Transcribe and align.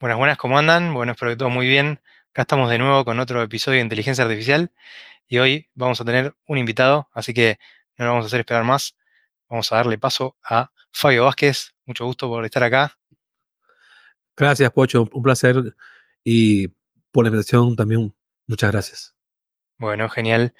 Buenas, 0.00 0.16
buenas, 0.16 0.38
¿cómo 0.38 0.58
andan? 0.58 0.94
Bueno, 0.94 1.12
espero 1.12 1.30
que 1.30 1.36
todo 1.36 1.50
muy 1.50 1.68
bien. 1.68 2.00
Acá 2.30 2.42
estamos 2.42 2.70
de 2.70 2.78
nuevo 2.78 3.04
con 3.04 3.20
otro 3.20 3.42
episodio 3.42 3.76
de 3.76 3.82
Inteligencia 3.82 4.24
Artificial 4.24 4.72
y 5.28 5.36
hoy 5.36 5.68
vamos 5.74 6.00
a 6.00 6.06
tener 6.06 6.34
un 6.46 6.56
invitado, 6.56 7.10
así 7.12 7.34
que 7.34 7.58
no 7.98 8.06
lo 8.06 8.12
vamos 8.12 8.24
a 8.24 8.28
hacer 8.28 8.40
esperar 8.40 8.64
más. 8.64 8.96
Vamos 9.50 9.70
a 9.70 9.76
darle 9.76 9.98
paso 9.98 10.38
a 10.42 10.70
Fabio 10.90 11.26
Vázquez. 11.26 11.74
Mucho 11.84 12.06
gusto 12.06 12.28
por 12.28 12.42
estar 12.46 12.62
acá. 12.62 12.96
Gracias, 14.34 14.70
Pocho. 14.70 15.06
Un 15.12 15.22
placer 15.22 15.76
y 16.24 16.68
por 17.12 17.24
la 17.24 17.28
invitación 17.28 17.76
también. 17.76 18.14
Muchas 18.46 18.72
gracias. 18.72 19.14
Bueno, 19.76 20.08
genial. 20.08 20.54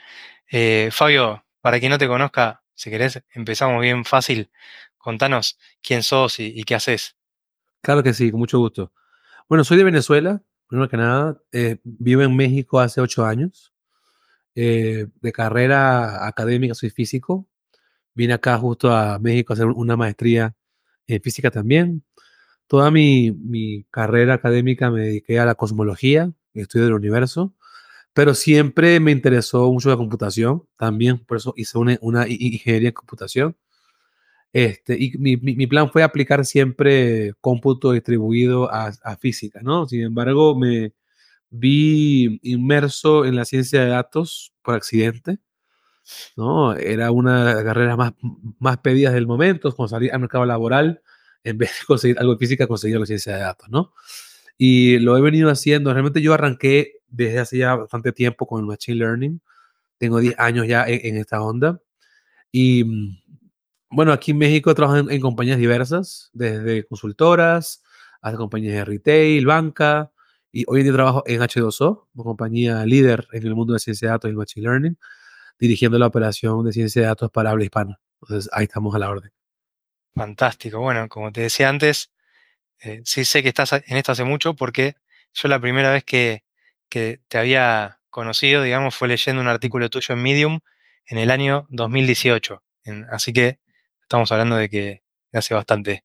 Eh, 0.50 0.90
Fabio, 0.92 1.46
para 1.62 1.80
quien 1.80 1.92
no 1.92 1.96
te 1.96 2.08
conozca, 2.08 2.62
si 2.74 2.90
querés, 2.90 3.22
empezamos 3.30 3.80
bien 3.80 4.04
fácil. 4.04 4.50
Contanos 4.98 5.58
quién 5.80 6.02
sos 6.02 6.38
y, 6.40 6.62
qué 6.64 6.74
haces. 6.74 7.16
Claro 7.80 8.02
que 8.02 8.12
sí, 8.12 8.30
con 8.30 8.40
mucho 8.40 8.58
gusto. 8.58 8.92
Bueno, 9.50 9.64
soy 9.64 9.78
de 9.78 9.82
Venezuela, 9.82 10.44
primero 10.68 10.88
que 10.88 10.96
nada. 10.96 11.42
Eh, 11.50 11.78
vivo 11.82 12.22
en 12.22 12.36
México 12.36 12.78
hace 12.78 13.00
ocho 13.00 13.24
años. 13.26 13.74
Eh, 14.54 15.08
de 15.20 15.32
carrera 15.32 16.24
académica 16.28 16.72
soy 16.74 16.90
físico. 16.90 17.48
Vine 18.14 18.34
acá 18.34 18.56
justo 18.58 18.92
a 18.92 19.18
México 19.18 19.52
a 19.52 19.54
hacer 19.54 19.66
una 19.66 19.96
maestría 19.96 20.54
en 21.08 21.20
física 21.20 21.50
también. 21.50 22.04
Toda 22.68 22.92
mi, 22.92 23.32
mi 23.32 23.82
carrera 23.90 24.34
académica 24.34 24.88
me 24.88 25.00
dediqué 25.00 25.40
a 25.40 25.46
la 25.46 25.56
cosmología, 25.56 26.32
estudio 26.54 26.84
del 26.84 26.94
universo, 26.94 27.52
pero 28.14 28.34
siempre 28.34 29.00
me 29.00 29.10
interesó 29.10 29.72
mucho 29.72 29.88
la 29.90 29.96
computación, 29.96 30.68
también 30.76 31.18
por 31.24 31.38
eso 31.38 31.54
hice 31.56 31.76
una, 31.76 31.98
una 32.02 32.28
ingeniería 32.28 32.90
en 32.90 32.94
computación. 32.94 33.56
Este, 34.52 34.96
y 34.98 35.12
mi, 35.18 35.36
mi, 35.36 35.66
plan 35.68 35.90
fue 35.90 36.02
aplicar 36.02 36.44
siempre 36.44 37.34
cómputo 37.40 37.92
distribuido 37.92 38.72
a, 38.72 38.92
a, 39.04 39.16
física, 39.16 39.60
¿no? 39.62 39.86
Sin 39.86 40.02
embargo, 40.02 40.56
me 40.56 40.92
vi 41.50 42.40
inmerso 42.42 43.24
en 43.24 43.36
la 43.36 43.44
ciencia 43.44 43.84
de 43.84 43.90
datos 43.90 44.52
por 44.62 44.74
accidente, 44.74 45.38
¿no? 46.36 46.74
Era 46.74 47.10
una 47.12 47.44
de 47.44 47.54
las 47.54 47.64
carreras 47.64 47.96
más, 47.96 48.12
más 48.58 48.78
pedidas 48.78 49.14
del 49.14 49.26
momento, 49.26 49.74
cuando 49.74 49.90
salí 49.90 50.08
al 50.08 50.20
mercado 50.20 50.44
laboral, 50.46 51.02
en 51.44 51.58
vez 51.58 51.70
de 51.80 51.86
conseguir 51.86 52.18
algo 52.18 52.32
de 52.32 52.38
física, 52.38 52.66
conseguí 52.66 52.94
la 52.94 53.06
ciencia 53.06 53.34
de 53.36 53.42
datos, 53.42 53.68
¿no? 53.68 53.92
Y 54.58 54.98
lo 54.98 55.16
he 55.16 55.20
venido 55.20 55.50
haciendo, 55.50 55.92
realmente 55.92 56.22
yo 56.22 56.34
arranqué 56.34 56.98
desde 57.08 57.38
hace 57.38 57.58
ya 57.58 57.76
bastante 57.76 58.12
tiempo 58.12 58.46
con 58.46 58.60
el 58.60 58.66
Machine 58.66 58.98
Learning, 58.98 59.40
tengo 59.98 60.18
10 60.20 60.38
años 60.38 60.66
ya 60.66 60.84
en, 60.86 61.00
en 61.04 61.16
esta 61.18 61.42
onda, 61.42 61.80
y 62.52 62.84
mm, 62.84 63.19
bueno, 63.90 64.12
aquí 64.12 64.30
en 64.30 64.38
México 64.38 64.74
trabajo 64.74 65.10
en, 65.10 65.20
compañías 65.20 65.58
diversas, 65.58 66.30
desde 66.32 66.84
consultoras 66.84 67.82
hasta 68.22 68.36
compañías 68.38 68.74
de 68.74 68.84
retail, 68.84 69.46
banca, 69.46 70.12
y 70.52 70.64
hoy 70.66 70.80
en 70.80 70.86
día 70.86 70.92
trabajo 70.92 71.22
en 71.26 71.40
H2O, 71.40 72.08
una 72.14 72.24
compañía 72.24 72.84
líder 72.84 73.26
en 73.32 73.46
el 73.46 73.54
mundo 73.54 73.72
de 73.72 73.78
ciencia 73.78 74.08
de 74.08 74.12
datos 74.12 74.28
y 74.28 74.32
el 74.32 74.36
machine 74.36 74.64
learning, 74.64 74.98
dirigiendo 75.58 75.98
la 75.98 76.06
operación 76.06 76.64
de 76.64 76.72
ciencia 76.72 77.02
de 77.02 77.08
datos 77.08 77.30
para 77.30 77.50
habla 77.50 77.64
hispana. 77.64 78.00
Entonces, 78.22 78.50
ahí 78.52 78.64
estamos 78.64 78.94
a 78.94 78.98
la 78.98 79.10
orden. 79.10 79.32
Fantástico. 80.14 80.80
Bueno, 80.80 81.08
como 81.08 81.32
te 81.32 81.40
decía 81.42 81.68
antes, 81.68 82.10
eh, 82.80 83.00
sí 83.04 83.24
sé 83.24 83.42
que 83.42 83.48
estás 83.48 83.72
en 83.72 83.96
esto 83.96 84.12
hace 84.12 84.24
mucho 84.24 84.54
porque 84.54 84.96
yo 85.32 85.48
la 85.48 85.60
primera 85.60 85.92
vez 85.92 86.04
que, 86.04 86.44
que 86.88 87.20
te 87.28 87.38
había 87.38 88.00
conocido, 88.10 88.62
digamos, 88.62 88.94
fue 88.94 89.08
leyendo 89.08 89.40
un 89.40 89.48
artículo 89.48 89.88
tuyo 89.88 90.14
en 90.14 90.22
Medium 90.22 90.60
en 91.06 91.18
el 91.18 91.30
año 91.30 91.66
2018. 91.70 92.62
así 93.10 93.32
que 93.32 93.60
estamos 94.10 94.32
hablando 94.32 94.56
de 94.56 94.68
que 94.68 95.02
hace 95.32 95.54
bastante. 95.54 96.04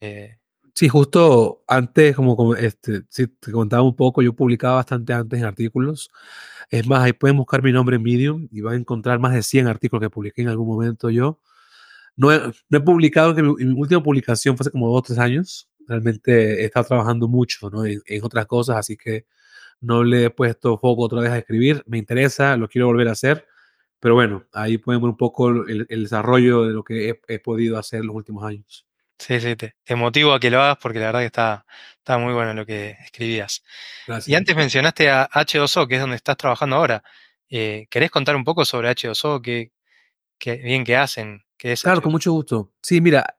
Eh, 0.00 0.38
sí, 0.74 0.88
justo 0.88 1.62
antes, 1.68 2.16
como, 2.16 2.36
como 2.36 2.56
este, 2.56 3.02
si 3.08 3.28
te 3.28 3.52
contaba 3.52 3.84
un 3.84 3.94
poco, 3.94 4.20
yo 4.20 4.34
publicaba 4.34 4.76
bastante 4.76 5.12
antes 5.12 5.38
en 5.38 5.46
artículos. 5.46 6.10
Es 6.70 6.86
más, 6.88 7.02
ahí 7.04 7.12
pueden 7.12 7.36
buscar 7.36 7.62
mi 7.62 7.72
nombre 7.72 7.96
en 7.96 8.02
Medium 8.02 8.48
y 8.50 8.62
van 8.62 8.74
a 8.74 8.76
encontrar 8.78 9.20
más 9.20 9.32
de 9.32 9.42
100 9.42 9.68
artículos 9.68 10.02
que 10.02 10.10
publiqué 10.10 10.42
en 10.42 10.48
algún 10.48 10.66
momento 10.66 11.08
yo. 11.10 11.40
No 12.16 12.32
he, 12.32 12.40
no 12.68 12.78
he 12.78 12.80
publicado, 12.80 13.34
que 13.34 13.42
mi, 13.44 13.50
última 13.50 14.02
publicación 14.02 14.56
fue 14.56 14.64
hace 14.64 14.72
como 14.72 14.88
dos 14.88 14.98
o 14.98 15.02
tres 15.02 15.18
años. 15.20 15.70
Realmente 15.86 16.62
he 16.62 16.64
estado 16.66 16.86
trabajando 16.86 17.28
mucho 17.28 17.70
¿no? 17.70 17.84
en, 17.84 18.02
en, 18.06 18.24
otras 18.24 18.46
cosas, 18.46 18.76
así 18.76 18.96
que 18.96 19.26
no 19.80 20.02
le 20.04 20.24
he 20.26 20.30
puesto 20.30 20.76
foco 20.78 21.02
otra 21.04 21.20
vez 21.20 21.30
a 21.30 21.38
escribir. 21.38 21.84
Me 21.86 21.98
interesa, 21.98 22.56
lo 22.56 22.68
quiero 22.68 22.88
volver 22.88 23.08
a 23.08 23.12
hacer 23.12 23.46
pero 24.00 24.14
bueno, 24.14 24.44
ahí 24.52 24.78
podemos 24.78 25.02
ver 25.02 25.10
un 25.10 25.16
poco 25.16 25.50
el, 25.50 25.86
desarrollo 25.88 26.64
de 26.64 26.72
lo 26.72 26.84
que 26.84 27.20
he, 27.26 27.38
podido 27.38 27.78
hacer 27.78 28.04
los 28.04 28.14
últimos 28.14 28.44
años. 28.44 28.86
Sí, 29.18 29.40
sí, 29.40 29.56
te, 29.56 29.74
motivo 29.96 30.32
a 30.32 30.38
que 30.38 30.50
lo 30.50 30.62
hagas 30.62 30.78
porque 30.80 31.00
la 31.00 31.06
verdad 31.06 31.20
que 31.20 31.26
está, 31.26 31.66
está 31.96 32.18
muy 32.18 32.32
bueno 32.32 32.54
lo 32.54 32.64
que 32.64 32.96
escribías. 33.04 33.64
Gracias. 34.06 34.28
Y 34.28 34.34
antes 34.36 34.54
mencionaste 34.54 35.10
a 35.10 35.28
H2O, 35.28 35.88
que 35.88 35.96
es 35.96 36.00
donde 36.00 36.16
estás 36.16 36.36
trabajando 36.36 36.76
ahora. 36.76 37.02
Eh, 37.50 37.86
¿Querés 37.90 38.10
contar 38.10 38.36
un 38.36 38.44
poco 38.44 38.64
sobre 38.64 38.90
H2O? 38.90 39.42
¿Qué, 39.42 39.72
qué 40.38 40.56
bien 40.56 40.84
que 40.84 40.96
hacen? 40.96 41.42
¿Qué 41.56 41.72
es 41.72 41.82
claro, 41.82 42.00
con 42.00 42.12
mucho 42.12 42.30
gusto. 42.30 42.72
Sí, 42.80 43.00
mira, 43.00 43.38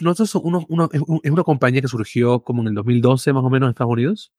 nosotros 0.00 0.34
uno, 0.36 0.66
uno, 0.68 0.90
es 0.92 1.30
una 1.30 1.42
compañía 1.42 1.80
que 1.80 1.88
surgió 1.88 2.40
como 2.40 2.62
en 2.62 2.68
el 2.68 2.74
2012 2.74 3.32
más 3.32 3.44
o 3.44 3.50
menos 3.50 3.68
en 3.68 3.70
Estados 3.70 3.92
Unidos. 3.92 4.32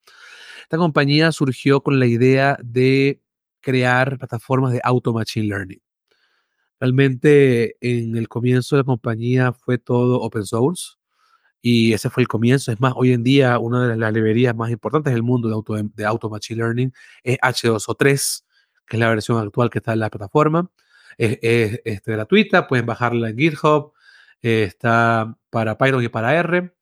Esta 0.61 0.77
compañía 0.77 1.31
surgió 1.31 1.81
con 1.81 1.99
la 1.99 2.05
idea 2.05 2.57
de 2.61 3.21
crear 3.67 4.17
plataformas 4.17 4.71
de 4.71 4.79
auto 4.81 5.11
machine 5.11 5.45
learning. 5.45 5.81
Realmente 6.79 7.75
en 7.81 8.15
el 8.15 8.29
comienzo 8.29 8.77
de 8.77 8.83
la 8.83 8.85
compañía 8.85 9.51
fue 9.51 9.77
todo 9.77 10.21
open 10.21 10.45
source 10.45 10.93
y 11.61 11.91
ese 11.91 12.09
fue 12.09 12.23
el 12.23 12.29
comienzo. 12.29 12.71
Es 12.71 12.79
más, 12.79 12.93
hoy 12.95 13.11
en 13.11 13.23
día 13.23 13.59
una 13.59 13.85
de 13.89 13.97
las 13.97 14.13
librerías 14.13 14.55
más 14.55 14.71
importantes 14.71 15.11
del 15.11 15.21
mundo 15.21 15.49
de 15.49 15.55
auto, 15.55 15.73
de 15.75 16.05
auto 16.05 16.29
machine 16.29 16.59
learning 16.59 16.93
es 17.23 17.37
H2O3, 17.39 18.43
que 18.87 18.95
es 18.95 18.99
la 19.01 19.09
versión 19.09 19.37
actual 19.37 19.69
que 19.69 19.79
está 19.79 19.91
en 19.91 19.99
la 19.99 20.09
plataforma. 20.09 20.71
Es, 21.17 21.37
es, 21.83 22.01
gratuita, 22.03 22.67
pueden 22.69 22.85
bajarla 22.85 23.31
en 23.31 23.37
GitHub, 23.37 23.91
está 24.41 25.37
para 25.49 25.77
Python 25.77 26.05
y 26.05 26.07
para 26.07 26.33
R. 26.35 26.73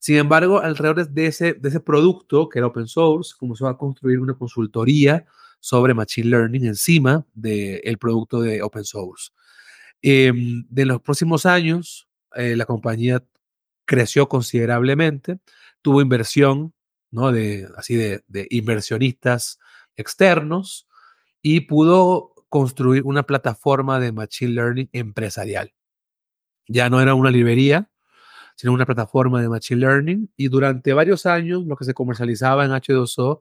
Sin 0.00 0.16
embargo, 0.16 0.60
alrededor 0.60 1.06
de 1.08 1.26
ese, 1.26 1.54
de 1.54 1.68
ese 1.68 1.78
producto, 1.78 2.48
que 2.48 2.58
era 2.58 2.66
open 2.66 2.88
source, 2.88 3.32
comenzó 3.38 3.68
a 3.68 3.78
construir 3.78 4.18
una 4.18 4.34
consultoría 4.34 5.24
sobre 5.62 5.94
Machine 5.94 6.28
Learning 6.28 6.66
encima 6.66 7.24
del 7.34 7.96
producto 7.96 8.40
de 8.40 8.62
open 8.62 8.82
source. 8.82 9.30
Em, 10.02 10.66
de 10.68 10.84
los 10.84 11.00
próximos 11.00 11.46
años, 11.46 12.08
eh, 12.34 12.56
la 12.56 12.66
compañía 12.66 13.24
creció 13.84 14.28
considerablemente, 14.28 15.38
tuvo 15.80 16.02
inversión, 16.02 16.74
¿no? 17.12 17.30
De, 17.30 17.68
así 17.76 17.94
de, 17.94 18.24
de 18.26 18.48
inversionistas 18.50 19.60
externos 19.96 20.88
y 21.42 21.60
pudo 21.60 22.34
construir 22.48 23.04
una 23.04 23.22
plataforma 23.22 24.00
de 24.00 24.10
Machine 24.10 24.54
Learning 24.54 24.88
empresarial. 24.92 25.72
Ya 26.66 26.90
no 26.90 27.00
era 27.00 27.14
una 27.14 27.30
librería, 27.30 27.88
sino 28.56 28.72
una 28.72 28.84
plataforma 28.84 29.40
de 29.40 29.48
Machine 29.48 29.80
Learning 29.80 30.32
y 30.36 30.48
durante 30.48 30.92
varios 30.92 31.24
años 31.24 31.64
lo 31.66 31.76
que 31.76 31.84
se 31.84 31.94
comercializaba 31.94 32.64
en 32.64 32.72
H2O 32.72 33.40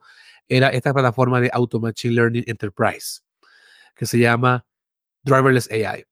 era 0.49 0.69
esta 0.69 0.93
plataforma 0.93 1.39
de 1.41 1.49
Auto 1.53 1.79
Machine 1.79 2.13
Learning 2.13 2.43
Enterprise, 2.47 3.21
que 3.95 4.05
se 4.05 4.19
llama 4.19 4.65
Driverless 5.23 5.69
AI. 5.71 6.05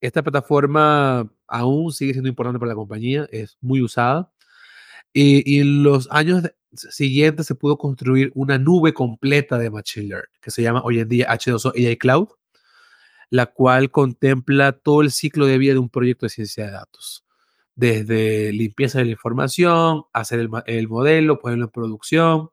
Esta 0.00 0.22
plataforma 0.22 1.30
aún 1.46 1.92
sigue 1.92 2.12
siendo 2.12 2.28
importante 2.28 2.58
para 2.58 2.70
la 2.70 2.74
compañía, 2.74 3.28
es 3.30 3.56
muy 3.60 3.82
usada. 3.82 4.32
Y, 5.12 5.60
en 5.60 5.82
los 5.82 6.08
años 6.10 6.42
siguientes 6.72 7.46
se 7.46 7.54
pudo 7.54 7.76
construir 7.76 8.32
una 8.34 8.58
nube 8.58 8.94
completa 8.94 9.58
de 9.58 9.70
Machine 9.70 10.08
Learning, 10.08 10.30
que 10.40 10.50
se 10.50 10.62
llama 10.62 10.82
hoy 10.84 11.00
en 11.00 11.08
día 11.08 11.28
H2O 11.28 11.72
AI 11.76 11.96
Cloud, 11.98 12.28
la 13.30 13.46
cual 13.46 13.90
contempla 13.90 14.72
todo 14.72 15.02
el 15.02 15.10
ciclo 15.10 15.46
de 15.46 15.58
vida 15.58 15.74
de 15.74 15.78
un 15.78 15.90
proyecto 15.90 16.26
de 16.26 16.30
ciencia 16.30 16.66
de 16.66 16.72
datos. 16.72 17.24
Desde 17.74 18.52
limpieza 18.52 18.98
de 18.98 19.06
la 19.06 19.12
información, 19.12 20.04
hacer 20.12 20.40
el, 20.40 20.48
el 20.66 20.88
modelo, 20.88 21.38
ponerlo 21.38 21.66
en 21.66 21.70
producción. 21.70 22.50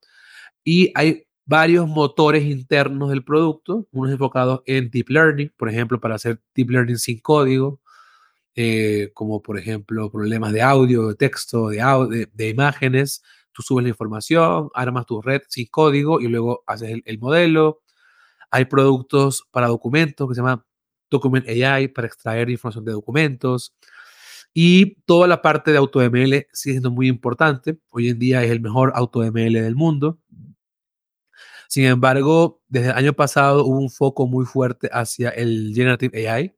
Y 0.64 0.92
hay 0.96 1.26
varios 1.50 1.88
motores 1.88 2.44
internos 2.44 3.10
del 3.10 3.24
producto, 3.24 3.88
unos 3.92 4.12
enfocados 4.12 4.62
en 4.68 4.92
deep 4.92 5.10
learning, 5.10 5.52
por 5.58 5.68
ejemplo, 5.68 6.00
para 6.00 6.16
hacer 6.16 6.40
deep 6.54 6.70
learning 6.70 6.98
sin 7.00 7.20
código, 7.20 7.82
eh, 8.56 9.12
como 9.16 9.42
por 9.42 9.58
ejemplo 9.58 10.12
problemas 10.12 10.54
de 10.54 10.62
audio, 10.62 11.08
de 11.08 11.16
texto, 11.16 11.70
de, 11.70 12.30
de, 12.32 12.50
imágenes. 12.50 13.24
Tú 13.52 13.64
subes 13.64 13.84
la 13.84 13.90
información, 13.90 14.70
armas 14.76 15.06
tu 15.08 15.22
red 15.22 15.42
sin 15.50 15.66
código 15.68 16.22
y 16.22 16.28
luego 16.28 16.64
haces 16.68 17.02
el, 17.04 17.20
modelo. 17.20 17.82
Hay 18.52 18.66
productos 18.66 19.48
para 19.52 19.68
documentos 19.68 20.28
que 20.28 20.36
se 20.36 20.42
llaman 20.42 20.64
Document 21.10 21.48
AI 21.48 21.88
para 21.88 22.08
extraer 22.08 22.50
información 22.50 22.86
de 22.86 22.92
documentos. 22.92 23.76
Y 24.54 24.96
toda 25.06 25.28
la 25.28 25.42
parte 25.42 25.72
de 25.72 25.78
AutoML 25.78 26.48
sigue 26.54 26.74
siendo 26.74 26.92
muy 26.92 27.08
importante. 27.08 27.80
Hoy 27.90 28.10
en 28.10 28.20
día 28.20 28.44
es 28.44 28.52
el 28.52 28.62
mejor 28.62 28.92
AutoML 28.94 29.54
del 29.54 29.76
mundo. 29.76 30.20
Sin 31.70 31.86
embargo, 31.86 32.62
desde 32.68 32.90
el 32.90 32.98
año 32.98 33.14
pasado 33.14 33.64
hubo 33.64 33.78
un 33.78 33.92
foco 33.92 34.26
muy 34.26 34.44
fuerte 34.46 34.90
hacia 34.92 35.30
el 35.30 35.72
Generative 35.76 36.28
AI, 36.28 36.56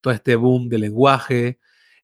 todo 0.00 0.12
este 0.12 0.34
boom 0.34 0.68
de 0.68 0.78
lenguaje, 0.78 1.60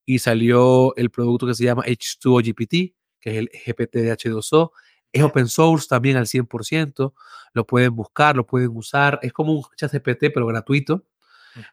y 0.06 0.20
salió 0.20 0.94
el 0.94 1.10
producto 1.10 1.48
que 1.48 1.54
se 1.54 1.64
llama 1.64 1.82
H2O 1.82 2.44
GPT, 2.44 2.94
que 3.20 3.30
es 3.30 3.36
el 3.38 3.50
GPT 3.66 3.96
de 3.96 4.12
H2O. 4.12 4.70
Es 5.12 5.24
open 5.24 5.48
source 5.48 5.88
también 5.88 6.16
al 6.16 6.26
100%. 6.26 7.12
Lo 7.54 7.66
pueden 7.66 7.96
buscar, 7.96 8.36
lo 8.36 8.46
pueden 8.46 8.70
usar. 8.76 9.18
Es 9.22 9.32
como 9.32 9.52
un 9.52 9.64
chat 9.76 9.92
GPT, 9.92 10.30
pero 10.32 10.46
gratuito. 10.46 11.04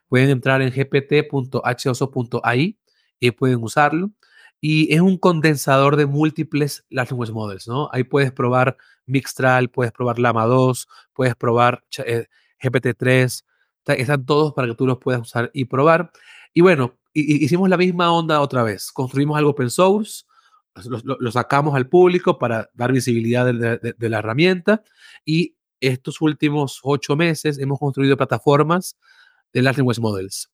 Pueden 0.08 0.30
entrar 0.30 0.62
en 0.62 0.72
gpt.h2o.ai 0.72 2.76
y 3.20 3.30
pueden 3.30 3.62
usarlo. 3.62 4.10
Y 4.60 4.92
es 4.92 5.00
un 5.00 5.16
condensador 5.16 5.94
de 5.94 6.06
múltiples 6.06 6.84
Large 6.90 7.12
Language 7.12 7.32
Models, 7.32 7.68
¿no? 7.68 7.88
Ahí 7.92 8.02
puedes 8.02 8.32
probar 8.32 8.76
Mixtral, 9.06 9.70
puedes 9.70 9.92
probar 9.92 10.18
Lama 10.18 10.46
2, 10.46 10.88
puedes 11.12 11.34
probar 11.36 11.84
GPT-3. 11.90 13.44
Eh, 13.86 13.94
están 13.98 14.24
todos 14.24 14.52
para 14.54 14.68
que 14.68 14.74
tú 14.74 14.86
los 14.86 14.98
puedas 14.98 15.20
usar 15.20 15.50
y 15.52 15.64
probar. 15.64 16.12
Y 16.54 16.60
bueno, 16.60 16.98
hicimos 17.14 17.68
la 17.68 17.76
misma 17.76 18.12
onda 18.12 18.40
otra 18.40 18.62
vez. 18.62 18.92
Construimos 18.92 19.36
algo 19.36 19.50
open 19.50 19.70
source, 19.70 20.24
lo, 20.86 21.30
sacamos 21.30 21.74
al 21.74 21.88
público 21.88 22.38
para 22.38 22.70
dar 22.74 22.92
visibilidad 22.92 23.46
de, 23.46 24.08
la 24.08 24.18
herramienta 24.18 24.82
y 25.24 25.56
estos 25.80 26.20
últimos 26.20 26.80
ocho 26.82 27.16
meses 27.16 27.58
hemos 27.58 27.78
construido 27.78 28.16
plataformas 28.16 28.96
de 29.52 29.62
Large 29.62 29.78
Language 29.78 30.00
Models 30.00 30.50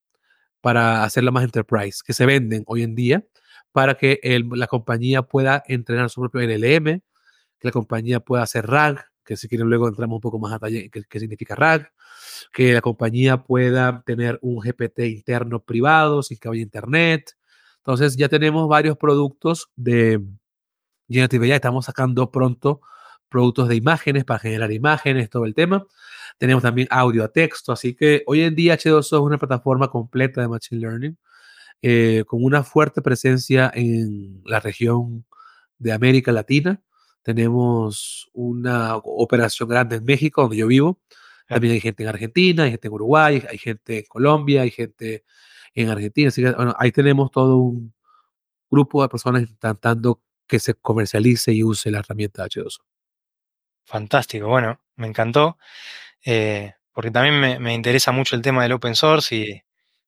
para 0.60 1.04
hacerla 1.04 1.30
más 1.30 1.44
enterprise, 1.44 2.00
que 2.04 2.12
se 2.12 2.26
venden 2.26 2.64
hoy 2.66 2.82
en 2.82 2.94
día 2.94 3.24
para 3.70 3.94
que 3.94 4.20
la 4.50 4.66
compañía 4.66 5.22
pueda 5.22 5.62
entrenar 5.66 6.10
su 6.10 6.20
propio 6.20 6.40
LLM, 6.40 7.00
que 7.58 7.69
la 7.69 7.72
compañía 7.72 8.20
pueda 8.20 8.43
hacer 8.43 8.66
RAG, 8.66 9.06
que 9.25 9.37
si 9.37 9.49
quieren 9.49 9.69
luego 9.69 9.88
entramos 9.88 10.16
un 10.16 10.20
poco 10.20 10.38
más 10.38 10.52
a 10.52 10.55
detalle 10.56 10.90
qué, 10.90 11.20
significa 11.20 11.55
RAG, 11.55 11.93
que 12.52 12.72
la 12.72 12.81
compañía 12.81 13.44
pueda 13.44 14.02
tener 14.06 14.38
un 14.43 14.60
GPT 14.60 15.00
interno 15.00 15.62
privado 15.62 16.22
sin 16.22 16.38
que 16.38 16.49
haya 16.49 16.62
internet. 16.62 17.37
Entonces 17.78 18.16
ya 18.16 18.28
tenemos 18.28 18.69
varios 18.69 18.96
productos 18.96 19.70
de 19.76 20.20
Generative 21.08 21.46
AI, 21.46 21.52
estamos 21.52 21.87
sacando 21.87 22.31
pronto 22.31 22.81
productos 23.28 23.69
de 23.69 23.76
imágenes 23.76 24.25
para 24.25 24.40
generar 24.40 24.72
imágenes, 24.72 25.31
todo 25.31 25.44
el 25.44 25.54
tema. 25.54 25.87
Tenemos 26.38 26.62
también 26.62 26.88
audio 26.90 27.25
a 27.25 27.28
texto, 27.28 27.72
así 27.72 27.94
que 27.94 28.22
hoy 28.26 28.43
en 28.43 28.54
día 28.54 28.75
H2O 28.75 29.00
es 29.00 29.12
una 29.12 29.38
plataforma 29.38 29.88
completa 29.88 30.40
de 30.40 30.49
Machine 30.49 30.81
Learning 30.81 31.19
eh, 31.82 32.25
con 32.26 32.44
una 32.44 32.64
fuerte 32.64 33.02
presencia 33.02 33.70
en 33.75 34.43
la 34.44 34.61
región 34.61 35.25
de 35.78 35.93
América 35.93 36.32
Latina. 36.32 36.82
Tenemos 37.28 38.30
una 38.32 38.96
operación 38.96 39.69
grande 39.69 39.96
en 39.96 40.04
México, 40.06 40.40
donde 40.40 40.56
yo 40.56 40.66
vivo. 40.66 40.98
También 41.46 41.75
hay 41.75 41.80
gente 41.80 42.02
en 42.02 42.08
Argentina, 42.08 42.62
hay 42.62 42.70
gente 42.70 42.88
en 42.88 42.94
Uruguay, 42.94 43.44
hay 43.50 43.58
gente 43.58 43.98
en 43.98 44.04
Colombia, 44.08 44.62
hay 44.62 44.70
gente 44.70 45.25
en 45.75 45.90
Argentina. 45.90 46.28
Así 46.28 46.42
que, 46.42 46.52
bueno, 46.52 46.75
ahí 46.78 46.90
tenemos 46.90 47.30
todo 47.30 47.58
un 47.58 47.92
grupo 48.70 49.02
de 49.02 49.10
personas 49.10 49.42
intentando 49.42 50.22
que 50.46 50.58
se 50.58 50.72
comercialice 50.72 51.52
y 51.52 51.62
use 51.62 51.90
la 51.90 51.98
herramienta 51.98 52.46
H2O. 52.46 52.78
Fantástico, 53.84 54.48
bueno, 54.48 54.80
me 54.96 55.06
encantó, 55.06 55.58
eh, 56.25 56.76
porque 56.94 57.10
también 57.10 57.38
me, 57.38 57.58
me, 57.58 57.75
interesa 57.75 58.10
mucho 58.10 58.36
el 58.36 58.42
tema 58.42 58.62
del 58.62 58.72
open 58.72 58.94
source 58.94 59.36
y, 59.36 59.62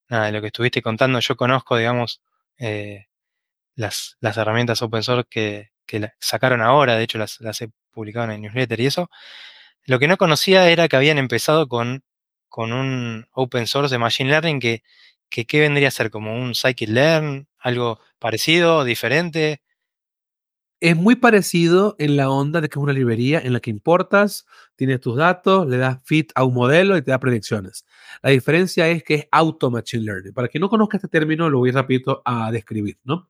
nada, 0.08 0.24
de 0.24 0.32
lo 0.32 0.40
que 0.40 0.46
estuviste 0.46 0.80
contando, 0.80 1.20
yo 1.20 1.36
conozco, 1.36 1.76
digamos, 1.76 2.22
eh, 2.56 3.08
las, 3.74 4.16
las, 4.20 4.38
herramientas 4.38 4.80
open 4.80 5.02
source 5.02 5.28
que, 5.28 5.70
que 5.90 6.12
sacaron 6.20 6.62
ahora, 6.62 6.96
de 6.96 7.04
hecho 7.04 7.18
las, 7.18 7.40
las, 7.40 7.60
he 7.62 7.70
publicado 7.92 8.26
en 8.26 8.32
el 8.32 8.42
newsletter 8.42 8.80
y 8.80 8.86
eso. 8.86 9.10
Lo 9.84 9.98
que 9.98 10.08
no 10.08 10.16
conocía 10.16 10.68
era 10.70 10.88
que 10.88 10.96
habían 10.96 11.18
empezado 11.18 11.68
con, 11.68 12.04
con 12.48 12.72
un 12.72 13.26
open 13.32 13.66
source 13.66 13.92
de 13.94 13.98
Machine 13.98 14.30
Learning 14.30 14.60
que, 14.60 14.82
que 15.30 15.46
¿qué 15.46 15.60
vendría 15.60 15.88
a 15.88 15.90
ser? 15.92 16.10
¿Como 16.10 16.34
un 16.36 16.54
scikit-learn? 16.54 17.48
¿Algo 17.58 18.00
parecido, 18.18 18.84
diferente? 18.84 19.62
es 20.80 20.96
muy 20.96 21.14
parecido 21.14 21.94
en 21.98 22.16
la 22.16 22.30
onda 22.30 22.60
de 22.60 22.68
que 22.68 22.78
es 22.78 22.82
una 22.82 22.94
librería 22.94 23.38
en 23.38 23.52
la 23.52 23.60
que 23.60 23.70
importas, 23.70 24.46
tienes 24.76 25.00
tus 25.00 25.16
datos, 25.16 25.68
le 25.68 25.76
das 25.76 26.02
fit 26.04 26.32
a 26.34 26.44
un 26.44 26.54
modelo 26.54 26.96
y 26.96 27.02
te 27.02 27.10
da 27.10 27.20
predicciones. 27.20 27.84
La 28.22 28.30
diferencia 28.30 28.88
es 28.88 29.02
que 29.04 29.14
es 29.14 29.28
auto 29.30 29.70
machine 29.70 30.04
learning. 30.04 30.32
Para 30.32 30.48
quien 30.48 30.62
no 30.62 30.70
conozca 30.70 30.96
este 30.96 31.08
término, 31.08 31.50
lo 31.50 31.58
voy 31.58 31.70
rapidito 31.70 32.22
a 32.24 32.50
describir, 32.50 32.98
¿no? 33.04 33.28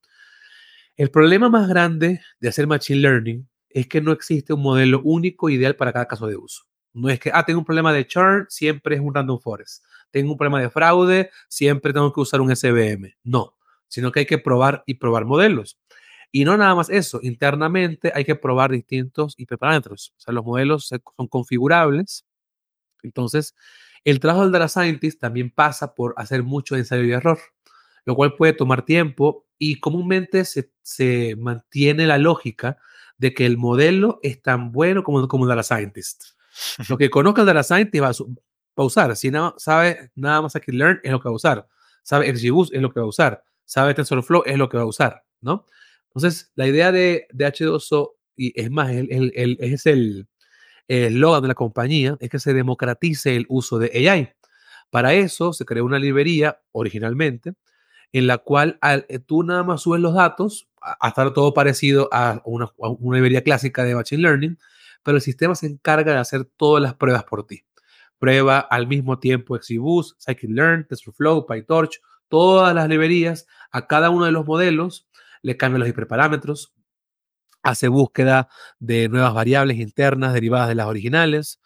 El 0.96 1.10
problema 1.10 1.48
más 1.48 1.68
grande 1.68 2.20
de 2.40 2.48
hacer 2.48 2.66
machine 2.66 3.00
learning 3.00 3.48
es 3.70 3.86
que 3.86 4.00
no 4.00 4.12
existe 4.12 4.52
un 4.52 4.62
modelo 4.62 5.00
único 5.04 5.48
ideal 5.48 5.76
para 5.76 5.92
cada 5.92 6.06
caso 6.06 6.26
de 6.26 6.36
uso. 6.36 6.64
No 6.92 7.08
es 7.08 7.20
que, 7.20 7.30
ah, 7.32 7.44
tengo 7.44 7.60
un 7.60 7.64
problema 7.64 7.92
de 7.92 8.06
churn, 8.06 8.46
siempre 8.48 8.96
es 8.96 9.00
un 9.00 9.14
random 9.14 9.38
forest. 9.40 9.84
Tengo 10.10 10.32
un 10.32 10.38
problema 10.38 10.60
de 10.60 10.70
fraude, 10.70 11.30
siempre 11.48 11.92
tengo 11.92 12.12
que 12.12 12.20
usar 12.20 12.40
un 12.40 12.54
SVM. 12.54 13.16
No, 13.22 13.56
sino 13.88 14.10
que 14.10 14.20
hay 14.20 14.26
que 14.26 14.38
probar 14.38 14.82
y 14.86 14.94
probar 14.94 15.24
modelos. 15.24 15.78
Y 16.32 16.44
no 16.44 16.56
nada 16.56 16.74
más 16.74 16.90
eso, 16.90 17.20
internamente 17.22 18.12
hay 18.14 18.24
que 18.24 18.34
probar 18.34 18.70
distintos 18.70 19.34
hiperparámetros. 19.36 20.14
O 20.16 20.20
sea, 20.20 20.34
los 20.34 20.44
modelos 20.44 20.86
son 20.88 21.28
configurables. 21.28 22.24
Entonces, 23.02 23.54
el 24.04 24.20
trabajo 24.20 24.42
del 24.44 24.52
data 24.52 24.68
scientist 24.68 25.20
también 25.20 25.50
pasa 25.50 25.94
por 25.94 26.14
hacer 26.16 26.42
mucho 26.42 26.76
ensayo 26.76 27.04
y 27.04 27.12
error, 27.12 27.38
lo 28.04 28.14
cual 28.16 28.34
puede 28.34 28.52
tomar 28.52 28.84
tiempo 28.84 29.46
y 29.62 29.78
comúnmente 29.78 30.46
se, 30.46 30.72
se 30.82 31.36
mantiene 31.36 32.06
la 32.06 32.16
lógica 32.16 32.78
de 33.18 33.34
que 33.34 33.44
el 33.44 33.58
modelo 33.58 34.18
es 34.22 34.40
tan 34.40 34.72
bueno 34.72 35.04
como, 35.04 35.28
como 35.28 35.44
el 35.44 35.50
data 35.50 35.62
scientist. 35.62 36.24
Lo 36.88 36.96
que 36.98 37.10
conozca 37.10 37.42
el 37.42 37.46
data 37.46 37.62
scientist 37.62 38.02
va 38.02 38.08
a, 38.08 38.82
usar. 38.82 39.14
Si 39.14 39.30
no 39.30 39.54
sabe 39.58 40.10
nada 40.14 40.40
más 40.40 40.56
aquí 40.56 40.72
learn 40.72 41.00
es 41.04 41.12
lo 41.12 41.20
que 41.20 41.28
va 41.28 41.32
a 41.32 41.36
usar. 41.36 41.68
Sabe 42.02 42.34
XGBoost 42.34 42.72
es 42.72 42.80
lo 42.80 42.90
que 42.90 43.00
va 43.00 43.04
a 43.04 43.08
usar. 43.10 43.44
Sabe 43.66 43.92
TensorFlow 43.92 44.44
es 44.46 44.56
lo 44.56 44.70
que 44.70 44.78
va 44.78 44.84
a 44.84 44.86
usar, 44.86 45.22
¿no? 45.42 45.66
Entonces, 46.06 46.50
la 46.54 46.66
idea 46.66 46.90
de, 46.90 47.28
H2O, 47.34 48.14
y 48.36 48.58
es 48.58 48.70
más, 48.70 48.90
el, 48.90 49.32
es 49.60 49.86
el 49.86 50.26
eslogan 50.88 51.42
de 51.42 51.48
la 51.48 51.54
compañía, 51.54 52.16
es 52.18 52.30
que 52.30 52.38
se 52.40 52.54
democratice 52.54 53.36
el 53.36 53.44
uso 53.50 53.78
de 53.78 54.08
AI. 54.08 54.32
Para 54.88 55.12
eso 55.12 55.52
se 55.52 55.66
creó 55.66 55.84
una 55.84 55.98
librería 55.98 56.60
originalmente 56.72 57.54
en 58.12 58.26
la 58.26 58.38
cual 58.38 58.78
eh, 58.82 59.18
tú 59.18 59.42
nada 59.42 59.62
más 59.62 59.82
subes 59.82 60.00
los 60.00 60.14
datos, 60.14 60.68
hasta 60.80 61.32
todo 61.32 61.54
parecido 61.54 62.08
a 62.12 62.40
una, 62.44 62.70
una, 62.76 63.16
librería 63.16 63.42
clásica 63.42 63.84
de 63.84 63.94
Machine 63.94 64.22
Learning, 64.22 64.58
pero 65.02 65.16
el 65.16 65.22
sistema 65.22 65.54
se 65.54 65.66
encarga 65.66 66.12
de 66.12 66.18
hacer 66.18 66.44
todas 66.44 66.82
las 66.82 66.94
pruebas 66.94 67.24
por 67.24 67.46
ti. 67.46 67.64
Prueba 68.18 68.58
al 68.58 68.86
mismo 68.86 69.18
tiempo 69.18 69.56
XGBoost, 69.56 70.20
Scikit-Learn, 70.20 70.86
TensorFlow, 70.86 71.46
PyTorch, 71.46 72.00
todas 72.28 72.74
las 72.74 72.88
librerías 72.88 73.46
a 73.70 73.86
cada 73.86 74.10
uno 74.10 74.24
de 74.24 74.32
los 74.32 74.46
modelos 74.46 75.08
le 75.42 75.56
cambia 75.56 75.78
los 75.78 75.88
hiperparámetros, 75.88 76.74
hace 77.62 77.88
búsqueda 77.88 78.48
de 78.78 79.08
nuevas 79.08 79.34
variables 79.34 79.78
internas 79.78 80.32
derivadas 80.32 80.68
de 80.68 80.74
las 80.74 80.86
originales 80.86 81.60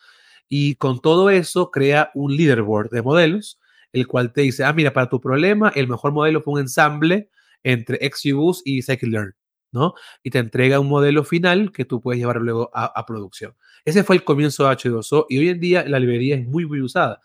y 0.48 0.76
con 0.76 1.00
todo 1.00 1.30
eso 1.30 1.70
crea 1.70 2.10
un 2.14 2.36
leaderboard 2.36 2.90
de 2.90 3.02
modelos, 3.02 3.60
el 3.94 4.06
cual 4.06 4.32
te 4.32 4.42
dice, 4.42 4.64
ah, 4.64 4.72
mira, 4.72 4.92
para 4.92 5.08
tu 5.08 5.20
problema 5.20 5.72
el 5.74 5.88
mejor 5.88 6.12
modelo 6.12 6.42
fue 6.42 6.54
un 6.54 6.60
ensamble 6.60 7.30
entre 7.62 7.98
XGBoost 8.10 8.66
y 8.66 8.82
Scikit-Learn, 8.82 9.34
¿no? 9.72 9.94
Y 10.22 10.30
te 10.30 10.38
entrega 10.38 10.80
un 10.80 10.88
modelo 10.88 11.24
final 11.24 11.72
que 11.72 11.84
tú 11.84 12.00
puedes 12.00 12.20
llevar 12.20 12.36
luego 12.36 12.70
a, 12.74 13.06
producción. 13.06 13.54
Ese 13.84 14.04
fue 14.04 14.16
el 14.16 14.24
comienzo 14.24 14.64
de 14.64 14.74
H2O 14.74 15.26
y 15.28 15.38
hoy 15.38 15.48
en 15.48 15.60
día 15.60 15.84
la 15.88 15.98
librería 15.98 16.36
es 16.36 16.46
muy, 16.46 16.66
muy 16.66 16.82
usada. 16.82 17.20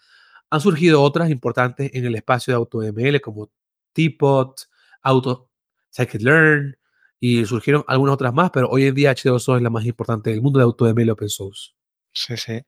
Han 0.49 0.61
surgido 0.61 1.01
otras 1.01 1.29
importantes 1.29 1.91
en 1.93 2.05
el 2.05 2.15
espacio 2.15 2.53
de 2.53 2.57
AutoML 2.57 3.19
como 3.21 3.51
Teapot, 3.93 4.69
Auto, 5.01 5.49
Scikit-Learn 5.91 6.77
y 7.19 7.45
surgieron 7.45 7.83
algunas 7.87 8.13
otras 8.13 8.33
más, 8.33 8.51
pero 8.51 8.69
hoy 8.69 8.85
en 8.85 8.95
día 8.95 9.11
H2O 9.11 9.57
es 9.57 9.61
la 9.61 9.69
más 9.69 9.85
importante 9.85 10.29
del 10.29 10.41
mundo 10.41 10.59
de 10.59 10.65
AutoML 10.65 11.09
Open 11.09 11.29
Source. 11.29 11.71
Sí, 12.13 12.37
sí. 12.37 12.61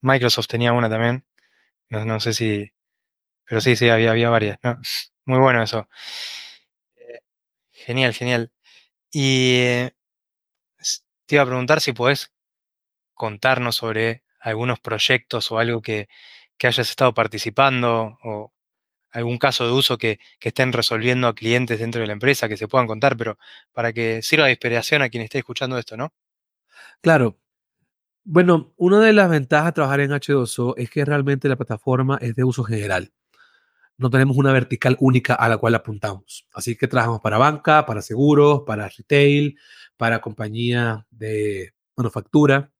Microsoft 0.00 0.46
tenía 0.46 0.72
una 0.72 0.88
también. 0.88 1.24
No, 1.90 2.20
sé 2.20 2.32
si. 2.32 2.70
Pero 3.48 3.60
sí, 3.60 3.76
sí, 3.76 3.88
había, 3.88 4.10
había 4.10 4.30
varias. 4.30 4.58
Muy 5.24 5.38
bueno 5.38 5.62
eso. 5.62 5.88
Eh, 6.96 7.20
genial, 7.72 8.14
genial. 8.14 8.52
Y 9.12 9.56
eh, 9.60 9.94
te 11.26 11.36
iba 11.36 11.42
a 11.42 11.46
preguntar 11.46 11.80
si 11.80 11.92
podés 11.92 12.32
contarnos 13.14 13.76
sobre 13.76 14.24
algunos 14.40 14.80
proyectos 14.80 15.50
o 15.52 15.58
algo 15.58 15.82
que, 15.82 16.08
que 16.58 16.66
hayas 16.66 16.90
estado 16.90 17.14
participando 17.14 18.18
o, 18.24 18.52
algún 19.10 19.38
caso 19.38 19.66
de 19.66 19.72
uso 19.72 19.98
que, 19.98 20.18
estén 20.40 20.72
resolviendo 20.72 21.28
a 21.28 21.34
clientes 21.34 21.78
dentro 21.78 22.00
de 22.00 22.06
la 22.06 22.12
empresa, 22.12 22.48
que 22.48 22.56
se 22.56 22.68
puedan 22.68 22.86
contar, 22.86 23.16
pero 23.16 23.38
para 23.72 23.92
que 23.92 24.22
sirva 24.22 24.46
de 24.46 24.52
inspiración 24.52 25.02
a 25.02 25.08
quien 25.08 25.22
esté 25.22 25.38
escuchando 25.38 25.78
esto, 25.78 25.96
¿no? 25.96 26.12
Claro. 27.00 27.38
Bueno, 28.24 28.74
una 28.76 29.00
de 29.00 29.12
las 29.12 29.30
ventajas 29.30 29.66
de 29.66 29.72
trabajar 29.72 30.00
en 30.00 30.10
H2O 30.10 30.74
es 30.76 30.90
que 30.90 31.04
realmente 31.04 31.48
la 31.48 31.56
plataforma 31.56 32.18
es 32.20 32.34
de 32.34 32.44
uso 32.44 32.62
general. 32.64 33.12
No 33.98 34.10
tenemos 34.10 34.36
una 34.36 34.52
vertical 34.52 34.96
única 35.00 35.34
a 35.34 35.48
la 35.48 35.58
cual 35.58 35.74
apuntamos. 35.74 36.46
Así 36.54 36.76
que 36.76 36.88
trabajamos 36.88 37.20
para 37.20 37.36
banca, 37.36 37.84
para 37.84 38.00
seguros, 38.00 38.62
para 38.66 38.88
retail, 38.88 39.58
para 39.96 40.20
compañía 40.20 41.06
de 41.10 41.74
manufactura. 41.96 42.72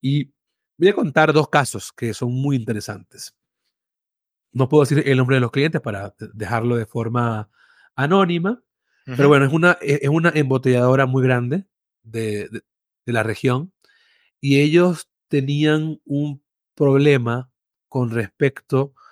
Y 0.00 0.32
voy 0.78 0.88
a 0.88 0.94
contar 0.94 1.32
dos 1.32 1.48
casos 1.48 1.92
que 1.92 2.14
son 2.14 2.32
muy 2.32 2.56
interesantes. 2.56 3.36
No 4.52 4.68
puedo 4.68 4.84
decir 4.84 5.02
el 5.06 5.18
nombre 5.18 5.36
de 5.36 5.40
los 5.40 5.50
clientes 5.50 5.82
para 5.82 6.14
dejarlo 6.32 6.76
de 6.76 6.86
forma 6.86 7.50
anónima, 7.94 8.62
pero 9.04 9.28
bueno, 9.28 9.44
es 9.44 9.52
una, 9.52 9.78
es 9.80 10.08
una 10.08 10.30
embotelladora 10.30 11.06
muy 11.06 11.22
grande 11.22 11.66
de, 12.02 12.48
de, 12.48 12.62
de 13.04 13.12
la 13.12 13.22
región 13.22 13.72
y 14.40 14.60
ellos 14.60 15.08
tenían 15.28 16.00
un 16.04 16.42
problema 16.74 17.50
con 17.88 18.10
respecto 18.10 18.94
a 18.96 19.05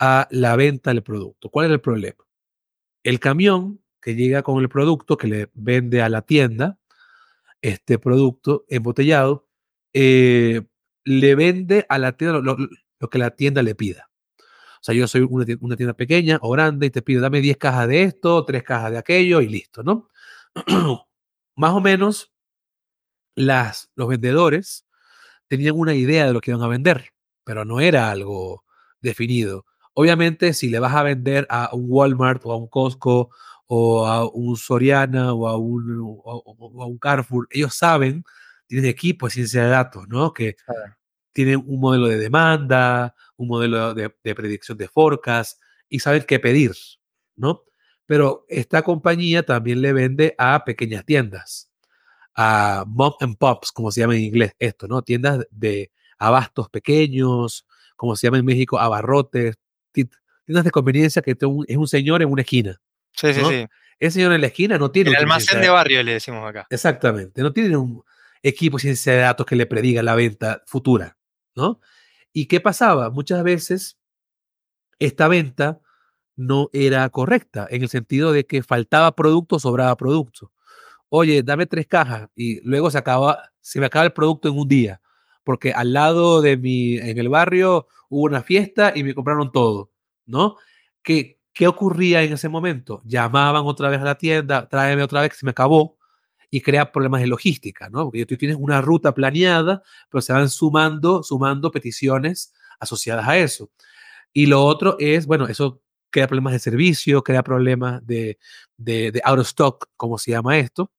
la 0.00 0.56
venta 0.56 0.90
del 0.90 1.02
producto. 1.02 1.50
¿Cuál 1.50 1.66
era 1.66 1.74
el 1.74 1.80
problema? 1.80 2.24
El 3.02 3.20
camión 3.20 3.80
que 4.00 4.14
llega 4.14 4.42
con 4.42 4.58
el 4.60 4.68
producto 4.68 5.16
que 5.16 5.28
le 5.28 5.50
vende 5.54 6.02
a 6.02 6.08
la 6.08 6.22
tienda, 6.22 6.78
este 7.62 7.98
producto 7.98 8.64
embotellado, 8.68 9.46
eh, 9.92 10.62
le 11.04 11.34
vende 11.34 11.86
a 11.88 11.98
la 11.98 12.12
tienda 12.16 12.40
lo, 12.40 12.56
que 13.10 13.18
la 13.18 13.30
tienda 13.30 13.62
le 13.62 13.74
pida. 13.74 14.10
O 14.38 14.82
sea, 14.82 14.94
yo 14.94 15.06
soy 15.06 15.26
una 15.28 15.44
tienda, 15.44 15.64
una 15.64 15.76
tienda, 15.76 15.94
pequeña 15.94 16.38
o 16.40 16.50
grande 16.50 16.86
y 16.86 16.90
te 16.90 17.02
pido, 17.02 17.20
dame 17.20 17.40
10 17.42 17.58
cajas 17.58 17.88
de 17.88 18.04
esto, 18.04 18.44
3 18.46 18.62
cajas 18.62 18.92
de 18.92 18.98
aquello 18.98 19.42
y 19.42 19.48
listo, 19.48 19.82
¿no? 19.82 20.08
Más 21.56 21.72
o 21.72 21.80
menos, 21.80 22.32
las, 23.34 23.90
los 23.94 24.08
vendedores 24.08 24.86
tenían 25.48 25.76
una 25.76 25.94
idea 25.94 26.26
de 26.26 26.32
lo 26.32 26.40
que 26.40 26.52
iban 26.52 26.62
a 26.62 26.68
vender, 26.68 27.10
pero 27.44 27.64
no 27.64 27.80
era 27.80 28.10
algo 28.10 28.64
definido. 29.00 29.66
Obviamente, 29.94 30.52
si 30.54 30.68
le 30.68 30.78
vas 30.78 30.94
a 30.94 31.02
vender 31.02 31.46
a 31.50 31.70
un 31.74 31.86
Walmart 31.88 32.42
o 32.44 32.52
a 32.52 32.56
un 32.56 32.68
Costco 32.68 33.30
o 33.66 34.06
a 34.06 34.28
un 34.28 34.56
Soriana 34.56 35.32
o 35.32 35.48
a 35.48 35.56
un, 35.56 36.00
o, 36.00 36.82
a 36.82 36.86
un 36.86 36.98
Carrefour, 36.98 37.46
ellos 37.50 37.74
saben, 37.74 38.24
tienen 38.66 38.88
equipo 38.88 39.26
de 39.26 39.32
ciencia 39.32 39.64
de 39.64 39.70
datos, 39.70 40.08
¿no? 40.08 40.32
Que 40.32 40.54
claro. 40.54 40.96
tienen 41.32 41.62
un 41.66 41.80
modelo 41.80 42.06
de 42.06 42.18
demanda, 42.18 43.14
un 43.36 43.48
modelo 43.48 43.94
de, 43.94 44.14
de, 44.22 44.34
predicción 44.34 44.78
de 44.78 44.88
forecast 44.88 45.60
y 45.88 46.00
saben 46.00 46.24
qué 46.26 46.38
pedir, 46.38 46.72
¿no? 47.36 47.64
Pero 48.06 48.44
esta 48.48 48.82
compañía 48.82 49.44
también 49.44 49.82
le 49.82 49.92
vende 49.92 50.34
a 50.38 50.64
pequeñas 50.64 51.04
tiendas, 51.04 51.70
a 52.34 52.84
mom 52.86 53.14
and 53.20 53.36
pops, 53.38 53.72
como 53.72 53.90
se 53.90 54.00
llama 54.00 54.16
en 54.16 54.22
inglés 54.22 54.52
esto, 54.58 54.88
¿no? 54.88 55.02
Tiendas 55.02 55.46
de 55.50 55.92
abastos 56.18 56.68
pequeños, 56.70 57.66
como 57.96 58.16
se 58.16 58.26
llama 58.26 58.38
en 58.38 58.44
México, 58.44 58.78
abarrotes, 58.78 59.56
tiendas 59.92 60.64
de 60.64 60.70
conveniencia 60.70 61.22
que 61.22 61.32
es 61.32 61.76
un 61.76 61.88
señor 61.88 62.22
en 62.22 62.30
una 62.30 62.42
esquina. 62.42 62.80
Sí, 63.12 63.34
sí, 63.34 63.40
sí. 63.44 63.66
Ese 63.98 64.14
señor 64.14 64.32
en 64.32 64.40
la 64.40 64.46
esquina 64.46 64.78
no 64.78 64.90
tiene... 64.90 65.10
El 65.10 65.16
almacén 65.16 65.60
de 65.60 65.68
barrio 65.68 66.02
le 66.02 66.14
decimos 66.14 66.48
acá. 66.48 66.66
Exactamente. 66.70 67.42
No 67.42 67.52
tiene 67.52 67.76
un 67.76 68.02
equipo 68.42 68.78
de 68.78 68.82
ciencia 68.82 69.12
de 69.12 69.18
datos 69.18 69.44
que 69.44 69.56
le 69.56 69.66
prediga 69.66 70.02
la 70.02 70.14
venta 70.14 70.62
futura, 70.66 71.18
¿no? 71.54 71.80
¿Y 72.32 72.46
qué 72.46 72.60
pasaba? 72.60 73.10
Muchas 73.10 73.42
veces 73.42 73.98
esta 74.98 75.28
venta 75.28 75.80
no 76.36 76.70
era 76.72 77.06
correcta, 77.10 77.66
en 77.70 77.82
el 77.82 77.90
sentido 77.90 78.32
de 78.32 78.46
que 78.46 78.62
faltaba 78.62 79.14
producto, 79.14 79.58
sobraba 79.58 79.94
producto. 79.96 80.52
Oye, 81.10 81.42
dame 81.42 81.66
tres 81.66 81.86
cajas 81.86 82.30
y 82.34 82.60
luego 82.66 82.90
se 82.90 82.96
acaba, 82.96 83.50
se 83.60 83.80
me 83.80 83.86
acaba 83.86 84.06
el 84.06 84.12
producto 84.12 84.48
en 84.48 84.58
un 84.58 84.66
día, 84.66 85.02
porque 85.44 85.72
al 85.72 85.92
lado 85.92 86.42
de 86.42 86.56
mi, 86.56 86.96
en 86.96 87.18
el 87.18 87.28
barrio 87.28 87.86
hubo 88.08 88.24
una 88.24 88.42
fiesta 88.42 88.92
y 88.94 89.04
me 89.04 89.14
compraron 89.14 89.52
todo, 89.52 89.90
¿no? 90.26 90.56
¿Qué, 91.02 91.40
¿Qué 91.52 91.66
ocurría 91.66 92.22
en 92.22 92.32
ese 92.32 92.48
momento? 92.48 93.02
Llamaban 93.04 93.64
otra 93.66 93.88
vez 93.88 94.00
a 94.00 94.04
la 94.04 94.16
tienda, 94.16 94.68
tráeme 94.68 95.02
otra 95.02 95.22
vez 95.22 95.30
que 95.30 95.36
se 95.36 95.44
me 95.46 95.50
acabó 95.50 95.98
y 96.50 96.60
crea 96.60 96.92
problemas 96.92 97.20
de 97.20 97.28
logística, 97.28 97.88
¿no? 97.88 98.04
Porque 98.04 98.26
tú 98.26 98.36
tienes 98.36 98.56
una 98.58 98.80
ruta 98.80 99.14
planeada, 99.14 99.82
pero 100.08 100.20
se 100.22 100.32
van 100.32 100.48
sumando, 100.48 101.22
sumando 101.22 101.70
peticiones 101.70 102.52
asociadas 102.78 103.26
a 103.28 103.38
eso. 103.38 103.70
Y 104.32 104.46
lo 104.46 104.64
otro 104.64 104.96
es, 104.98 105.26
bueno, 105.26 105.46
eso 105.48 105.82
crea 106.10 106.26
problemas 106.26 106.52
de 106.52 106.58
servicio, 106.58 107.22
crea 107.22 107.42
problemas 107.42 108.04
de, 108.06 108.38
de, 108.76 109.12
de 109.12 109.20
out 109.24 109.38
of 109.38 109.46
stock, 109.46 109.90
como 109.96 110.18
se 110.18 110.32
llama 110.32 110.58
esto. 110.58 110.90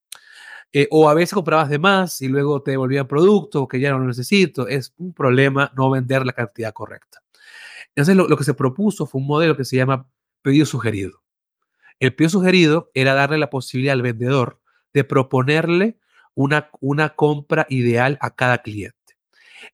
Eh, 0.73 0.87
o 0.89 1.09
a 1.09 1.13
veces 1.13 1.33
comprabas 1.33 1.69
de 1.69 1.79
más 1.79 2.21
y 2.21 2.29
luego 2.29 2.61
te 2.61 2.71
devolvían 2.71 3.07
productos 3.07 3.67
que 3.67 3.79
ya 3.79 3.91
no 3.91 3.99
lo 3.99 4.07
necesito. 4.07 4.67
Es 4.67 4.93
un 4.97 5.13
problema 5.13 5.71
no 5.75 5.89
vender 5.89 6.25
la 6.25 6.33
cantidad 6.33 6.71
correcta. 6.73 7.21
Entonces, 7.95 8.15
lo, 8.15 8.37
que 8.37 8.43
se 8.43 8.53
propuso 8.53 9.05
fue 9.05 9.19
un 9.19 9.27
modelo 9.27 9.57
que 9.57 9.65
se 9.65 9.75
llama 9.75 10.07
pedido 10.41 10.65
sugerido. 10.65 11.21
El 11.99 12.15
pedido 12.15 12.29
sugerido 12.29 12.89
era 12.93 13.13
darle 13.13 13.37
la 13.37 13.49
posibilidad 13.49 13.93
al 13.93 14.01
vendedor 14.01 14.61
de 14.93 15.03
proponerle 15.03 15.99
una, 16.35 16.69
una 16.79 17.15
compra 17.15 17.67
ideal 17.69 18.17
a 18.21 18.33
cada 18.33 18.59
cliente. 18.59 18.97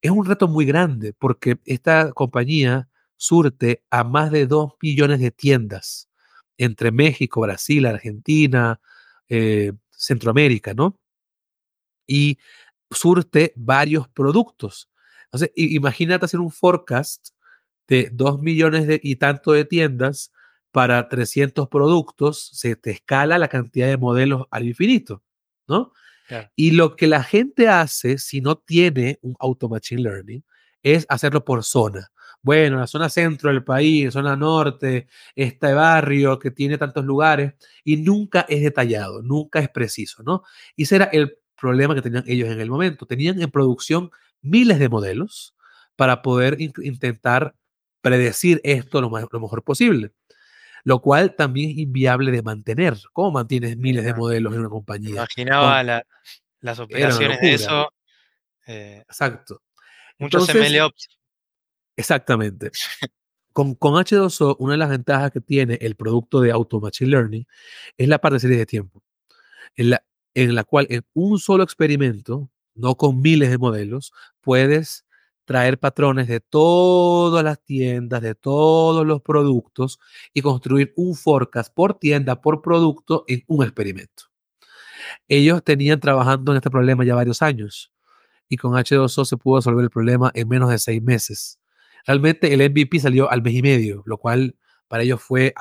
Es 0.02 0.12
un 0.12 0.26
reto 0.26 0.48
muy 0.48 0.66
grande 0.66 1.14
porque 1.14 1.60
esta 1.66 2.12
compañía 2.12 2.90
surte 3.16 3.84
a 3.90 4.04
más 4.04 4.32
de 4.32 4.48
2 4.48 4.74
millones 4.82 5.20
de 5.20 5.32
tiendas 5.32 6.10
entre 6.58 6.92
México, 6.92 7.42
Brasil, 7.42 7.86
Argentina, 7.86 8.80
eh, 9.30 9.74
Centroamérica, 9.98 10.74
¿no? 10.74 10.98
Y 12.08 12.38
surte 12.92 13.52
varios 13.56 14.08
productos. 14.08 14.90
Entonces, 15.26 15.52
imagínate 15.56 16.26
hacer 16.26 16.40
un 16.40 16.52
forecast 16.52 17.30
de 17.88 18.10
2 18.14 18.42
millones 18.42 18.88
de, 18.88 19.00
y 19.04 19.18
tanto 19.18 19.52
de 19.52 19.66
tiendas 19.66 20.32
para 20.72 21.10
300 21.10 21.68
productos, 21.70 22.50
se 22.54 22.76
te 22.76 22.92
escala 22.92 23.38
la 23.38 23.48
cantidad 23.48 23.88
de 23.88 23.98
modelos 23.98 24.46
al 24.52 24.68
infinito, 24.68 25.24
¿no? 25.68 25.94
Claro. 26.28 26.50
Y 26.56 26.72
lo 26.72 26.96
que 26.96 27.08
la 27.08 27.24
gente 27.24 27.68
hace 27.68 28.18
si 28.18 28.42
no 28.42 28.58
tiene 28.58 29.18
un 29.22 29.36
auto 29.40 29.70
machine 29.70 30.02
learning 30.02 30.44
es 30.84 31.06
hacerlo 31.10 31.44
por 31.46 31.64
zona. 31.64 32.12
Bueno, 32.48 32.78
la 32.78 32.88
zona 32.88 33.10
centro 33.10 33.50
del 33.50 33.62
país, 33.62 34.14
zona 34.14 34.38
norte, 34.38 35.08
este 35.36 35.74
barrio 35.74 36.40
que 36.40 36.50
tiene 36.50 36.78
tantos 36.78 37.04
lugares 37.04 37.56
y 37.84 37.98
nunca 37.98 38.46
es 38.48 38.62
detallado, 38.62 39.22
nunca 39.22 39.60
es 39.60 39.68
preciso, 39.68 40.24
¿no? 40.24 40.44
Y 40.78 40.84
ese 40.84 40.96
era 40.96 41.06
el 41.12 41.40
problema 41.60 41.94
que 41.94 42.02
tenían 42.02 42.24
ellos 42.26 42.48
en 42.48 42.62
el 42.62 42.70
momento. 42.70 43.06
Tenían 43.06 43.42
en 43.42 43.52
producción 43.52 44.12
miles 44.42 44.80
de 44.80 44.88
modelos 44.88 45.56
para 45.98 46.22
poder 46.22 46.62
in 46.62 46.72
intentar 46.84 47.54
predecir 48.00 48.62
esto 48.64 49.02
lo, 49.02 49.10
lo 49.10 49.40
mejor 49.42 49.62
posible 49.66 50.14
lo 50.86 51.02
cual 51.02 51.36
también 51.36 51.72
es 51.72 51.80
inviable 51.80 52.32
de 52.32 52.42
mantener. 52.42 52.96
¿Cómo 53.12 53.32
mantienes 53.32 53.76
miles 53.76 54.06
de 54.06 54.14
modelos 54.14 54.54
en 54.54 54.62
una 54.62 54.70
compañía? 54.70 55.10
Imaginaba 55.10 55.84
la, 55.84 56.06
las 56.62 56.80
operaciones 56.80 57.42
de 57.42 57.54
eso. 57.54 57.92
Eh, 58.68 59.04
Exacto. 59.06 59.62
Muchos 60.18 60.48
MLOps. 60.56 61.17
Exactamente. 61.98 62.72
con, 63.54 63.76
con, 63.76 63.96
H2O, 63.96 64.56
una 64.60 64.74
de 64.74 64.78
las 64.78 64.90
ventajas 64.90 65.32
que 65.32 65.42
tiene 65.42 65.78
el 65.82 65.96
producto 65.96 66.40
de 66.40 66.52
Auto 66.52 66.80
Machine 66.80 67.10
Learning 67.10 67.46
es 67.98 68.08
la 68.08 68.20
parte 68.20 68.36
de 68.36 68.40
serie 68.42 68.58
de 68.58 68.66
tiempo, 68.66 69.04
en 69.76 69.90
la, 69.92 70.04
en 70.36 70.56
la 70.56 70.64
cual 70.64 70.88
en 70.90 71.04
un 71.14 71.40
solo 71.40 71.64
experimento, 71.64 72.50
no 72.76 72.96
con 72.96 73.22
miles 73.22 73.50
de 73.50 73.58
modelos, 73.58 74.14
puedes 74.42 75.06
traer 75.46 75.80
patrones 75.80 76.28
de 76.28 76.42
todas 76.42 77.44
las 77.44 77.64
tiendas, 77.64 78.22
de 78.22 78.36
todos 78.36 79.06
los 79.08 79.22
productos 79.22 79.98
y 80.34 80.42
construir 80.42 80.94
un 80.98 81.16
forecast 81.16 81.74
por 81.74 81.98
tienda, 81.98 82.42
por 82.42 82.62
producto 82.62 83.24
en 83.28 83.44
un 83.48 83.64
experimento. 83.64 84.26
Ellos 85.28 85.64
tenían 85.64 86.00
trabajando 86.00 86.52
en 86.52 86.58
este 86.58 86.70
problema 86.70 87.06
ya 87.06 87.16
varios 87.16 87.42
años 87.42 87.94
y 88.50 88.58
con 88.58 88.74
H2O 88.74 89.26
se 89.26 89.38
pudo 89.38 89.58
resolver 89.58 89.84
el 89.84 89.90
problema 89.90 90.32
en 90.34 90.48
menos 90.48 90.70
de 90.70 90.80
seis 90.80 91.02
meses. 91.02 91.60
Realmente 92.06 92.54
el 92.54 92.70
MVP 92.70 93.00
salió 93.00 93.30
al 93.30 93.42
mes 93.42 93.54
y 93.54 93.62
medio, 93.62 94.04
lo 94.06 94.18
cual 94.18 94.56
para 94.88 95.04
ellos 95.04 95.22
fue 95.22 95.54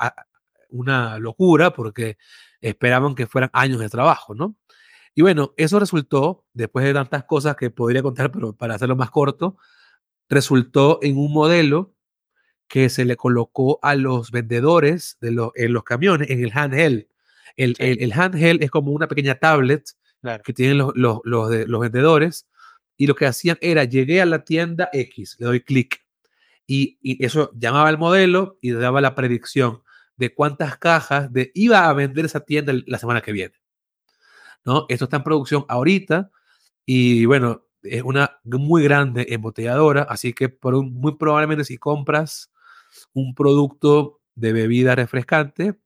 una 0.69 1.19
locura 1.19 1.73
porque 1.73 2.17
esperaban 2.61 3.15
que 3.15 3.27
fueran 3.27 3.49
años 3.53 3.79
de 3.79 3.89
trabajo, 3.89 4.35
¿no? 4.35 4.55
Y 5.13 5.21
bueno, 5.23 5.53
eso 5.57 5.79
resultó, 5.79 6.45
después 6.53 6.85
de 6.85 6.93
tantas 6.93 7.23
cosas 7.23 7.55
que 7.55 7.71
podría 7.71 8.03
contar, 8.03 8.31
pero 8.31 8.55
para 8.55 8.75
hacerlo 8.75 8.95
más 8.95 9.09
corto, 9.09 9.57
resultó 10.29 10.99
en 11.01 11.17
un 11.17 11.33
modelo 11.33 11.95
que 12.67 12.89
se 12.89 13.05
le 13.05 13.15
colocó 13.15 13.79
a 13.81 13.95
los 13.95 14.31
vendedores 14.31 15.17
de 15.21 15.31
los, 15.31 15.51
en 15.55 15.73
los 15.73 15.83
camiones 15.83 16.29
en 16.29 16.43
el 16.43 16.51
handheld. 16.53 17.07
El, 17.55 17.75
sí. 17.75 17.83
el, 17.83 18.03
el 18.03 18.13
handheld 18.13 18.61
es 18.61 18.69
como 18.69 18.91
una 18.91 19.07
pequeña 19.07 19.35
tablet 19.35 19.89
claro. 20.21 20.43
que 20.43 20.53
tienen 20.53 20.77
los, 20.77 20.91
los, 20.95 21.19
los, 21.23 21.49
de, 21.49 21.65
los 21.65 21.81
vendedores 21.81 22.47
y 22.97 23.07
lo 23.07 23.15
que 23.15 23.25
hacían 23.25 23.57
era, 23.61 23.85
llegué 23.85 24.21
a 24.21 24.25
la 24.25 24.43
tienda 24.43 24.89
X, 24.93 25.37
le 25.39 25.45
doy 25.45 25.61
clic 25.61 26.03
y, 26.67 26.97
eso 27.23 27.51
llamaba 27.55 27.89
al 27.89 27.97
modelo 27.97 28.59
y 28.61 28.71
daba 28.71 29.01
la 29.01 29.15
predicción 29.15 29.81
de 30.17 30.33
cuántas 30.33 30.77
cajas 30.77 31.31
de, 31.31 31.51
iba 31.55 31.87
a 31.87 31.93
vender 31.93 32.25
esa 32.25 32.41
tienda 32.41 32.73
la 32.85 32.99
semana 32.99 33.21
que 33.21 33.31
viene. 33.31 33.55
¿No? 34.65 34.85
Esto 34.89 35.05
está 35.05 35.17
en 35.17 35.23
producción 35.23 35.65
ahorita 35.69 36.29
y 36.85 37.25
bueno, 37.25 37.63
es 37.83 38.03
una 38.03 38.39
muy 38.43 38.83
grande 38.83 39.27
embotelladora, 39.29 40.03
así 40.03 40.33
que 40.33 40.57
muy 40.61 41.15
probablemente 41.15 41.63
si 41.63 41.77
compras 41.77 42.51
un 43.13 43.33
producto 43.33 44.19
de 44.35 44.51
bebida 44.51 44.95
refrescante, 44.95 45.79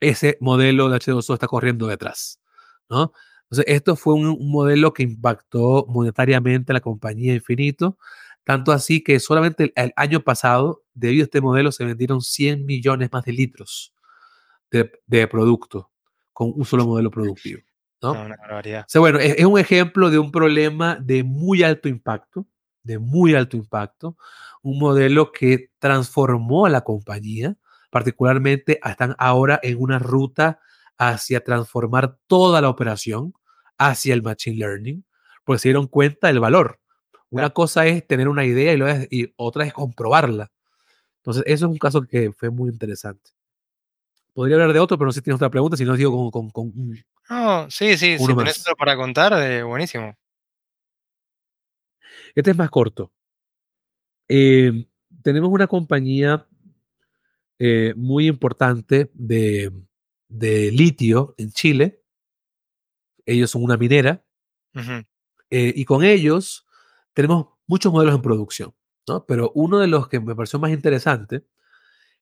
ese 0.00 0.38
modelo 0.40 0.88
de 0.88 0.96
H2O 0.96 1.34
está 1.34 1.46
corriendo 1.46 1.86
detrás, 1.86 2.40
¿no? 2.88 3.12
Entonces, 3.50 3.64
esto 3.74 3.96
fue 3.96 4.14
un 4.14 4.50
modelo 4.50 4.94
que 4.94 5.02
impactó 5.02 5.84
monetariamente 5.88 6.72
a 6.72 6.74
la 6.74 6.80
compañía 6.80 7.34
Infinito, 7.34 7.98
tanto 8.44 8.72
así 8.72 9.02
que 9.02 9.20
solamente 9.20 9.64
el, 9.64 9.72
el, 9.76 9.92
año 9.96 10.20
pasado, 10.20 10.82
debido 10.94 11.22
a 11.22 11.24
este 11.24 11.40
modelo, 11.40 11.72
se 11.72 11.84
vendieron 11.84 12.20
100 12.20 12.64
millones 12.66 13.10
más 13.12 13.24
de 13.24 13.32
litros 13.32 13.94
de, 14.70 14.90
de 15.06 15.26
producto 15.26 15.90
con 16.32 16.52
un 16.54 16.64
solo 16.64 16.86
modelo 16.86 17.10
productivo. 17.10 17.60
¿no? 18.02 18.14
No, 18.14 18.24
una 18.24 18.36
barbaridad. 18.36 18.82
O 18.82 18.88
sea, 18.88 19.00
bueno, 19.00 19.18
es, 19.18 19.36
es 19.38 19.44
un 19.44 19.58
ejemplo 19.58 20.10
de 20.10 20.18
un 20.18 20.32
problema 20.32 20.96
de 20.96 21.22
muy 21.22 21.62
alto 21.62 21.88
impacto, 21.88 22.46
de 22.82 22.98
muy 22.98 23.34
alto 23.34 23.56
impacto, 23.56 24.16
un 24.62 24.78
modelo 24.78 25.32
que 25.32 25.70
transformó 25.78 26.66
a 26.66 26.70
la 26.70 26.82
compañía, 26.82 27.56
particularmente 27.90 28.80
están 28.84 29.14
ahora 29.18 29.60
en 29.62 29.80
una 29.80 29.98
ruta 29.98 30.60
hacia 30.96 31.42
transformar 31.42 32.18
toda 32.26 32.60
la 32.60 32.68
operación 32.68 33.34
hacia 33.78 34.14
el 34.14 34.22
machine 34.22 34.56
learning, 34.56 35.04
porque 35.44 35.60
se 35.60 35.68
dieron 35.68 35.86
cuenta 35.86 36.28
del 36.28 36.40
valor. 36.40 36.79
Una 37.30 37.42
Claro. 37.42 37.54
cosa 37.54 37.86
es 37.86 38.06
tener 38.06 38.28
una 38.28 38.44
idea 38.44 38.72
y, 38.72 38.76
luego 38.76 38.98
es- 38.98 39.08
y 39.10 39.32
otra 39.36 39.64
es 39.64 39.72
comprobarla. 39.72 40.50
Entonces, 41.18 41.42
eso 41.46 41.66
es 41.66 41.70
un 41.72 41.78
caso 41.78 42.02
que 42.02 42.32
fue 42.32 42.50
muy 42.50 42.70
interesante. 42.70 43.30
Podría 44.34 44.56
hablar 44.56 44.72
de 44.72 44.80
otro, 44.80 44.96
pero 44.98 45.06
no 45.06 45.12
sé 45.12 45.20
si 45.20 45.24
tienes 45.24 45.36
otra 45.36 45.50
pregunta, 45.50 45.76
si 45.76 45.84
no, 45.84 45.96
digo 45.96 46.30
con, 46.30 46.50
con- 46.50 46.72
con 46.72 46.94
No, 47.28 47.70
sí, 47.70 47.96
sí, 47.96 48.18
si 48.18 48.26
tenés 48.36 48.60
otro 48.60 48.74
para 48.76 48.96
contar, 48.96 49.32
eh, 49.34 49.62
buenísimo. 49.62 50.16
Este 52.34 52.50
es 52.52 52.56
más 52.56 52.70
corto. 52.70 53.12
Eh, 54.28 54.86
tenemos 55.22 55.50
una 55.50 55.66
compañía 55.66 56.46
eh, 57.58 57.92
muy 57.96 58.26
importante 58.28 59.10
de, 59.12 59.70
de 60.28 60.70
litio 60.72 61.34
en 61.36 61.50
Chile. 61.52 62.02
Ellos 63.26 63.50
son 63.50 63.62
una 63.64 63.76
minera 63.76 64.24
eh, 65.50 65.72
y 65.76 65.84
con 65.84 66.04
ellos 66.04 66.66
tenemos 67.22 67.48
muchos 67.66 67.92
modelos 67.92 68.14
en 68.14 68.22
producción, 68.22 68.74
¿no? 69.06 69.24
Pero 69.26 69.52
uno 69.54 69.78
de 69.78 69.86
los 69.86 70.08
que 70.08 70.20
me 70.20 70.34
pareció 70.34 70.58
más 70.58 70.70
interesante 70.70 71.44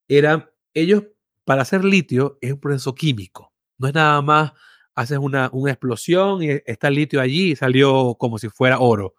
era 0.09 0.53
ellos, 0.75 1.05
para 1.45 1.63
hacer 1.63 1.85
litio, 1.85 2.39
es 2.41 2.53
un 2.53 2.61
proceso 2.61 2.95
químico. 2.95 3.53
No 3.79 3.89
es 3.89 3.95
nada 3.95 4.21
más, 4.23 4.53
haces 4.95 5.19
una, 5.19 5.51
una 5.53 5.71
explosión 5.71 6.43
y 6.43 6.51
está 6.67 6.89
el 6.89 6.95
litio 6.95 7.21
allí 7.21 7.53
y 7.53 7.57
salió 7.57 8.17
como 8.19 8.39
si 8.39 8.49
fuera 8.49 8.81
oro. 8.81 9.15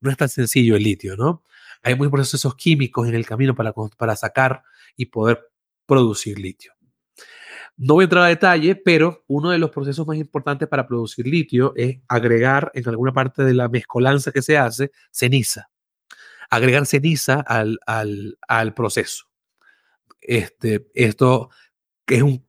No 0.00 0.10
es 0.10 0.16
tan 0.16 0.28
sencillo 0.28 0.76
el 0.76 0.82
litio, 0.82 1.16
¿no? 1.16 1.42
Hay 1.82 1.94
muchos 1.94 2.12
procesos 2.12 2.54
químicos 2.54 3.08
en 3.08 3.14
el 3.14 3.26
camino 3.26 3.54
para, 3.54 3.72
para 3.72 4.16
sacar 4.16 4.62
y 4.96 5.06
poder 5.06 5.50
producir 5.86 6.38
litio. 6.38 6.73
No 7.76 7.94
voy 7.94 8.02
a 8.02 8.04
entrar 8.04 8.24
a 8.24 8.28
detalle, 8.28 8.76
pero 8.76 9.24
uno 9.26 9.50
de 9.50 9.58
los 9.58 9.70
procesos 9.70 10.06
más 10.06 10.16
importantes 10.16 10.68
para 10.68 10.86
producir 10.86 11.26
litio 11.26 11.72
es 11.76 11.98
agregar 12.08 12.70
en 12.74 12.88
alguna 12.88 13.12
parte 13.12 13.42
de 13.42 13.54
la 13.54 13.68
mezcolanza 13.68 14.30
que 14.30 14.42
se 14.42 14.56
hace 14.56 14.92
ceniza. 15.10 15.70
Agregar 16.50 16.86
ceniza 16.86 17.40
al, 17.40 17.80
al, 17.86 18.38
al 18.46 18.74
proceso. 18.74 19.24
Este, 20.20 20.88
esto 20.94 21.50
es 22.06 22.22
un, 22.22 22.46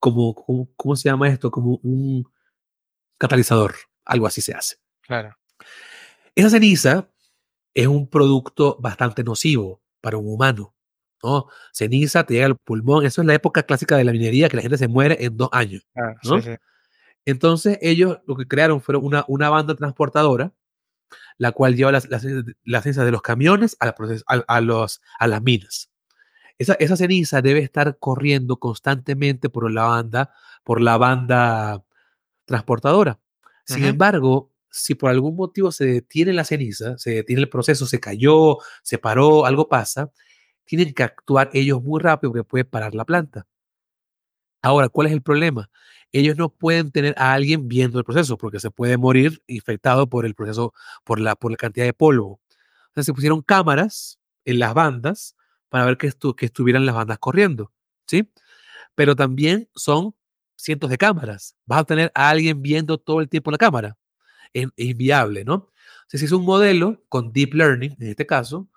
como, 0.00 0.34
como, 0.34 0.68
¿cómo 0.76 0.96
se 0.96 1.08
llama 1.08 1.28
esto? 1.28 1.50
Como 1.50 1.78
un 1.82 2.28
catalizador, 3.18 3.74
algo 4.04 4.26
así 4.26 4.40
se 4.40 4.54
hace. 4.54 4.76
claro. 5.00 5.36
Esa 6.34 6.50
ceniza 6.50 7.10
es 7.72 7.86
un 7.86 8.10
producto 8.10 8.76
bastante 8.78 9.24
nocivo 9.24 9.82
para 10.02 10.18
un 10.18 10.28
humano. 10.28 10.75
¿No? 11.22 11.46
Ceniza 11.72 12.24
te 12.24 12.34
llega 12.34 12.46
al 12.46 12.56
pulmón, 12.56 13.04
eso 13.06 13.20
es 13.22 13.26
la 13.26 13.34
época 13.34 13.62
clásica 13.64 13.96
de 13.96 14.04
la 14.04 14.12
minería, 14.12 14.48
que 14.48 14.56
la 14.56 14.62
gente 14.62 14.78
se 14.78 14.88
muere 14.88 15.24
en 15.24 15.36
dos 15.36 15.48
años. 15.52 15.82
claro, 15.94 16.16
¿no? 16.24 16.40
sí, 16.42 16.50
sí. 16.50 16.56
Entonces 17.24 17.78
ellos 17.80 18.18
lo 18.26 18.36
que 18.36 18.46
crearon 18.46 18.80
fue 18.80 18.96
una, 18.96 19.24
una 19.26 19.48
banda 19.50 19.74
transportadora, 19.74 20.52
la 21.38 21.52
cual 21.52 21.74
lleva 21.74 21.92
las, 21.92 22.08
las, 22.08 22.24
las 22.64 22.82
cenizas 22.84 23.04
de 23.04 23.10
los 23.10 23.22
camiones 23.22 23.76
a, 23.80 23.86
la 23.86 23.94
proces- 23.94 24.22
a, 24.28 24.34
a 24.46 24.60
los, 24.60 25.00
a 25.18 25.26
las 25.26 25.42
minas. 25.42 25.90
Esa, 26.58 26.74
esa 26.74 26.96
ceniza 26.96 27.42
debe 27.42 27.60
estar 27.60 27.98
corriendo 27.98 28.58
constantemente 28.58 29.50
por 29.50 29.70
la 29.70 29.84
banda, 29.84 30.32
por 30.64 30.80
la 30.80 30.96
banda 30.96 31.82
transportadora. 32.44 33.18
Sin 33.64 33.84
embargo, 33.84 34.52
si 34.70 34.94
por 34.94 35.10
algún 35.10 35.34
motivo 35.36 35.72
se 35.72 35.84
detiene 35.84 36.32
la 36.32 36.44
ceniza, 36.44 36.96
se 36.98 37.10
detiene 37.10 37.42
el 37.42 37.48
proceso, 37.48 37.86
se 37.86 37.98
cayó, 37.98 38.58
se 38.82 38.98
paró, 38.98 39.44
algo 39.46 39.68
pasa, 39.68 40.12
tienen 40.66 40.94
que 40.94 41.02
actuar 41.04 41.50
ellos 41.54 41.82
muy 41.82 42.00
rápido 42.00 42.32
porque 42.32 42.44
puede 42.44 42.64
parar 42.66 42.94
la 42.94 43.04
planta. 43.06 43.46
Ahora, 44.62 44.88
¿cuál 44.88 45.06
es 45.08 45.12
el 45.12 45.22
problema? 45.22 45.70
Ellos 46.12 46.36
no 46.36 46.48
pueden 46.48 46.90
tener 46.90 47.14
a 47.18 47.32
alguien 47.34 47.68
viendo 47.68 47.98
el 47.98 48.04
proceso 48.04 48.36
porque 48.38 48.60
se 48.60 48.70
puede 48.70 48.96
morir 48.96 49.42
infectado 49.46 50.08
por 50.08 50.24
el 50.26 50.34
proceso, 50.34 50.72
por 51.04 51.20
la, 51.20 51.36
por 51.36 51.50
la 51.50 51.56
cantidad 51.56 51.84
de 51.86 51.92
polvo. 51.92 52.40
Entonces 52.88 53.06
se 53.06 53.12
pusieron 53.14 53.42
cámaras 53.42 54.18
en 54.44 54.58
las 54.58 54.74
bandas 54.74 55.36
para 55.68 55.84
ver 55.84 55.98
que, 55.98 56.08
estu- 56.08 56.34
que 56.34 56.46
estuvieran 56.46 56.86
las 56.86 56.94
bandas 56.94 57.18
corriendo, 57.18 57.72
¿sí? 58.06 58.30
Pero 58.94 59.16
también 59.16 59.68
son 59.74 60.14
cientos 60.56 60.90
de 60.90 60.98
cámaras. 60.98 61.56
Vas 61.66 61.80
a 61.80 61.84
tener 61.84 62.12
a 62.14 62.30
alguien 62.30 62.62
viendo 62.62 62.98
todo 62.98 63.20
el 63.20 63.28
tiempo 63.28 63.50
la 63.50 63.58
cámara. 63.58 63.98
Es, 64.54 64.66
es 64.76 64.86
inviable, 64.88 65.44
¿no? 65.44 65.70
Entonces 66.04 66.20
se 66.20 66.26
hizo 66.26 66.38
un 66.38 66.46
modelo 66.46 67.04
con 67.08 67.32
Deep 67.32 67.54
Learning, 67.54 67.96
en 68.00 68.08
este 68.08 68.26
caso, 68.26 68.68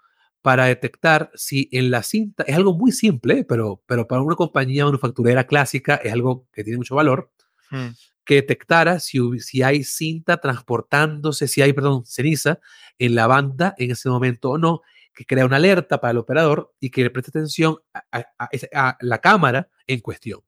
para 0.42 0.66
detectar 0.66 1.32
si 1.36 1.68
en 1.72 1.92
la 1.92 2.04
cinta, 2.04 2.44
es 2.44 2.56
algo 2.56 2.74
muy 2.74 2.92
simple, 2.92 3.44
pero, 3.44 3.84
pero 3.86 4.08
para 4.08 4.22
una 4.22 4.36
compañía 4.36 4.86
manufacturera 4.86 5.46
clásica 5.46 5.96
es 5.96 6.14
algo 6.14 6.48
que 6.54 6.64
tiene 6.64 6.78
mucho 6.78 6.96
valor, 6.96 7.32
Mm, 7.72 7.90
que 8.26 8.36
detectara 8.36 9.00
si, 9.00 9.20
si 9.40 9.62
hay 9.64 9.84
cinta 9.84 10.38
transportándose, 10.38 11.48
si 11.48 11.62
hay, 11.62 11.74
perdón, 11.74 12.04
ceniza 12.06 12.60
en 12.98 13.16
la 13.16 13.28
banda 13.28 13.76
en 13.78 13.92
ese 13.92 14.10
momento 14.10 14.52
o 14.52 14.58
no, 14.58 14.82
que 15.14 15.26
crea 15.26 15.46
una 15.46 15.58
alerta 15.58 16.00
para 16.02 16.12
el 16.12 16.18
operador 16.18 16.74
y 16.80 16.90
que 16.92 17.04
le 17.04 17.10
preste 17.12 17.30
atención 17.32 17.78
a, 17.94 18.04
a- 18.12 18.26
a 18.40 18.50
ese- 18.52 18.70
a 18.74 18.98
la 19.02 19.20
cámara 19.20 19.70
en 19.88 20.00
cuestión. 20.00 20.42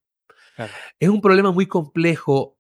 claro. 0.56 0.72
Es 1.00 1.10
un 1.10 1.22
problema 1.22 1.52
muy 1.52 1.68
complejo 1.68 2.58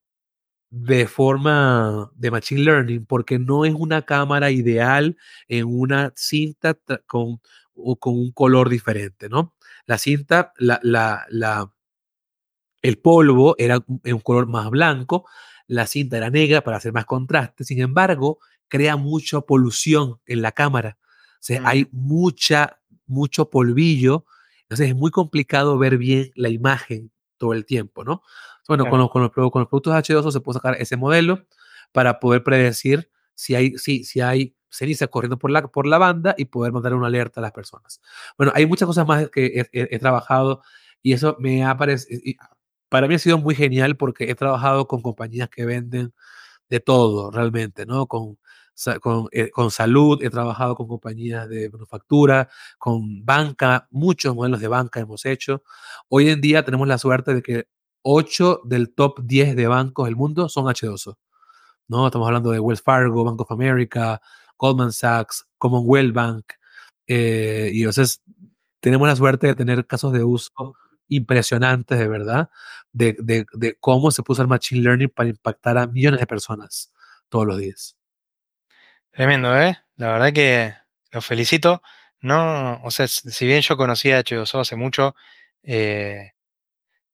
de 0.71 1.07
forma 1.07 2.11
de 2.15 2.31
machine 2.31 2.61
learning 2.63 3.05
porque 3.05 3.39
no 3.39 3.65
es 3.65 3.73
una 3.75 4.03
cámara 4.03 4.51
ideal 4.51 5.17
en 5.49 5.65
una 5.67 6.13
cinta 6.15 6.75
con, 7.07 7.41
o 7.75 7.97
con 7.97 8.15
un 8.17 8.31
color 8.31 8.69
diferente, 8.69 9.29
¿no? 9.29 9.55
La 9.85 9.97
cinta, 9.99 10.53
la, 10.57 10.79
la, 10.83 11.25
la, 11.29 11.71
el 12.81 12.97
polvo 12.97 13.55
era 13.57 13.79
un, 13.87 14.01
un 14.03 14.19
color 14.19 14.47
más 14.47 14.69
blanco, 14.69 15.25
la 15.67 15.87
cinta 15.87 16.17
era 16.17 16.29
negra 16.29 16.61
para 16.61 16.77
hacer 16.77 16.93
más 16.93 17.05
contraste, 17.05 17.63
sin 17.63 17.79
embargo, 17.81 18.39
crea 18.67 18.95
mucha 18.97 19.41
polución 19.41 20.19
en 20.25 20.41
la 20.41 20.51
cámara. 20.51 20.97
O 21.35 21.43
sea, 21.43 21.61
Mm, 21.61 21.65
hay 21.67 21.87
mucha, 21.91 22.79
mucho 23.05 23.49
polvillo, 23.49 24.25
entonces 24.63 24.89
es 24.89 24.95
muy 24.95 25.11
complicado 25.11 25.77
ver 25.77 25.97
bien 25.97 26.31
la 26.35 26.49
imagen 26.49 27.11
todo 27.37 27.53
el 27.53 27.65
tiempo, 27.65 28.03
¿no? 28.03 28.21
Bueno, 28.71 28.83
con 28.85 28.99
claro. 28.99 29.03
los, 29.03 29.31
con 29.31 29.43
los, 29.43 29.51
con 29.51 29.59
los 29.61 29.69
productos 29.69 29.93
H2O 29.93 30.31
se 30.31 30.39
puede 30.41 30.55
sacar 30.59 30.75
ese 30.79 30.97
modelo 30.97 31.45
para 31.91 32.19
poder 32.19 32.43
predecir 32.43 33.09
si 33.35 33.55
hay, 33.55 33.77
si, 33.77 34.03
si 34.03 34.21
hay 34.21 34.55
ceniza 34.69 35.07
corriendo 35.07 35.37
por 35.37 35.51
la, 35.51 35.67
por 35.67 35.85
la 35.87 35.97
banda 35.97 36.33
y 36.37 36.45
poder 36.45 36.71
mandar 36.71 36.93
una 36.93 37.07
alerta 37.07 37.39
a 37.41 37.43
las 37.43 37.51
personas. 37.51 37.99
Bueno, 38.37 38.53
hay 38.55 38.65
muchas 38.65 38.87
cosas 38.87 39.05
más 39.07 39.29
que 39.29 39.45
he, 39.47 39.59
he- 39.73 39.95
he 39.95 39.99
trabajado 39.99 40.61
y 41.01 41.13
eso 41.13 41.35
me 41.39 41.65
ha 41.65 41.75
parecido, 41.77 42.21
para 42.89 43.07
mí 43.07 43.15
ha 43.15 43.19
sido 43.19 43.37
muy 43.37 43.55
genial 43.55 43.97
porque 43.97 44.29
he 44.29 44.35
trabajado 44.35 44.87
con 44.87 45.01
compañías 45.01 45.49
que 45.49 45.65
venden 45.65 46.13
de 46.69 46.79
todo 46.81 47.31
realmente, 47.31 47.85
¿no? 47.85 48.07
Con, 48.07 48.37
con, 49.01 49.27
eh, 49.31 49.51
con 49.51 49.71
salud, 49.71 50.21
he 50.23 50.29
trabajado 50.29 50.75
con 50.75 50.87
compañías 50.87 51.47
de 51.49 51.69
manufactura, 51.69 52.49
con 52.79 53.25
banca, 53.25 53.87
muchos 53.91 54.35
modelos 54.35 54.59
de 54.61 54.67
banca 54.67 54.99
hemos 54.99 55.25
hecho. 55.25 55.63
Hoy 56.09 56.29
en 56.29 56.41
día 56.41 56.65
tenemos 56.65 56.87
la 56.87 56.97
suerte 56.97 57.33
de 57.35 57.41
que 57.41 57.67
8 58.03 58.61
del 58.65 58.93
top 58.93 59.21
10 59.23 59.55
de 59.55 59.67
bancos 59.67 60.05
del 60.05 60.15
mundo 60.15 60.49
son 60.49 60.65
H2O, 60.65 61.17
¿no? 61.87 62.07
Estamos 62.07 62.27
hablando 62.27 62.51
de 62.51 62.59
Wells 62.59 62.81
Fargo, 62.81 63.23
Bank 63.23 63.41
of 63.41 63.51
America, 63.51 64.21
Goldman 64.57 64.91
Sachs, 64.91 65.45
Commonwealth 65.57 66.13
Bank, 66.13 66.53
eh, 67.07 67.71
y 67.73 67.81
entonces 67.81 68.21
tenemos 68.79 69.07
la 69.07 69.15
suerte 69.15 69.47
de 69.47 69.55
tener 69.55 69.85
casos 69.85 70.13
de 70.13 70.23
uso 70.23 70.75
impresionantes, 71.07 71.99
de 71.99 72.07
verdad, 72.07 72.49
de, 72.93 73.15
de, 73.19 73.77
cómo 73.79 74.11
se 74.11 74.23
puso 74.23 74.41
el 74.41 74.47
Machine 74.47 74.81
Learning 74.81 75.09
para 75.09 75.29
impactar 75.29 75.77
a 75.77 75.87
millones 75.87 76.21
de 76.21 76.27
personas 76.27 76.93
todos 77.27 77.45
los 77.45 77.57
días. 77.57 77.97
Tremendo, 79.11 79.59
¿eh? 79.59 79.77
La 79.97 80.13
verdad 80.13 80.31
que 80.31 80.73
los 81.11 81.25
felicito. 81.25 81.81
No, 82.21 82.81
o 82.83 82.91
sea, 82.91 83.07
si 83.07 83.45
bien 83.45 83.61
yo 83.61 83.75
conocía 83.75 84.17
a 84.17 84.23
H2O 84.23 84.61
hace 84.61 84.75
mucho, 84.75 85.15
eh, 85.63 86.31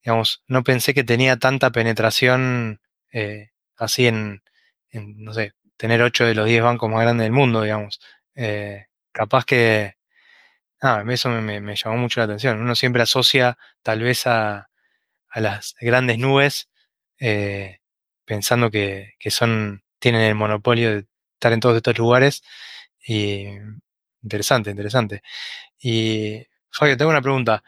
digamos, 0.08 0.42
no 0.48 0.64
pensé 0.64 0.94
que 0.94 1.04
tenía 1.04 1.36
tanta 1.36 1.70
penetración 1.70 2.80
eh, 3.12 3.50
así 3.76 4.08
en, 4.08 4.42
no 4.94 5.34
sé, 5.34 5.52
tener 5.76 6.02
8 6.02 6.26
de 6.26 6.34
los 6.34 6.46
10 6.46 6.64
bancos 6.64 6.90
más 6.90 7.02
grandes 7.02 7.26
del 7.26 7.34
mundo, 7.34 7.62
digamos. 7.62 8.00
Eh, 8.34 8.86
capaz 9.12 9.44
que, 9.44 9.96
ah, 10.82 11.04
eso 11.10 11.30
me, 11.30 11.76
llamó 11.76 11.98
mucho 11.98 12.22
la 12.22 12.24
atención. 12.24 12.62
Uno 12.62 12.74
siempre 12.74 13.02
asocia 13.02 13.58
tal 13.84 14.02
vez 14.02 14.28
a, 14.28 14.70
las 15.36 15.76
grandes 15.82 16.20
nubes, 16.20 16.70
eh, 17.20 17.80
pensando 18.24 18.72
que, 18.72 19.16
que 19.20 19.30
son, 19.30 19.84
tienen 20.00 20.22
el 20.22 20.36
monopolio 20.36 20.90
de 20.92 21.06
estar 21.34 21.52
en 21.52 21.60
todos 21.60 21.76
estos 21.76 21.98
lugares. 21.98 22.44
Y 23.06 23.48
interesante, 24.24 24.70
interesante. 24.70 25.22
Y 25.80 26.46
Fabio, 26.72 26.96
tengo 26.96 27.12
una 27.12 27.22
pregunta. 27.22 27.62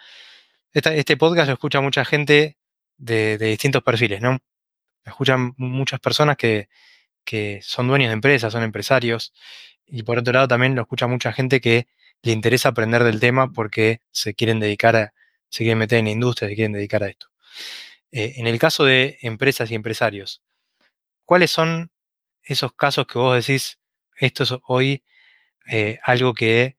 Este 0.72 1.18
podcast 1.18 1.48
lo 1.48 1.54
escucha 1.54 1.82
mucha 1.82 2.06
gente 2.06 2.58
de, 2.98 3.38
distintos 3.38 3.82
perfiles, 3.82 4.22
¿no? 4.22 4.38
escuchan 5.04 5.54
muchas 5.58 6.00
personas 6.00 6.38
que, 6.38 6.70
que 7.26 7.60
son 7.64 7.88
dueños 7.88 8.10
de 8.10 8.14
empresas, 8.14 8.54
son 8.54 8.62
empresarios, 8.62 9.34
y 9.88 10.04
por 10.04 10.20
otro 10.20 10.34
lado 10.34 10.48
también 10.48 10.76
lo 10.76 10.84
escucha 10.84 11.08
mucha 11.08 11.34
gente 11.34 11.60
que 11.60 11.88
le 12.22 12.34
interesa 12.34 12.70
aprender 12.70 13.04
del 13.04 13.20
tema 13.20 13.52
porque 13.52 14.02
se 14.12 14.36
quieren 14.36 14.60
dedicar 14.60 14.96
a, 14.96 15.14
se 15.50 15.64
quieren 15.64 15.80
meter 15.80 16.00
en 16.00 16.06
la 16.06 16.12
industria, 16.12 16.50
se 16.50 16.56
quieren 16.56 16.74
dedicar 16.74 17.04
a 17.04 17.08
esto. 17.08 17.28
Eh, 18.12 18.34
en 18.38 18.46
el 18.46 18.60
caso 18.60 18.86
de 18.86 19.18
empresas 19.22 19.72
y 19.72 19.76
empresarios, 19.76 20.44
¿cuáles 21.26 21.50
son 21.50 21.92
esos 22.44 22.74
casos 22.74 23.08
que 23.08 23.18
vos 23.18 23.46
decís, 23.46 23.80
esto 24.18 24.44
es 24.44 24.54
hoy 24.68 25.04
eh, 25.68 26.00
algo 26.04 26.34
que 26.34 26.78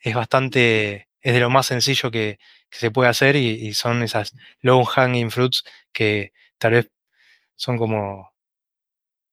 es 0.00 0.14
bastante, 0.14 1.08
es 1.20 1.32
de 1.32 1.40
lo 1.40 1.50
más 1.50 1.66
sencillo 1.66 2.10
que, 2.10 2.38
se 2.78 2.90
puede 2.90 3.08
hacer 3.08 3.36
y, 3.36 3.72
son 3.74 4.02
esas 4.02 4.34
low 4.60 4.84
hanging 4.84 5.30
fruits 5.30 5.64
que 5.92 6.32
tal 6.58 6.72
vez 6.72 6.90
son 7.54 7.78
como 7.78 8.32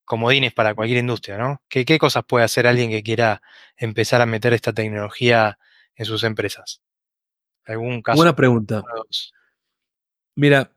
comodines 0.06 0.54
para 0.54 0.76
cualquier 0.76 1.00
industria, 1.00 1.38
¿no? 1.38 1.62
¿Qué, 1.68 1.86
¿Qué, 1.86 1.98
cosas 1.98 2.24
puede 2.28 2.46
hacer 2.46 2.68
alguien 2.68 2.92
que 2.92 3.02
quiera 3.02 3.42
empezar 3.78 4.22
a 4.22 4.26
meter 4.26 4.54
esta 4.54 4.74
tecnología 4.74 5.58
en 5.96 6.06
sus 6.06 6.24
empresas? 6.24 6.82
¿Algún 7.66 8.02
caso? 8.02 8.18
Buena 8.18 8.36
pregunta. 8.36 8.84
Mira, 10.36 10.76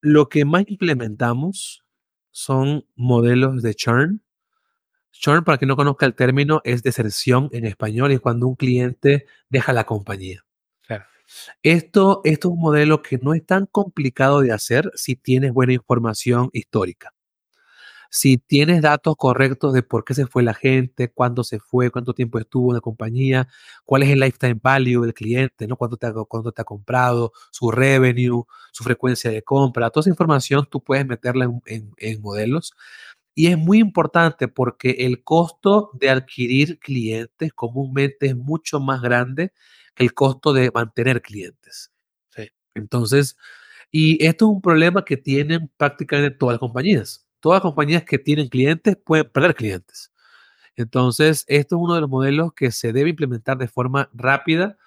lo 0.00 0.28
que 0.28 0.44
más 0.44 0.64
implementamos 0.68 1.84
son 2.30 2.86
modelos 2.94 3.62
de 3.62 3.74
churn. 3.74 4.22
Churn, 5.12 5.44
para 5.44 5.58
quien 5.58 5.68
no 5.68 5.76
conozca 5.76 6.06
el 6.06 6.14
término, 6.14 6.60
es 6.64 6.82
deserción 6.82 7.48
en 7.52 7.64
español 7.64 8.12
y 8.12 8.16
es 8.16 8.20
cuando 8.20 8.46
un 8.46 8.56
cliente 8.56 9.26
deja 9.48 9.72
la 9.72 9.84
compañía. 9.84 10.44
Esto, 11.62 12.20
esto 12.24 12.48
es 12.48 12.52
un 12.52 12.60
modelo 12.60 13.02
que 13.02 13.18
no 13.18 13.34
es 13.34 13.44
tan 13.44 13.66
complicado 13.66 14.40
de 14.40 14.52
hacer 14.52 14.90
si 14.94 15.16
tienes 15.16 15.52
buena 15.52 15.72
información 15.72 16.50
histórica 16.52 17.12
si 18.14 18.38
tienes 18.38 18.80
datos 18.80 19.16
correctos 19.16 19.74
de 19.74 19.82
por 19.82 20.04
qué 20.04 20.14
se 20.14 20.26
fue 20.28 20.44
la 20.44 20.54
gente, 20.54 21.10
cuándo 21.10 21.42
se 21.42 21.58
fue, 21.58 21.90
cuánto 21.90 22.14
tiempo 22.14 22.38
estuvo 22.38 22.70
en 22.70 22.76
la 22.76 22.80
compañía, 22.80 23.48
cuál 23.84 24.04
es 24.04 24.10
el 24.10 24.20
lifetime 24.20 24.60
value 24.62 25.02
del 25.02 25.14
cliente, 25.14 25.66
¿no? 25.66 25.76
cuánto, 25.76 25.96
te 25.96 26.06
ha, 26.06 26.64
comprado, 26.64 27.32
su 27.50 27.72
revenue, 27.72 28.44
su 28.70 28.84
frecuencia 28.84 29.32
de 29.32 29.42
compra, 29.42 29.90
toda 29.90 30.02
esa 30.02 30.10
información 30.10 30.64
tú 30.70 30.80
puedes 30.80 31.04
meterla 31.04 31.50
en, 31.66 32.22
modelos. 32.22 32.72
Y 33.34 33.48
es 33.48 33.58
muy 33.58 33.80
importante 33.80 34.46
porque 34.46 34.90
el 35.00 35.24
costo 35.24 35.90
de 35.94 36.10
adquirir 36.10 36.78
clientes 36.78 37.52
comúnmente 37.52 38.26
es 38.28 38.36
mucho 38.36 38.78
más 38.78 39.02
grande 39.02 39.52
el 39.96 40.14
costo 40.14 40.52
de 40.52 40.70
mantener 40.72 41.22
clientes. 41.22 41.92
Sí. 42.30 42.50
Entonces, 42.74 43.36
y 43.90 44.24
esto 44.24 44.46
es 44.46 44.50
un 44.52 44.62
problema 44.62 45.04
que 45.04 45.16
tienen 45.16 45.70
prácticamente 45.76 46.36
todas 46.36 46.54
las 46.54 46.60
compañías 46.60 47.24
todas 47.44 47.58
las 47.58 47.62
compañías 47.62 48.04
que 48.04 48.18
tienen 48.18 48.48
clientes 48.48 48.96
pueden 48.96 49.28
perder 49.30 49.54
clientes. 49.54 50.10
Entonces, 50.76 51.44
esto 51.48 51.76
es 51.76 51.82
uno 51.82 51.94
de 51.94 52.00
los 52.00 52.08
modelos 52.08 52.54
que 52.54 52.70
se 52.72 52.94
debe 52.94 53.10
implementar 53.10 53.58
de 53.58 53.68
forma 53.68 54.10
rápida. 54.14 54.78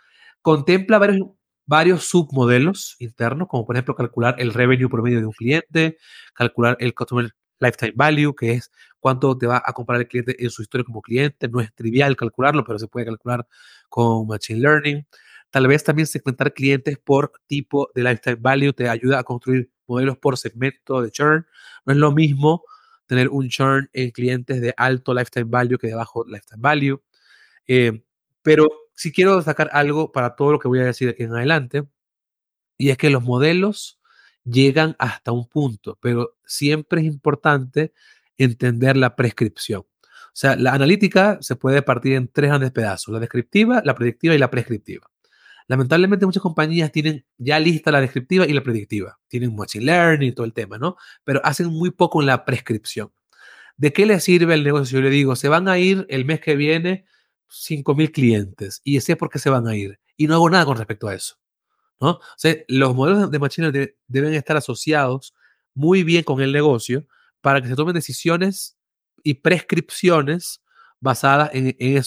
Contempla 0.41 0.98
varios, 0.98 1.28
varios 1.67 2.06
submodelos 2.06 2.96
internos, 3.00 3.48
como 3.48 3.65
por 3.67 3.76
ejemplo 3.76 3.96
calcular 3.96 4.36
el 4.39 4.56
revenue 4.56 4.89
promedio 4.89 5.20
de 5.20 5.28
un 5.28 5.34
cliente, 5.34 5.98
calcular 6.34 6.78
el 6.80 6.96
customer 6.96 7.32
lifetime 7.60 7.93
value, 7.96 8.36
que 8.36 8.54
es 8.54 8.72
cuánto 9.00 9.38
te 9.38 9.48
va 9.48 9.62
a 9.63 9.74
comprar 9.74 10.00
el 10.00 10.08
cliente 10.08 10.36
en 10.43 10.50
su 10.50 10.62
historia 10.62 10.86
como 10.86 11.02
cliente. 11.02 11.48
No 11.48 11.62
es 11.62 11.74
trivial 11.74 12.15
calcularlo, 12.15 12.63
pero 12.63 12.80
se 12.80 12.88
puede 12.88 13.06
calcular 13.06 13.48
con 13.89 14.28
Machine 14.28 14.60
Learning. 14.60 15.08
Tal 15.50 15.67
vez 15.67 15.84
también 15.84 16.08
segmentar 16.08 16.54
clientes 16.54 16.98
por 16.98 17.32
tipo 17.48 17.89
de 17.96 18.04
lifetime 18.04 18.38
value 18.39 18.74
te 18.74 18.89
ayuda 18.89 19.20
a 19.20 19.24
construir 19.24 19.72
modelos 19.88 20.17
por 20.17 20.38
segmento 20.38 21.02
de 21.02 21.12
churn. 21.12 21.46
No 21.86 21.93
es 21.93 22.00
lo 22.00 22.12
mismo 22.12 22.63
tener 23.06 23.30
un 23.30 23.50
churn 23.50 23.89
en 23.93 24.12
clientes 24.12 24.62
de 24.62 24.74
alto 24.78 25.13
lifetime 25.13 25.46
value 25.50 25.78
que 25.78 25.88
de 25.88 25.96
bajo 25.96 26.26
lifetime 26.26 26.62
value. 26.62 27.02
Eh, 27.67 28.04
pero 28.41 28.67
si 28.93 29.12
quiero 29.12 29.38
destacar 29.38 29.70
algo 29.72 30.12
para 30.12 30.36
todo 30.36 30.52
lo 30.52 30.60
que 30.60 30.67
voy 30.67 30.80
a 30.80 30.86
decir 30.86 31.10
aquí 31.10 31.24
en 31.24 31.34
adelante, 31.34 31.84
y 32.78 32.89
es 32.89 32.98
que 32.98 33.10
los 33.10 33.24
modelos 33.24 34.00
llegan 34.50 34.96
hasta 35.00 35.32
un 35.32 35.48
punto, 35.48 35.98
pero 36.02 36.36
siempre 36.46 37.02
es 37.02 37.08
importante 37.08 37.94
entender 38.38 38.98
la 38.98 39.16
prescripción. 39.16 39.82
O 39.82 40.40
sea, 40.40 40.56
la 40.56 40.74
analítica 40.74 41.38
se 41.42 41.56
puede 41.56 41.82
partir 41.82 42.14
en 42.14 42.28
tres 42.28 42.50
grandes 42.50 42.72
pedazos, 42.72 43.14
la 43.14 43.20
descriptiva, 43.20 43.82
la 43.84 43.96
predictiva 43.96 44.36
y 44.36 44.38
la 44.38 44.52
prescriptiva. 44.52 45.10
Lamentablemente 45.68 46.26
muchas 46.26 46.44
compañías 46.44 46.92
tienen 46.92 47.26
ya 47.38 47.60
lista 47.60 47.92
la 47.92 48.00
descriptiva 48.00 48.48
y 48.48 48.54
la 48.54 48.64
predictiva. 48.64 49.20
Tienen 49.28 49.56
machine 49.56 49.84
learning 49.84 50.30
y 50.30 50.32
todo 50.32 50.46
el 50.46 50.54
tema, 50.54 50.78
¿no? 50.78 50.96
Pero 51.26 51.42
hacen 51.44 51.68
muy 51.68 51.92
poco 51.92 52.22
en 52.22 52.28
la 52.28 52.46
prescripción. 52.46 53.12
¿De 53.76 53.92
qué 53.92 54.06
le 54.06 54.20
sirve 54.22 54.54
el 54.54 54.64
negocio? 54.64 55.00
Yo 55.00 55.04
le 55.04 55.10
digo, 55.10 55.36
se 55.36 55.50
van 55.50 55.68
a 55.68 55.78
ir 55.78 56.06
el 56.10 56.24
mes 56.24 56.40
que 56.40 56.56
viene 56.56 57.06
5.000 57.50 58.12
clientes 58.12 58.82
y 58.84 59.00
sé 59.02 59.16
por 59.16 59.30
qué 59.30 59.40
se 59.40 59.50
van 59.50 59.68
a 59.68 59.76
ir. 59.76 60.00
Y 60.16 60.28
no 60.28 60.36
hago 60.36 60.50
nada 60.50 60.66
con 60.66 60.78
respecto 60.78 61.08
a 61.08 61.16
eso. 61.16 61.36
¿No? 62.00 62.20
Los 62.68 62.96
modelos 62.96 63.32
de 63.32 63.40
machine 63.40 63.72
learning 63.72 63.96
deben 64.08 64.34
estar 64.34 64.58
asociados 64.58 65.34
muy 65.74 66.04
bien 66.04 66.24
con 66.24 66.42
el 66.42 66.52
negocio 66.52 67.06
para 67.42 67.62
que 67.62 67.68
se 67.68 67.76
tomen 67.76 67.94
decisiones 67.94 68.78
y 69.24 69.36
prescripciones 69.36 70.62
basadas 71.00 71.52
en, 71.54 71.76
en, 71.80 71.98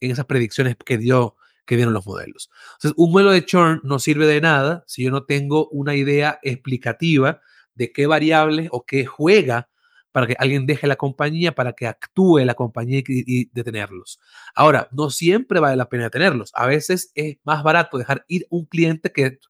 esas 0.00 0.26
predicciones 0.26 0.76
que 0.84 0.98
dio 0.98 1.36
que 1.66 1.76
dieron 1.76 1.94
los 1.94 2.06
modelos. 2.06 2.50
Un 2.96 3.10
modelo 3.10 3.30
de 3.30 3.44
churn 3.44 3.80
no 3.84 3.98
sirve 3.98 4.26
de 4.26 4.40
nada 4.40 4.84
si 4.86 5.04
yo 5.04 5.10
no 5.10 5.24
tengo 5.24 5.68
una 5.70 5.94
idea 5.94 6.38
explicativa 6.42 7.40
de 7.74 7.90
qué 7.90 8.06
variables 8.06 8.68
o 8.70 8.84
qué 8.84 9.06
juega 9.06 9.70
para 10.14 10.28
que 10.28 10.36
alguien 10.38 10.64
deje 10.64 10.86
la 10.86 10.94
compañía, 10.94 11.56
para 11.56 11.72
que 11.72 11.88
actúe 11.88 12.38
la 12.44 12.54
compañía 12.54 13.02
y, 13.04 13.50
detenerlos. 13.52 14.20
Ahora, 14.54 14.86
no 14.92 15.10
siempre 15.10 15.58
vale 15.58 15.74
la 15.74 15.88
pena 15.88 16.04
detenerlos. 16.04 16.52
A 16.54 16.68
veces 16.68 17.10
es 17.16 17.38
más 17.42 17.64
barato 17.64 17.98
dejar 17.98 18.24
ir 18.28 18.46
un 18.48 18.64
cliente 18.64 19.10
que 19.10 19.40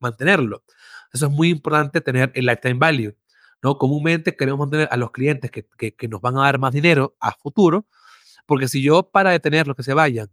mantenerlo. 0.00 0.64
Eso 1.14 1.28
es 1.28 1.32
muy 1.32 1.48
importante 1.48 2.02
tener 2.02 2.30
el 2.34 2.44
lifetime 2.44 2.74
value. 2.74 3.16
¿no? 3.62 3.78
Comúnmente 3.78 4.36
queremos 4.36 4.58
mantener 4.58 4.86
a 4.90 4.98
los 4.98 5.12
clientes 5.12 5.50
que, 5.50 5.66
que, 5.78 5.94
que 5.94 6.08
nos 6.08 6.20
van 6.20 6.36
a 6.36 6.42
dar 6.42 6.58
más 6.58 6.74
dinero 6.74 7.16
a 7.18 7.32
futuro, 7.32 7.86
porque 8.44 8.68
si 8.68 8.82
yo 8.82 9.10
para 9.10 9.30
detenerlos 9.30 9.74
que 9.74 9.82
se 9.82 9.94
vayan 9.94 10.28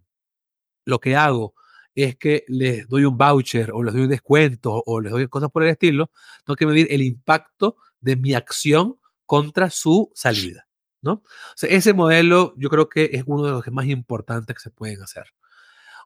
lo 0.84 1.00
que 1.00 1.16
hago 1.16 1.54
es 1.96 2.18
que 2.18 2.44
les 2.50 2.86
doy 2.90 3.06
un 3.06 3.18
voucher 3.18 3.72
o 3.72 3.82
les 3.82 3.94
doy 3.94 4.04
un 4.04 4.10
descuento 4.10 4.84
o 4.86 5.00
les 5.00 5.14
doy 5.14 5.30
cosas 5.30 5.50
por 5.50 5.64
el 5.64 5.70
estilo, 5.70 6.12
tengo 6.44 6.58
que 6.58 6.66
medir 6.66 6.88
el 6.90 7.02
impacto 7.02 7.78
de 8.02 8.18
mi 8.18 8.34
acción 8.34 8.99
contra 9.30 9.70
su 9.70 10.12
salida, 10.16 10.68
¿no? 11.04 11.22
ese 11.62 11.94
modelo 11.94 12.56
yo 12.58 12.68
creo 12.68 12.90
que 12.90 13.12
es 13.14 13.24
uno 13.28 13.46
de 13.46 13.52
los 13.52 13.68
más 13.72 13.86
importantes 13.86 14.56
que 14.56 14.60
se 14.60 14.72
pueden 14.72 15.04
hacer. 15.04 15.26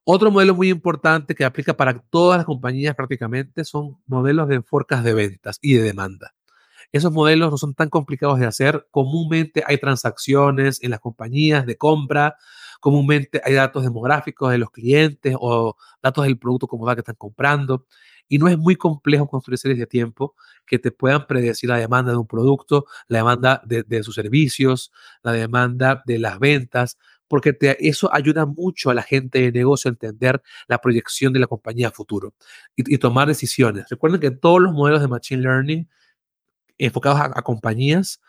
Otro 0.04 0.30
modelo 0.30 0.54
muy 0.56 0.70
importante 0.70 1.34
que 1.34 1.46
aplica 1.46 1.78
para 1.78 2.00
todas 2.10 2.38
las 2.38 2.46
compañías 2.46 2.96
prácticamente 2.96 3.64
son 3.64 3.98
modelos 4.08 4.50
de 4.50 4.62
forecast 4.62 5.06
de 5.06 5.14
ventas 5.14 5.58
y 5.62 5.76
de 5.76 5.84
demanda. 5.84 6.36
Esos 6.92 7.14
modelos 7.14 7.50
no 7.50 7.58
son 7.58 7.74
tan 7.74 7.88
complicados 7.88 8.40
de 8.40 8.46
hacer. 8.46 8.90
Comúnmente 8.92 9.64
hay 9.66 9.78
transacciones 9.78 10.84
en 10.84 10.92
las 10.92 11.00
compañías 11.00 11.66
de 11.66 11.78
compra, 11.78 12.36
comúnmente 12.82 13.42
hay 13.46 13.54
datos 13.54 13.84
demográficos 13.84 14.52
de 14.52 14.58
los 14.58 14.70
clientes 14.70 15.34
o 15.40 15.78
datos 16.02 16.26
del 16.26 16.38
producto 16.38 16.68
como 16.68 16.86
que 16.94 17.00
están 17.00 17.16
comprando. 17.16 17.86
Y 18.34 18.40
no 18.40 18.48
es 18.48 18.58
muy 18.58 18.76
complejo 18.76 19.28
construir 19.28 19.60
series 19.60 19.78
de 19.78 19.86
tiempo 19.86 20.34
que 20.66 20.80
te 20.80 20.90
puedan 20.90 21.28
predecir 21.28 21.70
la 21.70 21.78
demanda 21.78 22.14
de 22.14 22.18
un 22.18 22.26
producto, 22.26 22.88
la 23.08 23.20
demanda 23.20 23.62
de, 23.64 24.02
sus 24.02 24.16
servicios, 24.16 24.92
la 25.22 25.34
demanda 25.34 26.02
de 26.08 26.18
las 26.18 26.40
ventas, 26.40 26.98
porque 27.28 27.56
eso 27.80 28.12
ayuda 28.12 28.48
mucho 28.48 28.90
a 28.90 28.96
la 28.96 29.04
gente 29.04 29.40
de 29.40 29.52
negocio 29.52 29.88
a 29.88 29.92
entender 29.92 30.42
la 30.68 30.80
proyección 30.80 31.32
de 31.32 31.42
la 31.42 31.46
compañía 31.46 31.90
a 31.90 31.92
futuro 31.92 32.34
y, 32.76 32.98
tomar 32.98 33.28
decisiones. 33.28 33.86
Recuerden 33.88 34.20
que 34.20 34.32
todos 34.32 34.60
los 34.60 34.74
modelos 34.74 35.02
de 35.02 35.10
Machine 35.10 35.44
Learning 35.44 35.88
enfocados 36.80 37.20
a, 37.22 37.42
compañías 37.44 38.20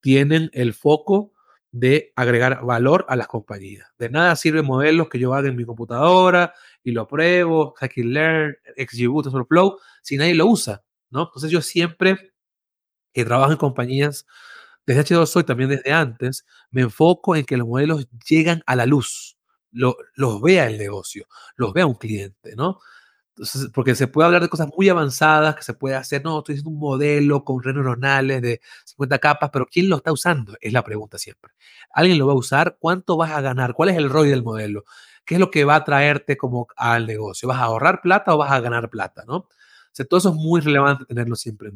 tienen 0.00 0.48
el 0.54 0.72
foco 0.72 1.34
de 1.70 2.14
agregar 2.16 2.64
valor 2.64 3.04
a 3.10 3.16
las 3.16 3.26
compañías. 3.26 3.88
De 3.98 4.08
nada 4.08 4.36
sirve 4.36 4.62
modelos 4.62 5.10
que 5.10 5.18
yo 5.18 5.34
haga 5.34 5.48
en 5.48 5.56
mi 5.56 5.66
computadora 5.66 6.54
y 6.84 6.92
lo 6.92 7.02
apruebo, 7.02 7.74
Learn, 7.96 8.56
XGBoost, 8.76 9.30
Flow, 9.48 9.78
si 10.02 10.16
nadie 10.16 10.34
lo 10.34 10.46
usa, 10.46 10.84
¿no? 11.10 11.22
Entonces 11.22 11.50
yo 11.50 11.62
siempre 11.62 12.32
que 13.12 13.24
trabajo 13.24 13.52
en 13.52 13.58
compañías, 13.58 14.26
desde 14.86 15.16
H2 15.16 15.40
y 15.40 15.44
también 15.44 15.70
desde 15.70 15.92
antes, 15.92 16.44
me 16.70 16.82
enfoco 16.82 17.36
en 17.36 17.44
que 17.44 17.56
los 17.56 17.66
modelos 17.66 18.06
llegan 18.28 18.62
a 18.66 18.76
la 18.76 18.86
luz, 18.86 19.38
los 19.70 20.42
vea 20.42 20.66
el 20.66 20.78
negocio, 20.78 21.26
los 21.56 21.72
vea 21.72 21.86
un 21.86 21.94
cliente, 21.94 22.54
¿no? 22.54 22.78
porque 23.72 23.94
se 23.94 24.06
puede 24.06 24.26
hablar 24.26 24.42
de 24.42 24.48
cosas 24.48 24.68
muy 24.76 24.88
avanzadas 24.88 25.56
que 25.56 25.62
se 25.62 25.74
puede 25.74 25.96
hacer, 25.96 26.22
no, 26.24 26.38
estoy 26.38 26.54
haciendo 26.54 26.70
un 26.70 26.78
modelo 26.78 27.44
con 27.44 27.62
redes 27.62 27.76
neuronales 27.76 28.40
de 28.42 28.60
50 28.84 29.18
capas, 29.18 29.50
pero 29.52 29.66
¿quién 29.66 29.88
lo 29.88 29.96
está 29.96 30.12
usando? 30.12 30.56
Es 30.60 30.72
la 30.72 30.84
pregunta 30.84 31.18
siempre. 31.18 31.52
¿Alguien 31.90 32.18
lo 32.18 32.26
va 32.26 32.32
a 32.32 32.36
usar? 32.36 32.76
¿Cuánto 32.78 33.16
vas 33.16 33.32
a 33.32 33.40
ganar? 33.40 33.74
¿Cuál 33.74 33.88
es 33.88 33.96
el 33.96 34.08
ROI 34.08 34.30
del 34.30 34.44
modelo? 34.44 34.84
¿Qué 35.24 35.34
es 35.34 35.40
lo 35.40 35.50
que 35.50 35.64
va 35.64 35.76
a 35.76 35.84
traerte 35.84 36.36
como 36.36 36.66
al 36.76 37.06
negocio? 37.06 37.48
¿Vas 37.48 37.58
a 37.58 37.64
ahorrar 37.64 38.00
plata 38.02 38.34
o 38.34 38.38
vas 38.38 38.52
a 38.52 38.60
ganar 38.60 38.90
plata? 38.90 39.24
¿no? 39.26 39.36
O 39.36 40.04
todo 40.08 40.18
eso 40.18 40.30
es 40.30 40.34
muy 40.34 40.60
relevante 40.60 41.04
tenerlo 41.06 41.36
siempre. 41.36 41.70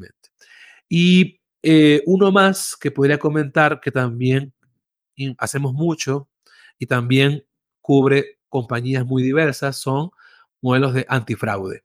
Y 0.88 1.40
Eh, 1.62 2.02
uno 2.06 2.30
más 2.30 2.76
que 2.80 2.90
podría 2.92 3.18
comentar 3.18 3.80
que 3.80 3.90
también 3.90 4.54
hacemos 5.38 5.72
mucho 5.74 6.28
y 6.78 6.86
también 6.86 7.44
cubre 7.80 8.38
compañías 8.48 9.04
muy 9.04 9.22
diversas 9.24 9.76
son 9.76 10.10
modelos 10.62 10.94
de 10.94 11.04
antifraude. 11.08 11.82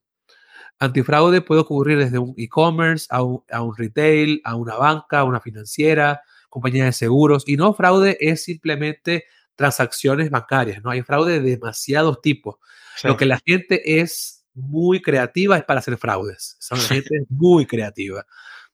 Antifraude 0.79 1.41
puede 1.41 1.61
ocurrir 1.61 1.97
desde 1.97 2.19
un 2.19 2.33
e-commerce 2.37 3.07
a 3.09 3.23
un, 3.23 3.43
retail, 3.77 4.41
a 4.43 4.55
una 4.55 4.75
banca, 4.75 5.19
a 5.19 5.23
una 5.23 5.39
financiera, 5.39 6.21
compañía 6.49 6.85
de 6.85 6.93
seguros. 6.93 7.43
Y 7.47 7.57
no 7.57 7.73
fraude 7.73 8.17
es 8.19 8.43
simplemente 8.43 9.25
transacciones 9.55 10.29
bancarias, 10.29 10.83
¿no? 10.83 10.89
Hay 10.89 11.01
fraude 11.01 11.39
de 11.39 11.51
demasiados 11.51 12.21
tipos. 12.21 12.55
Lo 13.03 13.17
que 13.17 13.25
la 13.25 13.39
gente 13.45 13.99
es 13.99 14.45
muy 14.53 15.01
creativa 15.01 15.57
es 15.57 15.63
para 15.63 15.79
hacer 15.79 15.97
fraudes. 15.97 16.57
Son 16.59 16.77
la 16.77 16.85
gente 16.85 17.25
muy 17.29 17.65
creativa. 17.65 18.25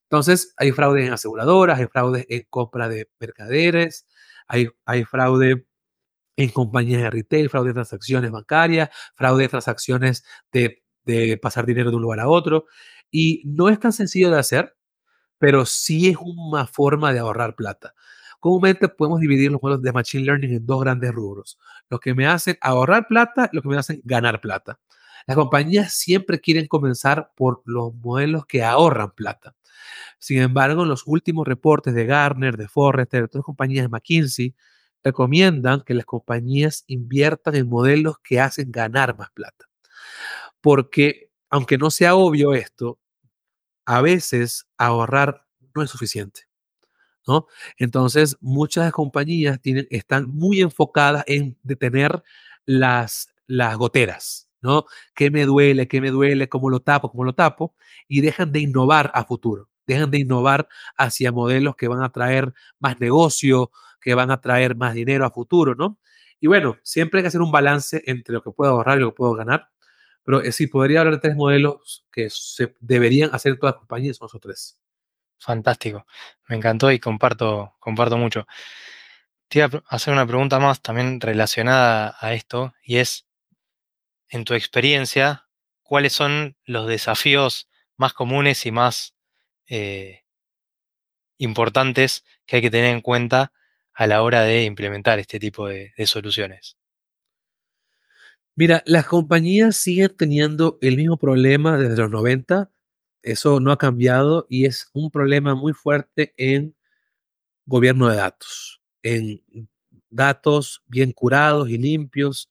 Entonces, 0.04 0.54
hay 0.58 0.72
fraude 0.72 1.06
en 1.06 1.14
aseguradoras, 1.14 1.80
hay 1.80 1.88
fraude 1.88 2.26
en 2.30 2.46
compra 2.50 2.90
de 2.90 3.10
mercaderes, 3.20 4.08
hay, 4.48 4.68
hay 4.86 5.06
fraude 5.06 5.68
en 6.36 6.50
compañías 6.50 7.04
de 7.04 7.10
retail, 7.10 7.50
fraude 7.50 7.70
de 7.70 7.74
transacciones 7.76 8.32
bancarias, 8.32 8.90
fraude 9.16 9.44
de 9.44 9.50
transacciones 9.50 10.24
de, 10.52 10.84
de 11.04 11.38
pasar 11.38 11.66
dinero 11.66 11.92
de 11.92 11.98
un 11.98 12.02
lugar 12.02 12.20
a 12.20 12.28
otro. 12.28 12.66
Y 13.12 13.44
no 13.46 13.70
es 13.70 13.80
tan 13.80 13.94
sencillo 13.94 14.32
de 14.32 14.40
hacer, 14.40 14.76
pero 15.38 15.66
sí 15.66 16.10
es 16.10 16.18
una 16.20 16.66
forma 16.66 17.14
de 17.14 17.20
ahorrar 17.20 17.56
plata. 17.56 17.94
Comúnmente 18.40 18.88
podemos 18.88 19.20
dividir 19.20 19.52
los 19.52 19.62
modelos 19.62 19.82
de 19.82 19.92
Machine 19.92 20.24
Learning 20.24 20.54
en 20.54 20.66
dos 20.66 20.82
grandes 20.82 21.12
rubros. 21.12 21.60
Los 21.90 22.00
que 22.00 22.14
me 22.14 22.26
hacen 22.26 22.58
ahorrar 22.62 23.08
plata 23.08 23.50
y 23.52 23.56
los 23.56 23.64
que 23.64 23.70
me 23.70 23.78
hacen 23.78 24.02
ganar 24.04 24.40
plata. 24.42 24.80
Las 25.28 25.36
compañías 25.36 25.94
siempre 25.94 26.40
quieren 26.40 26.68
comenzar 26.68 27.32
por 27.36 27.62
los 27.66 27.94
modelos 27.94 28.46
que 28.46 28.64
ahorran 28.64 29.12
plata. 29.12 29.56
Sin 30.18 30.40
embargo, 30.40 30.84
en 30.84 30.90
los 30.90 31.04
últimos 31.06 31.48
reportes 31.48 31.94
de 31.94 32.06
Gartner, 32.06 32.58
de 32.58 32.68
Forrester, 32.68 33.22
de 33.22 33.26
otras 33.26 33.44
compañías 33.44 33.84
de 33.84 33.90
McKinsey, 33.90 34.56
recomiendan 35.04 35.82
que 35.82 35.94
las 35.94 36.06
compañías 36.06 36.84
inviertan 36.88 37.56
en 37.56 37.70
modelos 37.70 38.18
que 38.24 38.40
hacen 38.40 38.72
ganar 38.72 39.18
más 39.18 39.30
plata. 39.32 39.66
Porque, 40.62 41.32
aunque 41.50 41.78
no 41.78 41.92
sea 41.92 42.16
obvio 42.16 42.54
esto, 42.54 43.00
a 43.86 44.02
veces 44.02 44.68
ahorrar 44.78 45.46
no 45.76 45.84
es 45.84 45.90
suficiente. 45.90 46.49
Entonces, 47.78 48.38
muchas 48.42 48.92
compañías 48.92 49.60
están 49.90 50.30
muy 50.30 50.62
enfocadas 50.62 51.24
en 51.28 51.58
detener 51.64 52.24
las, 52.66 53.34
goteras, 53.78 54.50
¿no? 54.62 54.86
¿Qué 55.16 55.32
me 55.32 55.46
duele? 55.46 55.88
¿Qué 55.88 56.02
me 56.02 56.12
duele? 56.12 56.50
¿Cómo 56.50 56.70
lo 56.70 56.82
tapo? 56.82 57.10
¿Cómo 57.10 57.24
lo 57.24 57.34
tapo? 57.34 57.76
Y 58.08 58.22
dejan 58.22 58.52
de 58.52 58.60
innovar 58.60 59.12
a 59.14 59.24
futuro. 59.26 59.70
Dejan 59.88 60.12
de 60.12 60.20
innovar 60.20 60.68
hacia 60.98 61.32
modelos 61.32 61.76
que 61.76 61.88
van 61.88 62.04
a 62.04 62.12
traer 62.12 62.54
más 62.80 63.00
negocio, 63.00 63.72
que 64.02 64.14
van 64.14 64.30
a 64.32 64.40
traer 64.40 64.76
más 64.76 64.94
dinero 64.94 65.26
a 65.26 65.32
futuro, 65.32 65.74
¿no? 65.76 65.98
Y 66.40 66.48
bueno, 66.48 66.78
siempre 66.84 67.20
hay 67.20 67.24
que 67.24 67.28
hacer 67.30 67.42
un 67.42 67.52
balance 67.52 68.02
entre 68.06 68.34
lo 68.34 68.44
que 68.44 68.52
puedo 68.52 68.72
ahorrar 68.72 68.98
y 68.98 69.02
lo 69.02 69.12
que 69.12 69.18
puedo 69.18 69.34
ganar. 69.34 69.70
Pero 70.24 70.42
sí, 70.52 70.68
podría 70.68 71.00
hablar 71.02 71.16
de 71.16 71.22
tres 71.22 71.36
modelos 71.36 72.06
que 72.12 72.30
se 72.30 72.76
deberían 72.80 73.32
hacer 73.34 73.58
todas 73.58 73.74
las 73.76 73.80
compañías, 73.80 74.18
son 74.18 74.28
esos 74.28 74.42
tres. 74.42 74.80
Fantástico. 75.40 76.06
Me 76.48 76.58
encantó 76.58 76.92
y 76.92 77.00
comparto, 77.00 77.76
comparto 77.80 78.18
mucho. 78.18 78.46
Te 79.48 79.60
iba 79.60 79.84
a 79.88 79.96
hacer 79.96 80.14
una 80.14 80.28
pregunta 80.28 80.60
más 80.60 80.82
también 80.82 81.20
relacionada 81.22 82.16
a 82.20 82.34
esto 82.34 82.74
y 82.84 82.98
es, 82.98 83.26
en 84.30 84.44
tu 84.44 84.54
experiencia, 84.54 85.48
¿cuáles 85.82 86.14
son 86.14 86.56
los 86.66 86.88
desafíos 86.88 87.68
más 87.98 88.14
comunes 88.14 88.66
y 88.66 88.72
más 88.72 89.16
eh, 89.68 90.24
importantes 91.40 92.24
que 92.46 92.58
hay 92.58 92.62
que 92.62 92.70
tener 92.70 92.94
en 92.94 93.02
cuenta 93.02 93.52
a 93.94 94.08
la 94.08 94.22
hora 94.22 94.42
de 94.44 94.64
implementar 94.66 95.20
este 95.20 95.40
tipo 95.40 95.68
de, 95.68 95.94
soluciones? 96.06 96.78
Mira, 98.56 98.84
las 98.86 99.06
compañías 99.06 99.78
siguen 99.78 100.16
teniendo 100.16 100.78
el 100.82 100.98
mismo 100.98 101.18
problema 101.18 101.78
desde 101.78 101.98
los 101.98 102.12
90. 102.12 102.70
Eso 103.22 103.60
no 103.60 103.72
ha 103.72 103.78
cambiado 103.78 104.46
y 104.50 104.66
es 104.66 104.90
un 104.94 105.12
problema 105.12 105.56
muy 105.56 105.74
fuerte 105.74 106.34
en 106.38 106.76
gobierno 107.66 108.10
de 108.10 108.18
datos, 108.18 108.82
en 109.04 109.42
datos 110.10 110.84
bien 110.88 111.12
curados 111.12 111.70
y 111.70 111.78
limpios. 111.78 112.50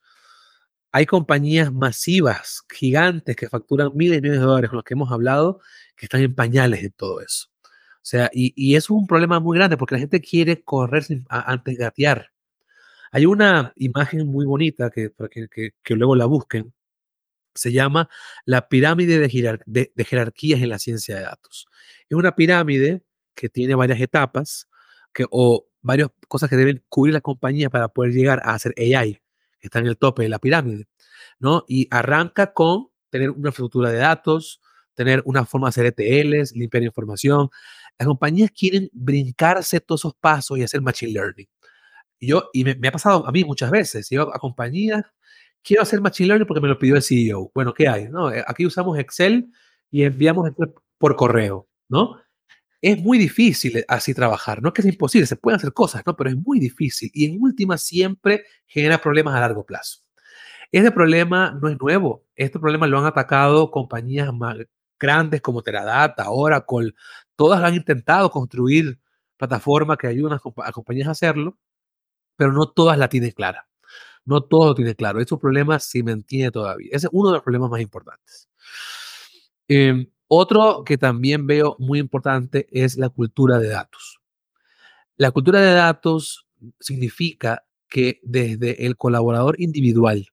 Hay 0.93 1.07
compañías 1.07 1.73
masivas, 1.73 2.63
gigantes, 2.73 3.37
que 3.37 3.49
facturan 3.49 3.91
miles 3.95 4.19
y 4.19 4.23
millones 4.23 4.41
de 4.41 4.47
dólares, 4.47 4.71
con 4.71 4.77
los 4.79 4.85
que 4.85 4.95
hemos 4.95 5.13
hablado, 5.13 5.61
que 5.97 6.07
están 6.07 6.23
en 6.23 6.35
pañales 6.35 6.83
en 6.83 6.93
todo 6.93 7.21
eso. 7.21 7.49
O 7.97 8.11
sea, 8.11 8.31
y, 8.33 8.75
eso 8.75 8.95
es 8.95 9.01
un 9.01 9.07
problema 9.07 9.41
muy 9.41 9.59
grande 9.59 9.77
porque 9.77 9.95
la 9.97 10.01
gente 10.01 10.21
quiere 10.21 10.63
correr 10.63 11.05
antes 11.29 11.77
de 11.77 11.85
gatear. 11.85 12.31
Hay 13.13 13.27
una 13.27 13.73
imagen 13.77 14.27
muy 14.29 14.47
bonita 14.47 14.91
que, 14.91 15.13
que 15.83 15.95
luego 15.95 16.17
la 16.17 16.27
busquen. 16.27 16.73
Se 17.59 17.73
llama 17.73 18.09
la 18.45 18.69
pirámide 18.69 19.19
de, 19.19 20.05
jerarquías 20.05 20.61
en 20.61 20.69
la 20.69 20.79
ciencia 20.79 21.17
de 21.17 21.23
datos. 21.23 21.67
Es 22.09 22.17
una 22.17 22.35
pirámide 22.35 23.03
que 23.35 23.49
tiene 23.49 23.75
varias 23.75 24.01
etapas 24.01 24.69
que, 25.13 25.27
o 25.31 25.69
varias 25.81 26.11
cosas 26.29 26.51
que 26.51 26.57
deben 26.57 26.85
cubrir 26.89 27.15
la 27.15 27.21
compañía 27.21 27.71
para 27.71 27.89
poder 27.89 28.13
llegar 28.13 28.41
a 28.45 28.55
hacer 28.55 28.75
AI, 28.77 29.21
que 29.61 29.67
está 29.69 29.79
en 29.79 29.87
el 29.87 29.97
tope 29.97 30.23
de 30.23 30.29
la 30.29 30.39
pirámide. 30.39 30.89
¿no? 31.39 31.65
Y 31.69 31.89
arranca 31.91 32.53
con 32.53 32.89
tener 33.11 33.31
una 33.31 33.49
infraestructura 33.49 33.91
de 33.91 33.99
datos, 33.99 34.61
tener 34.95 35.23
una 35.25 35.45
forma 35.45 35.69
de 35.69 35.71
hacer 35.71 35.95
ETLs, 35.97 36.53
limpiar 36.53 36.83
información. 36.83 37.51
Las 37.99 38.07
compañías 38.07 38.51
quieren 38.51 38.91
brincarse 38.93 39.81
todos 39.81 40.01
esos 40.03 40.15
pasos 40.15 40.59
y 40.59 40.63
hacer 40.63 40.81
machine 40.83 41.13
learning. 41.13 41.49
Y 42.19 42.29
yo, 42.29 42.51
y 42.53 42.65
me, 42.65 42.89
ha 42.89 42.93
pasado 42.93 43.27
a 43.27 43.33
mí 43.33 43.45
muchas 43.45 43.71
veces, 43.71 44.09
yo 44.11 44.35
a 44.35 44.39
compañías, 44.39 45.05
quiero 45.63 45.83
hacer 45.83 46.01
machine 46.01 46.29
learning 46.29 46.47
porque 46.47 46.61
me 46.61 46.69
lo 46.69 46.79
pidió 46.79 46.97
el 46.97 47.03
CEO. 47.03 47.51
Bueno, 47.55 47.75
¿qué 47.75 47.89
hay? 47.89 48.09
No, 48.09 48.33
eh, 48.33 48.45
aquí 48.47 48.67
usamos 48.67 48.99
Excel 48.99 49.51
y 49.91 50.03
enviamos 50.03 50.51
por 50.99 51.17
correo, 51.17 51.69
¿no? 51.89 52.17
Es 52.81 52.99
muy 53.01 53.19
difícil 53.19 53.85
así 53.89 54.15
trabajar, 54.15 54.63
no 54.63 54.69
es 54.69 54.75
que 54.75 54.83
es 54.83 54.87
imposible, 54.87 55.27
se 55.27 55.37
pueden 55.37 55.57
hacer 55.57 55.73
cosas, 55.73 56.03
¿no? 56.07 56.17
Pero 56.17 56.31
es 56.31 56.37
muy 56.37 56.61
difícil 56.61 57.11
y 57.13 57.27
en 57.27 57.43
última 57.43 57.77
siempre 57.77 58.45
genera 58.67 58.99
problemas 58.99 59.35
a 59.35 59.41
largo 59.41 59.67
plazo. 59.67 60.01
Este 60.71 60.93
problema 60.93 61.59
no 61.61 61.69
es 61.69 61.79
nuevo, 61.81 62.25
este 62.37 62.59
problema 62.59 62.87
lo 62.87 62.99
han 62.99 63.07
atacado 63.07 63.71
compañías 63.71 64.31
grandes 64.99 65.41
como 65.41 65.63
Teradata, 65.63 66.31
Oracle, 66.31 66.95
todas 67.37 67.63
han 67.63 67.75
intentado 67.75 68.31
construir 68.31 69.01
plataformas 69.37 69.97
que 69.97 70.09
ayudan 70.09 70.39
a, 70.39 70.73
compañías 70.73 71.09
a 71.09 71.13
hacerlo, 71.13 71.57
pero 72.37 72.53
no 72.53 72.69
todas 72.69 72.99
la 72.99 73.09
tienen 73.09 73.31
clara. 73.33 73.69
No 74.29 74.43
todo 74.43 74.67
lo 74.67 74.75
tiene 74.75 74.95
claro. 74.95 75.21
Este 75.21 75.35
problema 75.39 75.79
se 75.79 76.03
mantiene 76.03 76.51
todavía. 76.51 76.91
Ese 76.93 77.07
es 77.07 77.11
uno 77.15 77.31
de 77.31 77.37
los 77.37 77.43
problemas 77.43 77.71
más 77.71 77.81
importantes. 77.81 78.47
Em, 79.69 80.07
otro 80.27 80.85
que 80.85 80.99
también 80.99 81.47
veo 81.47 81.77
muy 81.79 81.99
importante 81.99 82.67
es 82.71 82.99
la 82.99 83.09
cultura 83.09 83.59
de 83.59 83.69
datos. 83.69 84.21
La 85.17 85.31
cultura 85.31 85.63
de 85.63 85.73
datos 85.73 86.47
significa 86.79 87.65
que 87.89 88.21
desde 88.23 88.85
el 88.85 88.99
colaborador 88.99 89.59
individual 89.59 90.27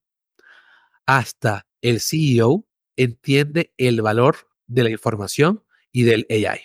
hasta 1.06 1.66
el 1.80 2.00
CEO 2.00 2.66
entiende 2.96 3.72
el 3.78 4.02
valor 4.02 4.36
de 4.66 4.84
la 4.84 4.90
información 4.90 5.64
y 5.90 6.02
del 6.02 6.26
AI. 6.28 6.60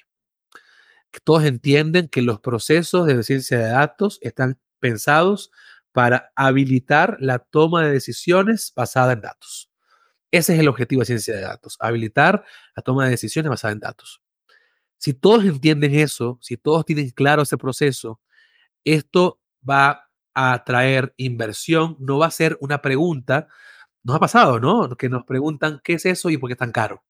Todos 1.24 1.46
entienden 1.46 2.10
que 2.10 2.22
los 2.22 2.42
procesos 2.42 3.08
de 3.08 3.24
ciencia 3.24 3.58
de 3.58 3.70
datos 3.70 4.20
están 4.22 4.60
pensados 4.82 5.50
para 5.92 6.32
habilitar 6.36 7.18
la 7.20 7.40
toma 7.40 7.84
de 7.84 7.92
decisiones 7.92 8.74
basada 8.76 9.14
en 9.14 9.22
datos. 9.22 9.72
Ese 10.32 10.54
es 10.54 10.60
el 10.60 10.68
objetivo 10.68 11.02
de 11.02 11.08
ciencia 11.08 11.36
de 11.36 11.42
datos, 11.42 11.78
habilitar 11.80 12.46
la 12.76 12.84
toma 12.84 13.06
de 13.06 13.12
decisiones 13.12 13.50
basada 13.50 13.74
en 13.74 13.80
datos. 13.80 14.22
Si 14.98 15.14
todos 15.14 15.44
entienden 15.46 15.96
eso, 15.96 16.38
si 16.42 16.58
todos 16.58 16.86
tienen 16.86 17.10
claro 17.10 17.42
ese 17.42 17.58
proceso, 17.58 18.22
esto 18.86 19.42
va 19.68 20.10
a 20.34 20.64
traer 20.64 21.14
inversión, 21.18 21.98
no 22.00 22.20
va 22.20 22.28
a 22.28 22.32
ser 22.32 22.58
una 22.62 22.82
pregunta. 22.82 23.48
Nos 24.04 24.16
ha 24.16 24.20
pasado, 24.20 24.60
¿no? 24.60 24.96
Que 24.98 25.10
nos 25.10 25.26
preguntan 25.26 25.82
qué 25.84 25.94
es 25.94 26.06
eso 26.06 26.30
y 26.30 26.38
por 26.38 26.50
qué 26.50 26.54
es 26.54 26.60
tan 26.60 26.72
caro. 26.72 27.04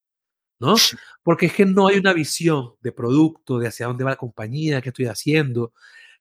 ¿no? 0.62 0.76
Porque 1.24 1.48
es 1.48 1.54
que 1.54 1.65
no 1.65 1.88
hay 1.88 1.98
una 1.98 2.13
visión 2.13 2.76
de 2.82 2.91
producto, 2.91 3.58
de 3.58 3.67
hacia 3.67 3.88
dónde 3.88 4.04
va 4.04 4.12
la 4.12 4.15
compañía, 4.15 4.80
qué 4.82 4.89
estoy 4.89 5.08
haciendo. 5.08 5.74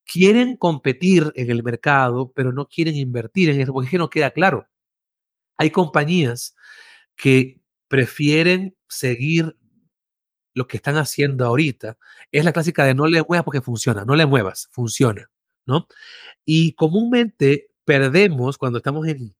Quieren 0.04 0.56
competir 0.56 1.32
en 1.36 1.50
el 1.50 1.62
mercado, 1.62 2.32
pero 2.32 2.52
no 2.52 2.66
quieren 2.66 2.96
invertir 2.96 3.50
en 3.50 3.60
eso, 3.60 3.72
porque 3.72 3.98
no 3.98 4.10
queda 4.10 4.30
claro. 4.30 4.66
Hay 5.56 5.70
compañías 5.70 6.54
que 7.16 7.60
prefieren 7.88 8.76
seguir 8.88 9.56
lo 10.54 10.66
que 10.66 10.76
están 10.78 10.96
haciendo 10.96 11.46
ahorita. 11.46 11.98
Es 12.32 12.44
la 12.44 12.52
clásica 12.52 12.84
de 12.84 12.94
no 12.94 13.06
le 13.06 13.22
muevas 13.22 13.44
porque 13.44 13.60
funciona, 13.60 14.04
no 14.04 14.16
le 14.16 14.26
muevas, 14.26 14.68
funciona, 14.72 15.30
¿no? 15.66 15.86
Y 16.44 16.72
comúnmente 16.74 17.70
perdemos 17.84 18.58
cuando 18.58 18.78
estamos 18.78 19.06
en, 19.06 19.34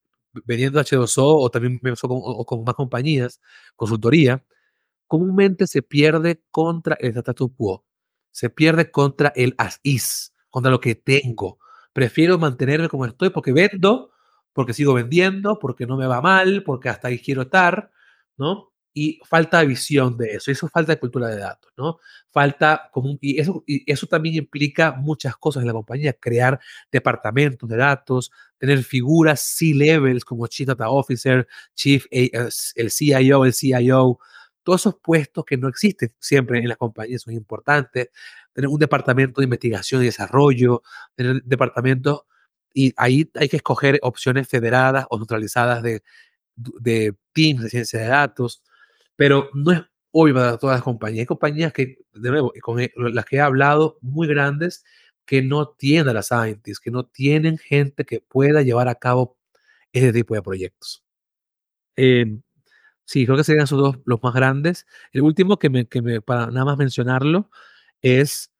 vendiendo 0.44 0.80
H2O 0.80 1.22
o 1.22 1.50
también 1.50 1.80
con, 2.00 2.44
con 2.44 2.64
más 2.64 2.74
compañías, 2.74 3.40
consultoría, 3.76 4.44
comúnmente 5.06 5.66
se 5.66 5.82
pierde 5.82 6.42
contra 6.50 6.96
el 7.00 7.16
status 7.16 7.50
quo. 7.56 7.84
se 8.30 8.48
pierde 8.48 8.90
contra 8.90 9.32
el 9.34 9.54
as 9.58 9.80
is, 9.82 10.32
contra 10.50 10.70
lo 10.70 10.80
que 10.80 10.94
tengo. 10.94 11.58
Prefiero 11.92 12.38
mantenerme 12.38 12.88
como 12.88 13.06
estoy 13.06 13.30
porque 13.30 13.52
vendo, 13.52 14.10
porque 14.52 14.74
sigo 14.74 14.94
vendiendo, 14.94 15.58
porque 15.58 15.86
no 15.86 15.96
me 15.96 16.06
va 16.06 16.20
mal, 16.20 16.62
porque 16.64 16.88
hasta 16.88 17.08
ahí 17.08 17.18
quiero 17.18 17.42
estar, 17.42 17.90
¿no? 18.36 18.72
Y 18.92 19.20
falta 19.24 19.62
visión 19.62 20.16
de 20.16 20.34
eso, 20.34 20.50
eso 20.50 20.68
falta 20.68 20.92
de 20.92 20.98
cultura 20.98 21.28
de 21.28 21.36
datos, 21.36 21.72
¿no? 21.76 21.98
Falta 22.32 22.90
como 22.92 23.16
y 23.20 23.40
eso, 23.40 23.62
y 23.64 23.90
eso 23.90 24.08
también 24.08 24.34
implica 24.34 24.92
muchas 24.92 25.36
cosas 25.36 25.62
en 25.62 25.68
la 25.68 25.72
compañía, 25.72 26.12
crear 26.12 26.58
departamentos 26.90 27.68
de 27.68 27.76
datos, 27.76 28.32
tener 28.58 28.82
figuras 28.82 29.40
C-levels 29.40 30.24
como 30.24 30.48
Chief 30.48 30.66
Data 30.66 30.90
Officer, 30.90 31.46
Chief, 31.74 32.04
eh, 32.10 32.30
el 32.74 32.90
CIO, 32.90 33.44
el 33.44 33.54
CIO, 33.54 34.18
todos 34.62 34.82
esos 34.82 34.96
puestos 35.00 35.44
que 35.44 35.56
no 35.56 35.68
existen 35.68 36.12
siempre 36.18 36.58
en 36.58 36.68
las 36.68 36.76
compañías 36.76 37.22
son 37.22 37.34
importantes, 37.34 38.10
tener 38.52 38.68
un 38.68 38.78
departamento 38.78 39.40
de 39.40 39.44
investigación 39.44 40.02
y 40.02 40.06
desarrollo, 40.06 40.82
tener 41.14 41.42
departamentos, 41.44 42.22
y 42.74 42.92
ahí 42.96 43.30
hay 43.34 43.48
que 43.48 43.56
escoger 43.56 43.98
opciones 44.02 44.48
federadas 44.48 45.06
o 45.10 45.18
neutralizadas 45.18 45.82
de, 45.82 46.02
de 46.56 47.14
teams 47.32 47.62
de 47.62 47.70
ciencia 47.70 48.00
de 48.00 48.06
datos, 48.08 48.62
pero 49.16 49.50
no 49.54 49.72
es 49.72 49.82
obvio 50.12 50.34
para 50.34 50.58
todas 50.58 50.76
las 50.76 50.84
compañías. 50.84 51.20
Hay 51.22 51.26
compañías 51.26 51.72
que, 51.72 51.98
de 52.14 52.30
nuevo, 52.30 52.52
con 52.62 52.80
e, 52.80 52.92
las 52.96 53.24
que 53.24 53.36
he 53.36 53.40
hablado, 53.40 53.98
muy 54.02 54.28
grandes, 54.28 54.84
que 55.26 55.42
no 55.42 55.68
tienen 55.68 56.08
a 56.08 56.12
las 56.14 56.26
scientists, 56.28 56.80
que 56.80 56.90
no 56.90 57.06
tienen 57.06 57.58
gente 57.58 58.04
que 58.04 58.20
pueda 58.20 58.62
llevar 58.62 58.88
a 58.88 58.96
cabo 58.96 59.38
ese 59.92 60.12
tipo 60.12 60.34
de 60.34 60.42
proyectos. 60.42 61.04
Eh, 61.96 62.40
Sí, 63.10 63.26
creo 63.26 63.36
que 63.36 63.42
serían 63.44 63.64
esos 63.64 63.78
dos 63.80 63.98
los 64.04 64.22
más 64.22 64.34
grandes. 64.34 64.86
El 65.12 65.22
último 65.22 65.58
que 65.58 65.68
me, 65.68 65.86
que 65.88 66.00
me 66.00 66.20
para 66.22 66.46
nada 66.46 66.64
más 66.64 66.78
mencionarlo, 66.78 67.50
es 68.02 68.50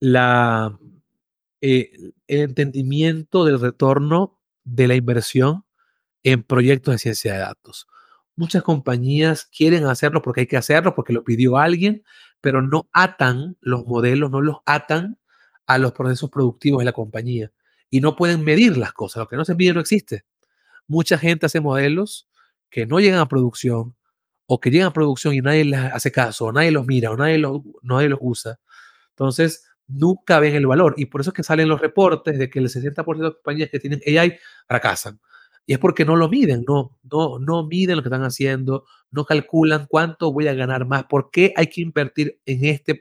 la, 0.00 0.78
eh, 1.60 1.92
el 2.26 2.40
entendimiento 2.40 3.44
del 3.44 3.60
retorno 3.60 4.38
de 4.64 4.88
la 4.88 4.94
inversión 4.94 5.64
en 6.22 6.42
proyectos 6.42 6.92
de 6.94 6.98
ciencia 6.98 7.34
de 7.34 7.40
datos. 7.40 7.86
Muchas 8.36 8.62
compañías 8.62 9.44
quieren 9.46 9.86
hacerlo 9.86 10.22
porque 10.22 10.42
hay 10.42 10.46
que 10.46 10.56
hacerlo, 10.56 10.94
porque 10.94 11.12
lo 11.12 11.24
pidió 11.24 11.58
alguien, 11.58 12.04
pero 12.40 12.62
no 12.62 12.88
atan 12.92 13.56
los 13.60 13.86
modelos, 13.86 14.30
no 14.30 14.40
los 14.40 14.58
atan 14.66 15.18
a 15.66 15.78
los 15.78 15.92
procesos 15.92 16.30
productivos 16.30 16.80
de 16.80 16.86
la 16.86 16.92
compañía 16.92 17.52
y 17.90 18.00
no 18.00 18.16
pueden 18.16 18.44
medir 18.44 18.76
las 18.76 18.92
cosas. 18.92 19.20
Lo 19.20 19.28
que 19.28 19.36
no 19.36 19.44
se 19.44 19.54
mide 19.54 19.74
no 19.74 19.80
existe. 19.80 20.24
Mucha 20.86 21.18
gente 21.18 21.46
hace 21.46 21.60
modelos 21.60 22.28
que 22.70 22.86
no 22.86 23.00
llegan 23.00 23.20
a 23.20 23.28
producción 23.28 23.96
o 24.46 24.60
que 24.60 24.70
llegan 24.70 24.88
a 24.88 24.92
producción 24.92 25.34
y 25.34 25.40
nadie 25.40 25.64
les 25.64 25.80
hace 25.80 26.10
caso, 26.10 26.46
o 26.46 26.52
nadie 26.52 26.72
los 26.72 26.86
mira, 26.86 27.10
o 27.12 27.16
nadie 27.16 27.38
los, 27.38 27.60
nadie 27.82 28.08
los 28.08 28.18
usa. 28.20 28.58
Entonces, 29.20 29.68
nunca 29.86 30.40
ven 30.40 30.54
el 30.54 30.66
valor. 30.66 30.94
Y 30.96 31.06
por 31.06 31.20
eso 31.20 31.28
es 31.30 31.34
que 31.34 31.42
salen 31.42 31.68
los 31.68 31.78
reportes 31.78 32.38
de 32.38 32.48
que 32.48 32.58
el 32.58 32.70
60% 32.70 33.18
de 33.18 33.24
las 33.24 33.34
compañías 33.34 33.68
que 33.68 33.78
tienen 33.78 34.00
AI 34.06 34.38
fracasan. 34.66 35.20
Y 35.66 35.74
es 35.74 35.78
porque 35.78 36.06
no 36.06 36.16
lo 36.16 36.30
miden, 36.30 36.64
no, 36.66 36.98
no, 37.02 37.38
no 37.38 37.66
miden 37.66 37.96
lo 37.96 38.02
que 38.02 38.08
están 38.08 38.24
haciendo, 38.24 38.86
no 39.10 39.26
calculan 39.26 39.86
cuánto 39.90 40.32
voy 40.32 40.48
a 40.48 40.54
ganar 40.54 40.86
más, 40.86 41.04
por 41.04 41.30
qué 41.30 41.52
hay 41.54 41.66
que 41.66 41.82
invertir 41.82 42.40
en 42.46 42.64
este 42.64 42.98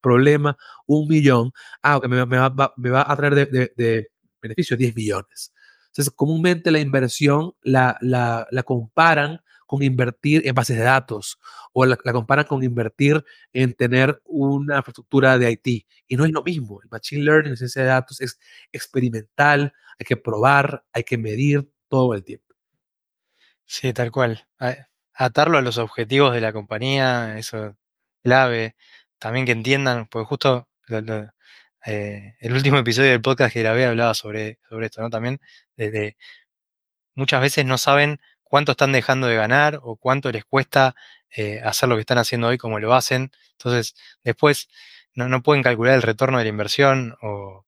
problema 0.00 0.56
un 0.86 1.06
millón. 1.06 1.52
Ah, 1.80 2.00
que 2.02 2.08
me, 2.08 2.16
va, 2.16 2.74
me, 2.76 2.90
va, 2.90 3.04
a 3.06 3.16
traer 3.16 3.36
de, 3.36 3.46
de, 3.46 3.72
de 3.76 4.08
beneficio 4.42 4.76
10 4.76 4.96
millones. 4.96 5.52
Entonces, 5.86 6.12
comúnmente 6.12 6.72
la 6.72 6.80
inversión 6.80 7.52
la, 7.62 7.96
la, 8.00 8.48
la 8.50 8.62
comparan 8.64 9.40
con 9.66 9.82
invertir 9.82 10.46
en 10.46 10.54
bases 10.54 10.76
de 10.76 10.84
datos 10.84 11.38
o 11.72 11.84
la, 11.84 11.96
comparan 11.96 12.46
con 12.46 12.62
invertir 12.62 13.24
en 13.52 13.74
tener 13.74 14.20
una 14.24 14.78
infraestructura 14.78 15.38
de 15.38 15.50
IT. 15.50 15.86
Y 16.06 16.16
no 16.16 16.24
es 16.24 16.32
lo 16.32 16.42
mismo. 16.42 16.80
El 16.82 16.88
Machine 16.90 17.24
Learning, 17.24 17.50
la 17.50 17.56
ciencia 17.56 17.82
de 17.82 17.88
datos, 17.88 18.20
es 18.20 18.38
experimental, 18.72 19.72
hay 19.98 20.06
que 20.06 20.16
probar, 20.16 20.84
hay 20.92 21.04
que 21.04 21.18
medir 21.18 21.68
todo 21.88 22.14
el 22.14 22.24
tiempo. 22.24 22.54
Sí, 23.64 23.92
tal 23.92 24.12
cual. 24.12 24.46
Atarlo 25.14 25.58
a 25.58 25.62
los 25.62 25.78
objetivos 25.78 26.32
de 26.32 26.40
la 26.40 26.52
compañía, 26.52 27.38
eso 27.38 27.66
es 27.66 27.74
clave. 28.22 28.76
También 29.18 29.46
que 29.46 29.52
entiendan, 29.52 30.06
porque 30.08 30.26
justo 30.26 30.68
eh, 31.86 32.34
el 32.40 32.52
último 32.52 32.78
episodio 32.78 33.10
del 33.10 33.22
podcast 33.22 33.52
que 33.52 33.60
grabé 33.62 33.86
hablaba 33.86 34.14
sobre, 34.14 34.58
sobre 34.68 34.86
esto, 34.86 35.02
¿no? 35.02 35.10
También 35.10 35.40
desde 35.76 36.16
muchas 37.14 37.40
veces 37.40 37.64
no 37.64 37.78
saben 37.78 38.20
cuánto 38.56 38.72
están 38.72 38.92
dejando 38.92 39.26
de 39.26 39.36
ganar 39.36 39.80
o 39.82 39.96
cuánto 39.96 40.32
les 40.32 40.46
cuesta 40.46 40.94
eh, 41.28 41.60
hacer 41.62 41.90
lo 41.90 41.96
que 41.96 42.00
están 42.00 42.16
haciendo 42.16 42.46
hoy 42.46 42.56
como 42.56 42.80
lo 42.80 42.94
hacen. 42.94 43.30
Entonces, 43.52 43.94
después 44.24 44.70
no, 45.12 45.28
no 45.28 45.42
pueden 45.42 45.62
calcular 45.62 45.94
el 45.94 46.00
retorno 46.00 46.38
de 46.38 46.44
la 46.44 46.48
inversión 46.48 47.14
o 47.20 47.66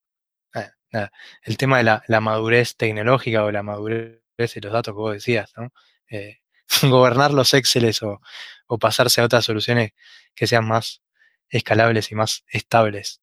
eh, 0.55 1.09
el 1.43 1.59
tema 1.59 1.77
de 1.77 1.85
la, 1.85 2.21
madurez 2.23 2.75
tecnológica 2.75 3.45
o 3.45 3.53
la 3.53 3.63
madurez 3.63 4.23
de 4.39 4.61
los 4.63 4.73
datos 4.73 4.95
que 4.95 4.99
vos 4.99 5.13
decías, 5.13 5.53
¿no? 5.59 5.71
gobernar 6.89 7.33
los 7.33 7.53
Exceles 7.53 8.03
o, 8.03 8.23
o 8.67 8.79
pasarse 8.79 9.21
a 9.21 9.25
otras 9.25 9.45
soluciones 9.45 9.91
que 10.35 10.47
sean 10.47 10.67
más 10.67 11.03
escalables 11.51 12.11
y 12.13 12.15
más 12.15 12.45
estables. 12.49 13.21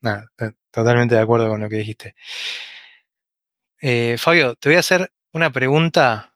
Nada, 0.00 0.30
totalmente 0.70 1.16
de 1.16 1.20
acuerdo 1.22 1.48
con 1.48 1.60
lo 1.60 1.68
que 1.68 1.76
dijiste. 1.78 2.14
Eh, 3.80 4.14
Fabio, 4.16 4.54
te 4.54 4.68
voy 4.68 4.76
a 4.76 4.80
hacer 4.80 5.10
una 5.32 5.50
pregunta 5.50 6.35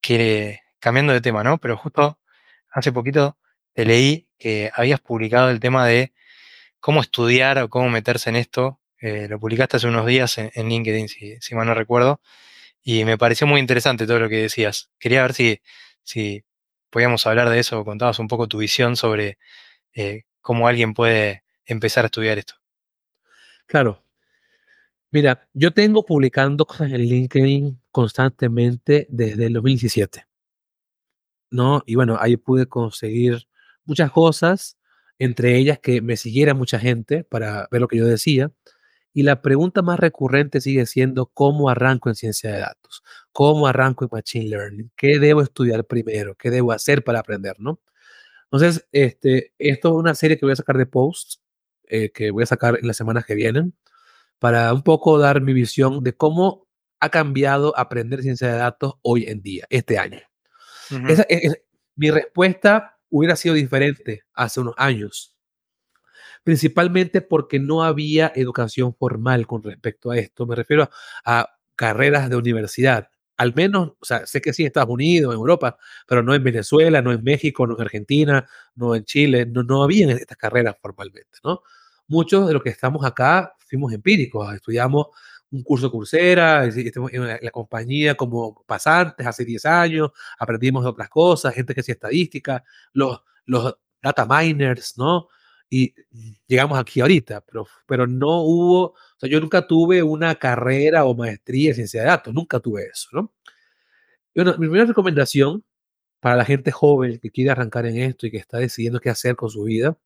que, 0.00 0.60
cambiando 0.78 1.12
de 1.12 1.20
tema, 1.20 1.44
¿no? 1.44 1.58
Pero 1.58 1.76
justo 1.76 2.18
hace 2.70 2.92
poquito 2.92 3.36
te 3.72 3.84
leí 3.84 4.28
que 4.38 4.70
habías 4.74 5.00
publicado 5.00 5.50
el 5.50 5.60
tema 5.60 5.86
de 5.86 6.12
cómo 6.80 7.00
estudiar 7.00 7.58
o 7.58 7.68
cómo 7.68 7.88
meterse 7.90 8.30
en 8.30 8.36
esto. 8.36 8.80
Eh, 9.00 9.28
lo 9.28 9.38
publicaste 9.38 9.76
hace 9.78 9.88
unos 9.88 10.06
días 10.06 10.36
en, 10.38 10.68
LinkedIn, 10.68 11.08
si, 11.08 11.54
mal 11.54 11.66
no 11.66 11.74
recuerdo. 11.74 12.20
Y 12.82 13.04
me 13.04 13.18
pareció 13.18 13.46
muy 13.46 13.60
interesante 13.60 14.06
todo 14.06 14.18
lo 14.18 14.28
que 14.28 14.42
decías. 14.42 14.90
Quería 14.98 15.22
ver 15.22 15.34
si, 15.34 15.60
si 16.02 16.44
podíamos 16.90 17.26
hablar 17.26 17.50
de 17.50 17.60
eso 17.60 17.80
o 17.80 17.84
contabas 17.84 18.18
un 18.18 18.28
poco 18.28 18.48
tu 18.48 18.58
visión 18.58 18.96
sobre 18.96 19.38
eh, 19.94 20.24
cómo 20.40 20.68
alguien 20.68 20.94
puede 20.94 21.44
empezar 21.64 22.04
a 22.04 22.06
estudiar 22.06 22.38
esto. 22.38 22.54
Claro. 23.66 24.02
Mira, 25.12 25.48
yo 25.52 25.72
tengo 25.72 26.04
publicando 26.04 26.64
cosas 26.66 26.92
en 26.92 27.00
LinkedIn 27.00 27.79
constantemente 27.90 29.06
desde 29.10 29.46
el 29.46 29.54
2017. 29.54 30.26
¿No? 31.50 31.82
Y 31.86 31.96
bueno, 31.96 32.16
ahí 32.20 32.36
pude 32.36 32.66
conseguir 32.66 33.48
muchas 33.84 34.12
cosas, 34.12 34.78
entre 35.18 35.56
ellas 35.56 35.78
que 35.80 36.00
me 36.00 36.16
siguiera 36.16 36.54
mucha 36.54 36.78
gente 36.78 37.24
para 37.24 37.68
ver 37.70 37.80
lo 37.80 37.88
que 37.88 37.98
yo 37.98 38.06
decía. 38.06 38.52
Y 39.12 39.24
la 39.24 39.42
pregunta 39.42 39.82
más 39.82 39.98
recurrente 39.98 40.60
sigue 40.60 40.86
siendo 40.86 41.26
cómo 41.26 41.68
arranco 41.68 42.08
en 42.08 42.14
ciencia 42.14 42.52
de 42.52 42.60
datos, 42.60 43.02
cómo 43.32 43.66
arranco 43.66 44.04
en 44.04 44.10
machine 44.12 44.48
learning, 44.48 44.92
qué 44.96 45.18
debo 45.18 45.42
estudiar 45.42 45.84
primero, 45.84 46.36
qué 46.36 46.50
debo 46.50 46.72
hacer 46.72 47.02
para 47.02 47.20
aprender, 47.20 47.56
¿no? 47.58 47.80
Entonces, 48.44 48.88
este, 48.92 49.52
esto 49.58 49.88
es 49.90 49.94
una 49.94 50.14
serie 50.14 50.38
que 50.38 50.46
voy 50.46 50.52
a 50.52 50.56
sacar 50.56 50.76
de 50.78 50.86
posts 50.86 51.40
eh, 51.90 52.12
que 52.12 52.30
voy 52.30 52.44
a 52.44 52.46
sacar 52.46 52.78
en 52.80 52.86
las 52.86 52.96
semanas 52.96 53.26
que 53.26 53.34
vienen, 53.34 53.74
para 54.38 54.72
un 54.72 54.82
poco 54.82 55.18
dar 55.18 55.40
mi 55.42 55.52
visión 55.52 56.04
de 56.04 56.16
cómo 56.16 56.68
ha 57.00 57.08
cambiado 57.08 57.76
aprender 57.78 58.22
ciencia 58.22 58.48
de 58.48 58.58
datos 58.58 58.94
hoy 59.02 59.24
en 59.26 59.42
día, 59.42 59.66
este 59.70 59.98
año. 59.98 60.20
mi 61.96 62.10
respuesta 62.10 62.98
hubiera 63.08 63.36
sido 63.36 63.54
diferente 63.54 64.24
hace 64.34 64.60
unos 64.60 64.74
años, 64.76 65.34
principalmente 66.44 67.20
porque 67.20 67.58
no 67.58 67.82
había 67.82 68.32
educación 68.34 68.94
formal 68.94 69.46
con 69.46 69.62
respecto 69.62 70.10
a 70.10 70.18
esto. 70.18 70.46
Me 70.46 70.54
refiero 70.54 70.90
a, 71.24 71.40
a 71.40 71.58
carreras 71.74 72.28
de 72.28 72.36
universidad. 72.36 73.08
Al 73.36 73.54
menos, 73.54 73.92
o 73.98 74.04
sea, 74.04 74.26
sé 74.26 74.42
que 74.42 74.52
sí 74.52 74.62
en 74.62 74.66
Estados 74.66 74.90
Unidos, 74.90 75.32
en 75.32 75.40
Europa, 75.40 75.78
pero 76.06 76.22
no 76.22 76.34
en 76.34 76.44
Venezuela, 76.44 77.00
no 77.00 77.10
en 77.10 77.24
México, 77.24 77.66
no 77.66 77.74
en 77.74 77.80
Argentina, 77.80 78.46
no 78.74 78.94
en 78.94 79.04
Chile, 79.04 79.46
no, 79.46 79.62
no 79.62 79.82
había 79.82 80.12
estas 80.12 80.36
carreras 80.36 80.76
formalmente, 80.80 81.38
¿no? 81.42 81.62
muchos 82.10 82.48
de 82.48 82.52
los 82.52 82.62
que 82.62 82.70
estamos 82.70 83.04
acá 83.04 83.54
fuimos 83.68 83.92
empíricos, 83.92 84.52
estudiamos 84.52 85.06
un 85.50 85.62
curso 85.62 85.90
Coursera, 85.90 86.64
estamos 86.66 87.12
en 87.12 87.26
la, 87.26 87.50
compañía 87.50 88.14
como 88.14 88.62
pasantes 88.66 89.26
hace 89.26 89.44
10 89.44 89.66
años, 89.66 90.10
aprendimos 90.38 90.86
otras 90.86 91.08
cosas, 91.08 91.54
gente 91.54 91.74
que 91.74 91.80
hacía 91.80 91.94
estadística, 91.94 92.64
los, 92.92 93.22
los 93.46 93.76
data 94.02 94.26
miners, 94.26 94.96
¿no? 94.96 95.28
Y 95.68 95.94
llegamos 96.46 96.78
aquí 96.78 97.00
ahorita, 97.00 97.42
pero, 97.42 97.66
pero 97.86 98.06
no 98.06 98.42
hubo, 98.42 98.82
o 98.86 98.94
sea, 99.18 99.28
yo 99.28 99.40
nunca 99.40 99.66
tuve 99.66 100.02
una 100.02 100.34
carrera 100.36 101.04
o 101.04 101.14
maestría 101.14 101.70
en 101.70 101.76
ciencia 101.76 102.02
de 102.02 102.08
datos, 102.08 102.34
nunca 102.34 102.60
tuve 102.60 102.86
eso, 102.86 103.08
¿no? 103.12 103.32
Y 104.34 104.40
bueno, 104.42 104.52
mi 104.52 104.66
primera 104.66 104.86
recomendación 104.86 105.64
para 106.20 106.36
la 106.36 106.44
gente 106.44 106.70
joven 106.72 107.18
que 107.18 107.30
quiere 107.30 107.50
arrancar 107.50 107.86
en 107.86 107.98
esto 107.98 108.26
y 108.26 108.30
que 108.30 108.38
está 108.38 108.58
decidiendo 108.58 109.00
qué 109.00 109.10
hacer 109.10 109.36
con 109.36 109.50
su 109.50 109.64
vida 109.64 109.96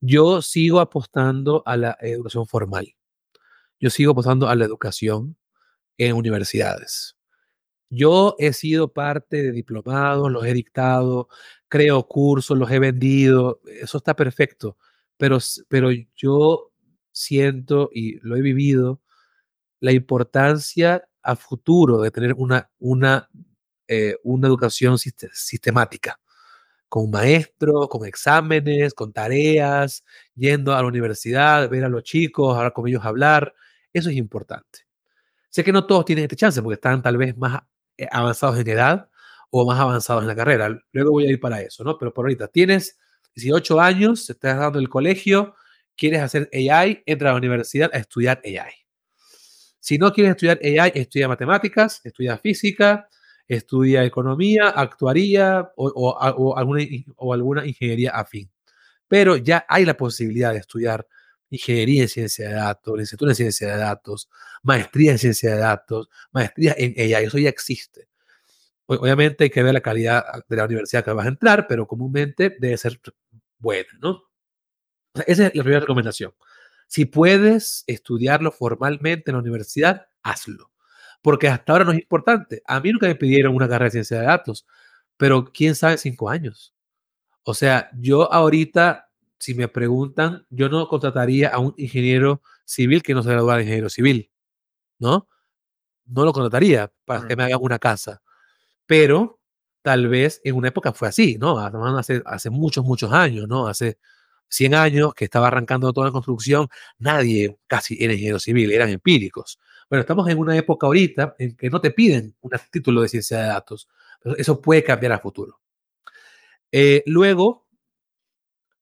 yo 0.00 0.40
sigo 0.42 0.80
apostando 0.80 1.62
a 1.66 1.76
la 1.76 1.96
educación 2.00 2.46
formal. 2.46 2.94
Yo 3.80 3.90
sigo 3.90 4.12
apostando 4.12 4.48
a 4.48 4.54
la 4.54 4.64
educación 4.66 5.36
en 5.98 6.14
universidades. 6.14 7.16
Yo 7.90 8.36
he 8.38 8.52
sido 8.52 8.92
parte 8.92 9.42
de 9.42 9.52
diplomados, 9.52 10.30
los 10.30 10.44
he 10.44 10.54
dictado, 10.54 11.28
creo 11.68 12.06
cursos, 12.06 12.56
los 12.56 12.70
he 12.70 12.78
vendido, 12.78 13.60
eso 13.66 13.98
está 13.98 14.14
perfecto, 14.14 14.76
pero, 15.16 15.38
pero 15.68 15.90
yo 16.16 16.72
siento 17.12 17.90
y 17.92 18.20
lo 18.20 18.36
he 18.36 18.42
vivido, 18.42 19.02
la 19.80 19.92
importancia 19.92 21.08
a 21.22 21.36
futuro 21.36 22.00
de 22.00 22.10
tener 22.10 22.34
una, 22.34 22.70
una, 22.78 23.28
eh, 23.88 24.16
una 24.22 24.48
educación 24.48 24.98
sistemática, 24.98 26.20
con 26.88 27.10
maestros, 27.10 27.88
con 27.88 28.06
exámenes, 28.06 28.94
con 28.94 29.12
tareas, 29.12 30.04
yendo 30.34 30.74
a 30.74 30.82
la 30.82 30.88
universidad, 30.88 31.68
ver 31.70 31.84
a 31.84 31.88
los 31.88 32.04
chicos, 32.04 32.56
hablar 32.56 32.72
con 32.72 32.88
ellos, 32.88 33.04
hablar, 33.04 33.54
eso 33.92 34.10
es 34.10 34.16
importante. 34.16 34.80
Sé 35.48 35.64
que 35.64 35.72
no 35.72 35.86
todos 35.86 36.04
tienen 36.04 36.24
este 36.24 36.36
chance 36.36 36.62
porque 36.62 36.74
están 36.74 37.02
tal 37.02 37.16
vez 37.16 37.36
más 37.36 37.62
eh, 37.96 38.06
avanzados 38.10 38.58
en 38.58 38.68
edad 38.68 39.10
o 39.50 39.66
más 39.66 39.80
avanzados 39.80 40.22
en 40.22 40.28
la 40.28 40.36
carrera. 40.36 40.78
Luego 40.92 41.10
voy 41.10 41.26
a 41.26 41.30
ir 41.30 41.40
para 41.40 41.60
eso, 41.60 41.82
¿no? 41.82 41.98
Pero 41.98 42.14
por 42.14 42.24
ahorita 42.24 42.48
tienes 42.48 42.98
18 43.34 43.80
años, 43.80 44.30
estás 44.30 44.58
dando 44.58 44.78
el 44.78 44.88
colegio, 44.88 45.54
quieres 45.96 46.22
hacer 46.22 46.48
AI, 46.52 47.02
entra 47.04 47.30
a 47.30 47.32
la 47.32 47.38
universidad 47.38 47.90
a 47.92 47.98
estudiar 47.98 48.40
AI. 48.44 48.72
Si 49.80 49.98
no 49.98 50.12
quieres 50.12 50.32
estudiar 50.32 50.60
AI, 50.62 50.92
estudia 50.94 51.26
matemáticas, 51.26 52.00
estudia 52.04 52.38
física, 52.38 53.08
estudia 53.48 54.04
economía, 54.04 54.68
actuaría 54.68 55.72
o, 55.76 56.16
alguna, 56.54 56.84
o 57.16 57.34
alguna 57.34 57.66
ingeniería 57.66 58.12
afín. 58.12 58.50
Pero 59.08 59.36
ya 59.36 59.66
hay 59.68 59.84
la 59.84 59.96
posibilidad 59.96 60.52
de 60.52 60.60
estudiar 60.60 61.06
ingeniería 61.50 62.02
en 62.02 62.08
ciencia 62.08 62.48
de 62.48 62.54
datos, 62.54 62.94
licenciatura 62.94 63.32
en 63.32 63.36
ciencia 63.36 63.68
de 63.68 63.76
datos, 63.76 64.28
maestría 64.62 65.12
en 65.12 65.18
ciencia 65.18 65.54
de 65.54 65.58
datos, 65.58 66.08
maestría 66.32 66.74
en 66.78 66.94
AI, 66.98 67.24
eso 67.24 67.38
ya 67.38 67.48
existe. 67.48 68.08
Obviamente 68.86 69.44
hay 69.44 69.50
que 69.50 69.62
ver 69.62 69.74
la 69.74 69.80
calidad 69.80 70.24
de 70.48 70.56
la 70.56 70.64
universidad 70.64 71.04
que 71.04 71.12
vas 71.12 71.26
a 71.26 71.28
entrar, 71.28 71.66
pero 71.68 71.86
comúnmente 71.86 72.56
debe 72.58 72.76
ser 72.76 73.00
buena, 73.58 73.88
¿no? 74.00 74.30
esa 75.26 75.46
es 75.46 75.54
la 75.54 75.62
primera 75.62 75.80
recomendación. 75.80 76.32
Si 76.86 77.04
puedes 77.04 77.84
estudiarlo 77.86 78.50
formalmente 78.52 79.30
en 79.30 79.36
la 79.36 79.42
universidad, 79.42 80.08
hazlo. 80.22 80.72
Porque 81.22 81.48
hasta 81.48 81.72
ahora 81.72 81.84
no 81.84 81.92
es 81.92 81.98
importante. 81.98 82.62
A 82.66 82.80
mí 82.80 82.90
nunca 82.90 83.06
me 83.06 83.14
pidieron 83.14 83.54
una 83.54 83.68
carrera 83.68 83.86
de 83.86 83.90
ciencia 83.92 84.20
de 84.20 84.26
datos, 84.26 84.66
pero 85.16 85.52
quién 85.52 85.74
sabe 85.74 85.98
cinco 85.98 86.30
años. 86.30 86.74
O 87.42 87.54
sea, 87.54 87.90
yo 87.94 88.32
ahorita 88.32 89.09
si 89.40 89.54
me 89.54 89.68
preguntan, 89.68 90.46
yo 90.50 90.68
no 90.68 90.86
contrataría 90.86 91.48
a 91.48 91.58
un 91.58 91.74
ingeniero 91.78 92.42
civil 92.64 93.02
que 93.02 93.14
no 93.14 93.22
se 93.22 93.30
gradúa 93.30 93.56
de 93.56 93.62
ingeniero 93.62 93.88
civil, 93.88 94.30
¿no? 94.98 95.28
No 96.06 96.24
lo 96.24 96.32
contrataría 96.32 96.92
para 97.04 97.26
que 97.26 97.36
me 97.36 97.44
haga 97.44 97.56
una 97.58 97.78
casa. 97.78 98.22
Pero 98.86 99.40
tal 99.82 100.08
vez 100.08 100.40
en 100.44 100.56
una 100.56 100.68
época 100.68 100.92
fue 100.92 101.08
así, 101.08 101.38
¿no? 101.38 101.58
Hace, 101.58 102.22
hace 102.26 102.50
muchos, 102.50 102.84
muchos 102.84 103.12
años, 103.12 103.48
¿no? 103.48 103.66
Hace 103.66 103.98
100 104.50 104.74
años 104.74 105.14
que 105.14 105.24
estaba 105.24 105.48
arrancando 105.48 105.92
toda 105.92 106.08
la 106.08 106.12
construcción, 106.12 106.68
nadie 106.98 107.56
casi 107.66 107.96
era 108.00 108.12
ingeniero 108.12 108.38
civil, 108.38 108.70
eran 108.72 108.90
empíricos. 108.90 109.58
Bueno, 109.88 110.02
estamos 110.02 110.28
en 110.28 110.38
una 110.38 110.56
época 110.56 110.86
ahorita 110.86 111.34
en 111.38 111.56
que 111.56 111.70
no 111.70 111.80
te 111.80 111.92
piden 111.92 112.36
un 112.40 112.50
título 112.70 113.02
de 113.02 113.08
ciencia 113.08 113.38
de 113.38 113.46
datos, 113.46 113.88
pero 114.22 114.36
eso 114.36 114.60
puede 114.60 114.84
cambiar 114.84 115.12
a 115.12 115.18
futuro. 115.18 115.60
Eh, 116.72 117.02
luego, 117.06 117.66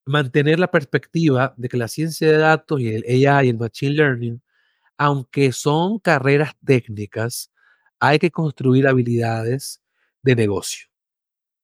mantener 0.09 0.59
la 0.59 0.71
perspectiva 0.71 1.55
de 1.57 1.69
que 1.69 1.77
la 1.77 1.89
ciencia 1.89 2.29
de 2.29 2.39
datos 2.39 2.81
y 2.81 2.89
el 2.89 3.05
AI 3.27 3.47
y 3.47 3.51
el 3.51 3.59
Machine 3.59 3.95
Learning, 3.95 4.43
aunque 4.97 5.53
son 5.53 5.99
carreras 5.99 6.55
técnicas, 6.65 7.53
hay 8.01 8.19
que 8.19 8.31
construir 8.31 8.89
habilidades 8.89 9.83
de 10.23 10.35
negocio. 10.37 10.89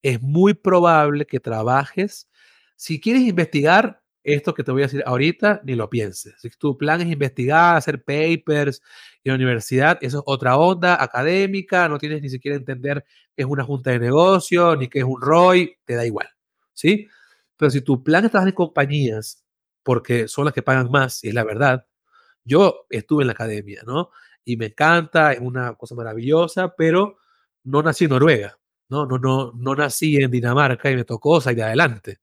Es 0.03 0.20
muy 0.20 0.55
probable 0.55 1.26
que 1.26 1.40
trabajes, 1.40 2.28
si 2.76 3.01
quieres 3.01 3.22
investigar 3.22 4.03
esto 4.22 4.55
que 4.55 4.64
te 4.64 4.72
voy 4.72 4.82
a 4.82 4.86
decir 4.86 5.03
ahorita, 5.07 5.62
ni 5.64 5.74
lo 5.74 5.88
pienses. 5.90 6.34
Si 6.40 6.51
tu 6.51 6.76
plan 6.76 7.01
es 7.01 7.09
investigar, 7.09 7.76
hacer 7.76 8.03
papers 8.05 8.82
en 9.22 9.32
la 9.32 9.34
universidad, 9.36 9.99
eso 10.03 10.18
es 10.18 10.24
otra 10.26 10.57
onda 10.57 11.03
académica, 11.03 11.88
no 11.88 11.99
tienes 11.99 12.22
ni 12.22 12.30
siquiera 12.30 12.57
entender 12.57 13.05
qué 13.36 13.42
es 13.42 13.47
una 13.47 13.64
junta 13.64 13.90
de 13.90 13.99
negocio, 13.99 14.76
ni 14.76 14.88
qué 14.88 15.01
es 15.01 15.05
un 15.05 15.20
ROI, 15.20 15.76
te 15.84 15.95
da 15.95 16.07
igual. 16.07 16.28
¿Sí? 16.72 17.09
Pero 17.57 17.70
si 17.70 17.80
tu 17.82 18.02
plan 18.02 18.24
es 18.24 18.30
trabajar 18.30 18.48
en 18.48 18.55
compañías, 18.55 19.44
porque 19.82 20.28
son 20.28 20.46
las 20.46 20.55
que 20.55 20.62
pagan 20.62 20.90
más, 20.90 21.22
y 21.24 21.28
es 21.28 21.34
la 21.34 21.44
verdad, 21.44 21.86
yo 22.44 22.86
estuve 22.90 23.22
en 23.22 23.28
la 23.28 23.32
academia, 23.34 23.82
¿no? 23.86 24.11
Y 24.44 24.57
me 24.57 24.66
encanta, 24.66 25.32
es 25.32 25.40
una 25.40 25.74
cosa 25.74 25.94
maravillosa, 25.94 26.74
pero 26.76 27.18
no 27.64 27.82
nací 27.82 28.05
en 28.05 28.11
Noruega, 28.11 28.59
¿no? 28.88 29.07
No, 29.07 29.18
no, 29.18 29.52
no 29.55 29.74
nací 29.74 30.16
en 30.16 30.30
Dinamarca 30.30 30.90
y 30.90 30.96
me 30.96 31.05
tocó 31.05 31.40
salir 31.40 31.62
adelante. 31.64 32.20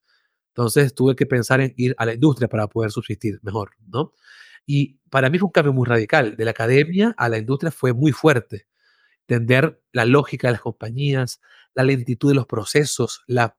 Entonces 0.49 0.93
tuve 0.93 1.15
que 1.15 1.25
pensar 1.25 1.61
en 1.61 1.73
ir 1.77 1.95
a 1.97 2.05
la 2.05 2.13
industria 2.13 2.47
para 2.49 2.67
poder 2.67 2.91
subsistir 2.91 3.39
mejor, 3.41 3.71
¿no? 3.88 4.13
Y 4.65 4.99
para 5.09 5.29
mí 5.29 5.39
fue 5.39 5.47
un 5.47 5.51
cambio 5.51 5.73
muy 5.73 5.88
radical. 5.88 6.36
De 6.38 6.45
la 6.45 6.51
academia 6.51 7.13
a 7.17 7.29
la 7.29 7.38
industria 7.38 7.71
fue 7.71 7.93
muy 7.93 8.11
fuerte. 8.11 8.67
Entender 9.27 9.82
la 9.91 10.05
lógica 10.05 10.47
de 10.47 10.53
las 10.53 10.61
compañías, 10.61 11.41
la 11.73 11.84
lentitud 11.84 12.29
de 12.29 12.36
los 12.36 12.45
procesos, 12.47 13.23
la 13.27 13.57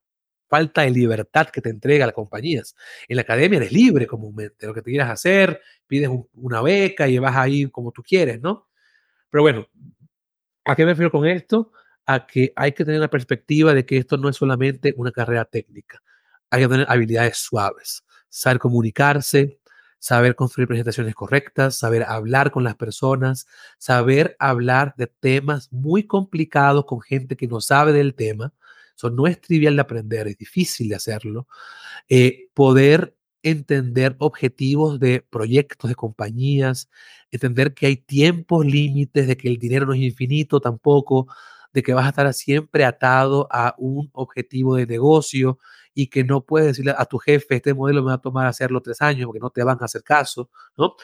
falta 0.52 0.82
de 0.82 0.90
libertad 0.90 1.48
que 1.48 1.62
te 1.62 1.70
entrega 1.70 2.04
las 2.04 2.14
compañías. 2.14 2.76
En 3.08 3.16
la 3.16 3.22
academia 3.22 3.56
eres 3.56 3.72
libre 3.72 4.06
comúnmente, 4.06 4.66
lo 4.66 4.74
que 4.74 4.82
te 4.82 4.90
quieras 4.90 5.08
hacer, 5.08 5.62
pides 5.86 6.10
una 6.34 6.60
beca 6.60 7.08
y 7.08 7.18
vas 7.18 7.34
ahí 7.34 7.70
como 7.70 7.90
tú 7.90 8.02
quieres, 8.02 8.38
¿no? 8.42 8.68
Pero 9.30 9.40
bueno, 9.44 9.66
¿a 10.66 10.76
qué 10.76 10.84
me 10.84 10.92
refiero 10.92 11.10
con 11.10 11.26
esto? 11.26 11.72
A 12.04 12.26
que 12.26 12.52
hay 12.54 12.72
que 12.72 12.84
tener 12.84 13.00
la 13.00 13.08
perspectiva 13.08 13.72
de 13.72 13.86
que 13.86 13.96
esto 13.96 14.18
no 14.18 14.28
es 14.28 14.36
solamente 14.36 14.92
una 14.98 15.10
carrera 15.10 15.46
técnica, 15.46 16.02
hay 16.50 16.60
que 16.60 16.68
tener 16.68 16.86
habilidades 16.86 17.38
suaves, 17.38 18.04
saber 18.28 18.58
comunicarse, 18.58 19.58
saber 20.00 20.34
construir 20.34 20.68
presentaciones 20.68 21.14
correctas, 21.14 21.78
saber 21.78 22.02
hablar 22.02 22.50
con 22.50 22.62
las 22.62 22.74
personas, 22.76 23.46
saber 23.78 24.36
hablar 24.38 24.92
de 24.98 25.06
temas 25.06 25.72
muy 25.72 26.06
complicados 26.06 26.84
con 26.84 27.00
gente 27.00 27.38
que 27.38 27.46
no 27.48 27.62
sabe 27.62 27.94
del 27.94 28.14
tema, 28.14 28.52
eso 28.96 29.10
no 29.10 29.26
es 29.26 29.40
trivial 29.40 29.76
de 29.76 29.82
aprender, 29.82 30.28
es 30.28 30.36
difícil 30.38 30.88
de 30.88 30.96
hacerlo. 30.96 31.46
Eh, 32.08 32.48
poder 32.54 33.16
entender 33.42 34.16
objetivos 34.18 35.00
de 35.00 35.24
proyectos, 35.28 35.88
de 35.88 35.94
compañías, 35.94 36.88
entender 37.30 37.74
que 37.74 37.86
hay 37.86 37.96
tiempos 37.96 38.64
límites, 38.64 39.26
de 39.26 39.36
que 39.36 39.48
el 39.48 39.58
dinero 39.58 39.86
no 39.86 39.94
es 39.94 40.00
infinito 40.00 40.60
tampoco, 40.60 41.26
de 41.72 41.82
que 41.82 41.94
vas 41.94 42.06
a 42.06 42.10
estar 42.10 42.32
siempre 42.34 42.84
atado 42.84 43.48
a 43.50 43.74
un 43.78 44.10
objetivo 44.12 44.76
de 44.76 44.86
negocio 44.86 45.58
y 45.94 46.08
que 46.08 46.24
no 46.24 46.44
puedes 46.44 46.68
decirle 46.68 46.94
a 46.96 47.04
tu 47.06 47.18
jefe, 47.18 47.56
este 47.56 47.74
modelo 47.74 48.02
me 48.02 48.08
va 48.08 48.14
a 48.14 48.20
tomar 48.20 48.46
hacerlo 48.46 48.80
tres 48.80 49.00
años 49.02 49.26
porque 49.26 49.40
no 49.40 49.50
te 49.50 49.64
van 49.64 49.78
a 49.80 49.84
hacer 49.86 50.02
caso, 50.02 50.50
¿no? 50.76 50.94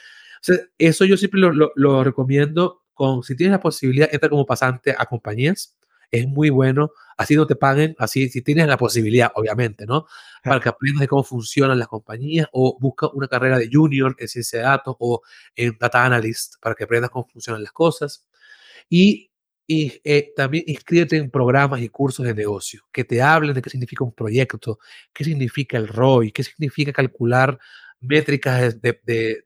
eso 0.79 1.05
yo 1.05 1.17
siempre 1.17 1.41
lo, 1.41 1.73
lo 1.75 2.05
recomiendo 2.05 2.85
con, 2.95 3.23
si 3.23 3.37
tienes 3.37 3.53
la 3.53 3.61
posibilidad, 3.61 4.09
entra 4.13 4.29
como 4.29 4.47
pasante 4.47 4.95
a 4.97 5.07
compañías, 5.07 5.78
es 6.11 6.27
muy 6.27 6.51
bueno, 6.51 6.91
así 7.17 7.35
no 7.37 7.47
te 7.47 7.57
paguen, 7.57 7.95
así 7.99 8.29
si 8.29 8.43
tienes 8.43 8.67
la 8.67 8.77
posibilidad, 8.77 9.31
obviamente, 9.35 9.87
¿no? 9.87 10.07
Para 10.43 10.61
que 10.61 10.69
aprendas 10.69 11.01
de 11.01 11.09
cómo 11.09 11.25
funcionan 11.25 11.79
las 11.79 11.89
compañías 11.89 12.49
o 12.53 12.79
busca 12.81 13.09
una 13.13 13.29
carrera 13.29 13.59
de 13.59 13.69
junior 13.71 14.15
en 14.19 14.29
ciencia 14.29 14.61
de 14.61 14.65
datos 14.65 14.97
o 14.99 15.23
en 15.57 15.77
data 15.79 16.05
analyst 16.05 16.55
para 16.61 16.75
que 16.75 16.85
aprendas 16.85 17.11
cómo 17.11 17.27
funcionan 17.29 17.63
las 17.63 17.73
cosas. 17.73 18.27
Y, 18.89 19.31
y 19.67 20.01
eh, 20.05 20.33
también 20.37 20.65
inscríbete 20.67 21.17
en 21.17 21.31
programas 21.31 21.81
y 21.83 21.89
cursos 21.89 22.25
de 22.27 22.35
negocio 22.35 22.83
que 22.93 23.05
te 23.05 23.21
hablen 23.23 23.55
de 23.55 23.63
qué 23.63 23.71
significa 23.71 24.05
un 24.05 24.13
proyecto, 24.15 24.79
qué 25.13 25.25
significa 25.25 25.77
el 25.77 25.89
ROI, 25.89 26.33
qué 26.33 26.43
significa 26.45 26.93
calcular 26.93 27.59
métricas 28.01 28.81
de, 28.81 29.01
de, 29.05 29.45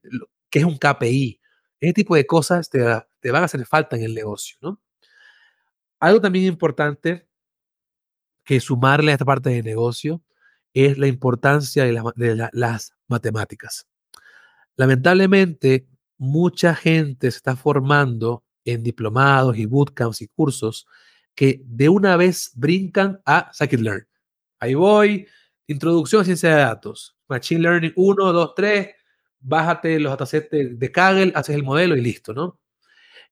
qué 0.51 0.61
es 0.61 0.65
un 0.65 0.79
KPI. 0.79 1.41
Ese 1.81 1.93
tipo 1.95 2.15
de 2.15 2.27
cosas 2.27 2.71
te, 2.71 2.81
te 3.21 3.31
van 3.31 3.43
a 3.43 3.47
hacer 3.47 3.65
falta 3.67 3.97
en 3.97 4.05
el 4.05 4.15
negocio, 4.15 4.57
¿no? 4.61 4.81
Algo 6.03 6.21
también 6.21 6.47
importante 6.47 7.29
que 8.45 8.59
sumarle 8.59 9.13
a 9.13 9.15
esta 9.15 9.25
parte 9.25 9.51
de 9.51 9.63
negocio 9.63 10.21
es 10.75 10.99
la 10.99 11.07
importancia 11.07 11.85
de, 11.85 12.51
las 12.53 12.97
matemáticas. 13.07 13.87
Lamentablemente, 14.75 15.87
mucha 16.19 16.75
gente 16.75 17.31
se 17.31 17.37
está 17.37 17.55
formando 17.55 18.43
en 18.65 18.83
diplomados 18.83 19.57
y 19.57 19.67
bootcamps 19.67 20.23
y 20.23 20.27
cursos 20.27 20.89
que 21.37 21.63
de 21.65 21.89
una 21.89 22.17
vez 22.17 22.51
brincan 22.57 23.21
a 23.25 23.53
scikit-learn. 23.53 24.09
Ahí 24.59 24.75
voy, 24.75 25.29
introducción 25.69 26.23
a 26.23 26.25
ciencia 26.25 26.49
de 26.49 26.63
datos, 26.63 27.17
machine 27.29 27.61
learning 27.61 27.93
1, 27.95 28.33
2, 28.33 28.55
3, 28.57 28.89
bájate 29.39 30.01
los 30.01 30.11
datasets 30.11 30.49
de 30.51 30.91
Kaggle, 30.91 31.33
haces 31.37 31.55
el 31.55 31.63
modelo 31.63 31.97
y 31.97 32.01
listo, 32.01 32.35
¿no? 32.35 32.59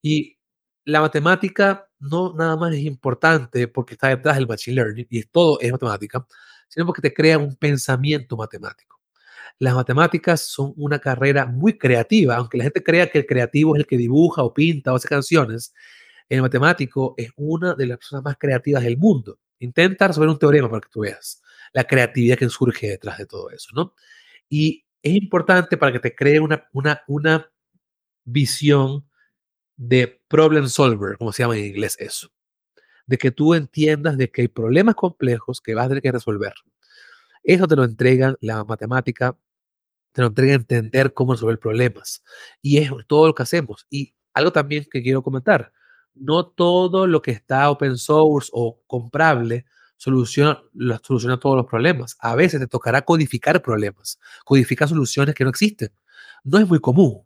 Y 0.01 0.39
la 0.85 1.01
matemática 1.01 1.89
no 2.01 2.34
nada 2.34 2.57
más 2.57 2.72
es 2.74 2.80
importante 2.80 3.68
porque 3.68 3.94
está 3.94 4.09
detrás 4.09 4.36
del 4.36 4.48
machine 4.48 4.76
learning 4.76 5.07
y 5.11 5.22
todo 5.24 5.61
es 5.61 5.70
matemática, 5.70 6.26
sino 6.68 6.86
porque 6.86 7.03
te 7.03 7.14
crea 7.14 7.38
un 7.38 7.55
pensamiento 7.57 8.36
matemático. 8.36 9.01
Las 9.59 9.74
matemáticas 9.74 10.40
son 10.40 10.72
una 10.76 10.98
carrera 10.98 11.44
muy 11.46 11.76
creativa, 11.76 12.36
aunque 12.36 12.57
la 12.59 12.64
gente 12.64 12.82
crea 12.82 13.11
que 13.11 13.18
el 13.18 13.26
creativo 13.26 13.76
es 13.76 13.80
el 13.80 13.86
que 13.86 13.98
dibuja 13.98 14.42
o 14.42 14.55
pinta 14.55 14.92
o 14.92 14.96
hace 14.96 15.09
canciones. 15.09 15.74
El 16.28 16.40
matemático 16.42 17.14
es 17.18 17.30
una 17.36 17.74
de 17.74 17.86
las 17.86 17.98
personas 17.98 18.24
más 18.24 18.36
creativas 18.38 18.82
del 18.82 18.96
mundo. 18.96 19.38
Intenta 19.59 20.09
resolver 20.09 20.30
un 20.30 20.38
teorema 20.38 20.70
para 20.70 20.80
que 20.80 20.88
tú 20.90 21.01
veas. 21.01 21.42
la 21.72 21.84
creatividad 21.84 22.36
que 22.38 22.48
surge 22.48 22.88
detrás 22.88 23.18
de 23.18 23.26
todo 23.26 23.51
eso, 23.51 23.68
¿no? 23.74 23.94
Y 24.48 24.84
es 25.03 25.14
importante 25.14 25.76
para 25.76 25.92
que 25.92 26.01
te 26.01 26.14
cree 26.14 26.40
una, 26.40 26.68
una, 26.72 27.03
una 27.07 27.51
visión 28.24 29.07
de 29.81 30.20
problem 30.28 30.68
solver, 30.68 31.16
como 31.16 31.33
se 31.33 31.43
llama 31.43 31.57
en 31.57 31.64
inglés 31.64 31.97
eso. 31.99 32.28
De 33.07 33.16
que 33.16 33.31
tú 33.31 33.55
entiendas 33.55 34.18
de 34.18 34.31
que 34.31 34.43
hay 34.43 34.49
problemas 34.49 34.95
complejos 34.95 35.62
que 35.62 35.74
vas 35.74 35.87
a 35.87 35.89
tener 35.89 36.03
que 36.03 36.12
resolver. 36.12 36.53
Eso 37.43 37.66
te 37.66 37.76
lo 37.76 37.85
entrega 37.85 38.37
la 38.43 38.62
matemática, 38.64 39.39
te 40.12 40.20
lo 40.20 40.28
entrega 40.28 40.53
entender 40.53 41.14
cómo 41.14 41.33
resolver 41.33 41.59
problemas. 41.59 42.22
Y 42.61 42.76
es 42.76 42.91
todo 43.07 43.28
lo 43.28 43.35
que 43.35 43.43
hacemos. 43.43 43.87
Y 43.89 44.14
algo 44.35 44.53
también 44.53 44.87
que 44.91 45.03
quiero 45.03 45.22
comentar, 45.22 45.72
no 46.14 46.47
todo 46.47 47.07
lo 47.07 47.22
que 47.22 47.31
está 47.31 47.70
open 47.70 47.97
source 47.97 48.51
o 48.53 48.83
comprable 48.87 49.64
soluciona, 49.97 50.62
soluciona 51.03 51.41
todos 51.41 51.57
los 51.57 51.66
problemas. 51.66 52.18
A 52.20 52.35
veces 52.35 52.61
te 52.61 52.66
tocará 52.66 53.01
codificar 53.03 53.62
problemas, 53.62 54.20
codificar 54.45 54.89
soluciones 54.91 55.35
que 55.35 55.45
no 55.45 55.51
existen. 55.51 55.91
No 56.45 56.59
es 56.59 56.68
muy 56.68 56.81
común, 56.81 57.24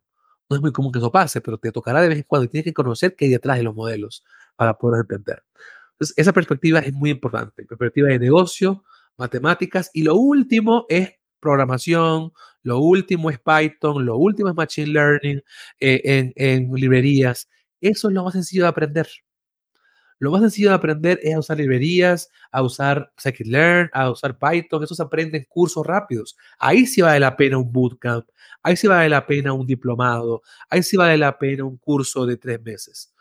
no 0.49 0.57
es 0.57 0.63
muy 0.63 0.73
común 0.73 0.93
que 0.93 0.99
eso 0.99 1.11
pase, 1.11 1.41
pero 1.41 1.59
te 1.59 1.73
tocará 1.73 2.01
de 2.03 2.09
vez 2.09 2.19
en 2.19 2.25
cuando 2.25 2.45
y 2.45 2.49
tienes 2.49 2.65
que 2.65 2.75
conocer 2.75 3.17
qué 3.17 3.27
hay 3.27 3.31
detrás 3.33 3.57
de 3.57 3.63
los 3.65 3.75
modelos 3.75 4.25
para 4.57 4.77
poder 4.79 5.01
entender. 5.03 5.43
Entonces, 5.93 6.15
esa 6.17 6.33
perspectiva 6.33 6.81
es 6.81 6.93
muy 6.93 7.11
importante, 7.11 7.65
perspectiva 7.65 8.09
de 8.09 8.19
negocio, 8.19 8.85
matemáticas 9.17 9.91
y 9.93 10.03
lo 10.03 10.17
último 10.17 10.87
es 10.89 11.15
programación, 11.41 12.33
lo 12.63 12.79
último 12.79 13.31
es 13.31 13.39
Python, 13.39 14.05
lo 14.05 14.17
último 14.17 14.49
es 14.49 14.57
Machine 14.57 14.89
Learning 14.89 15.43
eh, 15.79 16.01
en, 16.05 16.33
en 16.37 16.73
librerías. 16.73 17.49
Eso 17.81 18.09
es 18.09 18.15
lo 18.15 18.25
más 18.25 18.33
sencillo 18.33 18.63
de 18.63 18.69
aprender. 18.69 19.09
Lo 20.19 20.31
más 20.31 20.41
sencillo 20.41 20.71
de 20.71 20.75
aprender 20.77 21.19
es 21.23 21.35
a 21.35 21.39
usar 21.39 21.59
librerías, 21.59 22.31
a 22.51 22.63
usar 22.63 23.13
scikit-learn, 23.17 23.91
a 23.93 24.11
usar 24.11 24.39
Python. 24.39 24.85
Eso 24.85 24.95
se 24.95 25.03
aprende 25.03 25.39
en 25.39 25.45
cursos 25.45 25.85
rápidos. 25.87 26.37
Ahí 26.59 26.87
sí 26.87 27.03
vale 27.03 27.21
la 27.21 27.37
pena 27.37 27.59
un 27.59 27.71
bootcamp. 27.73 28.27
Ahí 28.63 28.77
sí 28.77 28.87
vale 28.87 29.09
la 29.09 29.27
pena 29.27 29.53
un 29.53 29.67
diplomado. 29.67 30.43
Ahí 30.71 30.83
sí 30.83 30.97
vale 30.97 31.17
la 31.19 31.39
pena 31.39 31.65
un 31.65 31.77
curso 31.77 32.27
de 32.27 32.37
tres 32.37 32.63
meses. 32.63 33.13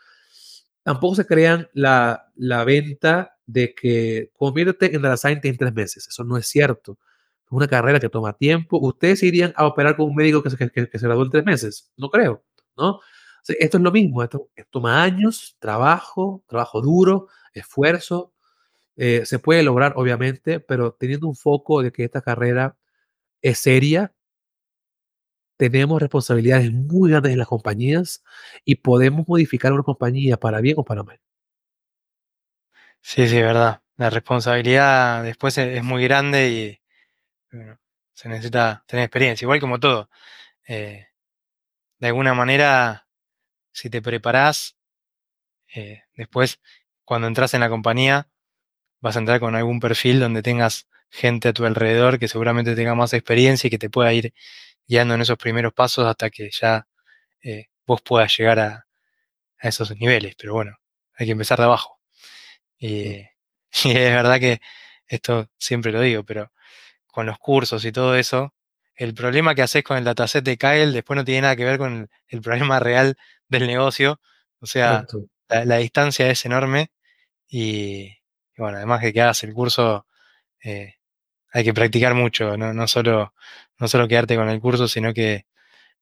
Tampoco 0.82 1.16
se 1.16 1.26
crean 1.26 1.68
la, 1.72 2.30
la 2.36 2.64
venta 2.64 3.36
de 3.46 3.74
que 3.74 4.30
conviértete 4.36 4.94
en 4.94 5.02
data 5.02 5.16
scientist 5.16 5.52
en 5.52 5.58
tres 5.58 5.74
meses. 5.74 6.08
Eso 6.08 6.24
no 6.24 6.36
es 6.36 6.46
cierto. 6.46 6.98
Es 7.44 7.52
una 7.52 7.68
carrera 7.68 8.00
que 8.00 8.08
toma 8.08 8.32
tiempo. 8.34 8.78
¿Ustedes 8.78 9.22
irían 9.22 9.52
a 9.56 9.66
operar 9.66 9.96
con 9.96 10.06
un 10.06 10.14
médico 10.14 10.42
que 10.42 10.50
se, 10.50 10.56
que, 10.56 10.88
que 10.88 10.98
se 10.98 11.06
graduó 11.06 11.24
en 11.24 11.30
tres 11.30 11.44
meses? 11.44 11.90
No 11.96 12.08
creo, 12.08 12.42
¿no? 12.76 13.00
Esto 13.46 13.76
es 13.76 13.82
lo 13.82 13.92
mismo, 13.92 14.22
esto, 14.22 14.48
toma 14.70 15.02
años, 15.02 15.56
trabajo, 15.58 16.42
trabajo 16.46 16.80
duro, 16.80 17.28
esfuerzo. 17.52 18.32
Eh, 18.96 19.26
se 19.26 19.38
puede 19.38 19.62
lograr, 19.62 19.94
obviamente, 19.96 20.60
pero 20.60 20.94
teniendo 20.94 21.28
un 21.28 21.36
foco 21.36 21.82
de 21.82 21.92
que 21.92 22.04
esta 22.04 22.22
carrera 22.22 22.76
es 23.42 23.58
seria, 23.58 24.14
tenemos 25.56 26.00
responsabilidades 26.00 26.72
muy 26.72 27.10
grandes 27.10 27.32
en 27.32 27.38
las 27.38 27.48
compañías 27.48 28.24
y 28.64 28.76
podemos 28.76 29.28
modificar 29.28 29.72
una 29.72 29.82
compañía 29.82 30.36
para 30.38 30.60
bien 30.60 30.76
o 30.78 30.84
para 30.84 31.02
mal. 31.02 31.20
Sí, 33.00 33.28
sí, 33.28 33.40
verdad. 33.40 33.82
La 33.96 34.10
responsabilidad 34.10 35.22
después 35.22 35.56
es, 35.58 35.82
muy 35.84 36.02
grande 36.04 36.50
y 36.50 36.80
se 38.14 38.28
necesita 38.28 38.84
tener 38.86 39.04
experiencia, 39.04 39.44
igual 39.44 39.60
como 39.60 39.78
todo. 39.78 40.10
Eh, 40.66 41.06
de 41.98 42.06
alguna 42.06 42.34
manera 42.34 43.03
si 43.74 43.90
te 43.90 44.00
preparás, 44.00 44.76
eh, 45.74 46.04
después 46.14 46.60
cuando 47.04 47.26
entras 47.28 47.54
en 47.54 47.60
la 47.60 47.68
compañía, 47.68 48.28
vas 49.00 49.16
a 49.16 49.18
entrar 49.18 49.40
con 49.40 49.56
algún 49.56 49.80
perfil 49.80 50.20
donde 50.20 50.42
tengas 50.42 50.88
gente 51.10 51.48
a 51.48 51.52
tu 51.52 51.66
alrededor 51.66 52.18
que 52.18 52.28
seguramente 52.28 52.74
tenga 52.76 52.94
más 52.94 53.12
experiencia 53.12 53.68
y 53.68 53.70
que 53.70 53.78
te 53.78 53.90
pueda 53.90 54.12
ir 54.12 54.32
guiando 54.86 55.14
en 55.14 55.22
esos 55.22 55.38
primeros 55.38 55.74
pasos 55.74 56.06
hasta 56.06 56.30
que 56.30 56.50
ya 56.50 56.86
eh, 57.42 57.66
vos 57.86 58.00
puedas 58.02 58.36
llegar 58.36 58.60
a, 58.60 58.86
esos 59.60 59.96
niveles. 59.96 60.34
Pero 60.36 60.54
bueno, 60.54 60.76
hay 61.14 61.26
que 61.26 61.32
empezar 61.32 61.58
de 61.58 61.64
abajo. 61.64 61.98
Y, 62.78 63.16
y 63.84 63.90
es 63.90 64.14
verdad 64.14 64.38
que 64.40 64.60
esto 65.06 65.50
siempre 65.58 65.92
lo 65.92 66.00
digo, 66.00 66.24
pero 66.24 66.52
con 67.06 67.26
los 67.26 67.38
cursos 67.38 67.84
y 67.84 67.92
todo 67.92 68.16
eso, 68.16 68.54
el 68.96 69.14
problema 69.14 69.54
que 69.54 69.62
haces 69.62 69.82
con 69.82 69.96
el 69.96 70.04
dataset 70.04 70.44
de 70.44 70.56
Kyle 70.56 70.92
después 70.92 71.16
no 71.16 71.24
tiene 71.24 71.42
nada 71.42 71.56
que 71.56 71.64
ver 71.64 71.78
con 71.78 72.08
el, 72.28 72.40
problema 72.42 72.78
real 72.80 73.16
del 73.48 73.66
negocio. 73.66 74.20
O 74.60 74.66
sea, 74.66 75.06
la, 75.48 75.76
distancia 75.76 76.30
es 76.30 76.44
enorme 76.44 76.90
y, 77.48 78.10
bueno, 78.56 78.78
además 78.78 79.02
de 79.02 79.12
que 79.12 79.20
hagas 79.20 79.44
el 79.44 79.52
curso, 79.52 80.06
eh, 80.62 80.94
hay 81.52 81.64
que 81.64 81.74
practicar 81.74 82.14
mucho, 82.14 82.56
¿no? 82.56 82.72
No, 82.72 82.88
solo, 82.88 83.34
no 83.78 83.88
solo 83.88 84.08
quedarte 84.08 84.36
con 84.36 84.48
el 84.48 84.60
curso, 84.60 84.88
sino 84.88 85.12
que 85.12 85.46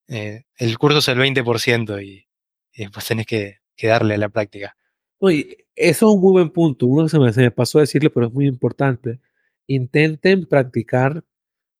eh, 0.08 0.44
el 0.56 0.78
curso 0.78 0.98
es 0.98 1.08
el 1.08 1.18
20% 1.18 2.04
y, 2.04 2.26
y 2.72 2.82
después 2.82 3.06
tenés 3.06 3.26
que, 3.26 3.58
darle 3.82 4.14
a 4.14 4.18
la 4.18 4.28
práctica. 4.28 4.76
Oye, 5.18 5.66
eso 5.74 6.06
es 6.06 6.14
un 6.14 6.20
muy 6.20 6.32
buen 6.32 6.50
punto. 6.50 6.86
Uno 6.86 7.04
que 7.04 7.08
se 7.08 7.18
me, 7.18 7.32
se 7.32 7.40
me 7.40 7.50
pasó 7.50 7.78
a 7.78 7.80
decirle, 7.80 8.10
pero 8.10 8.26
es 8.26 8.32
muy 8.32 8.46
importante. 8.46 9.20
Intenten 9.66 10.46
practicar 10.46 11.24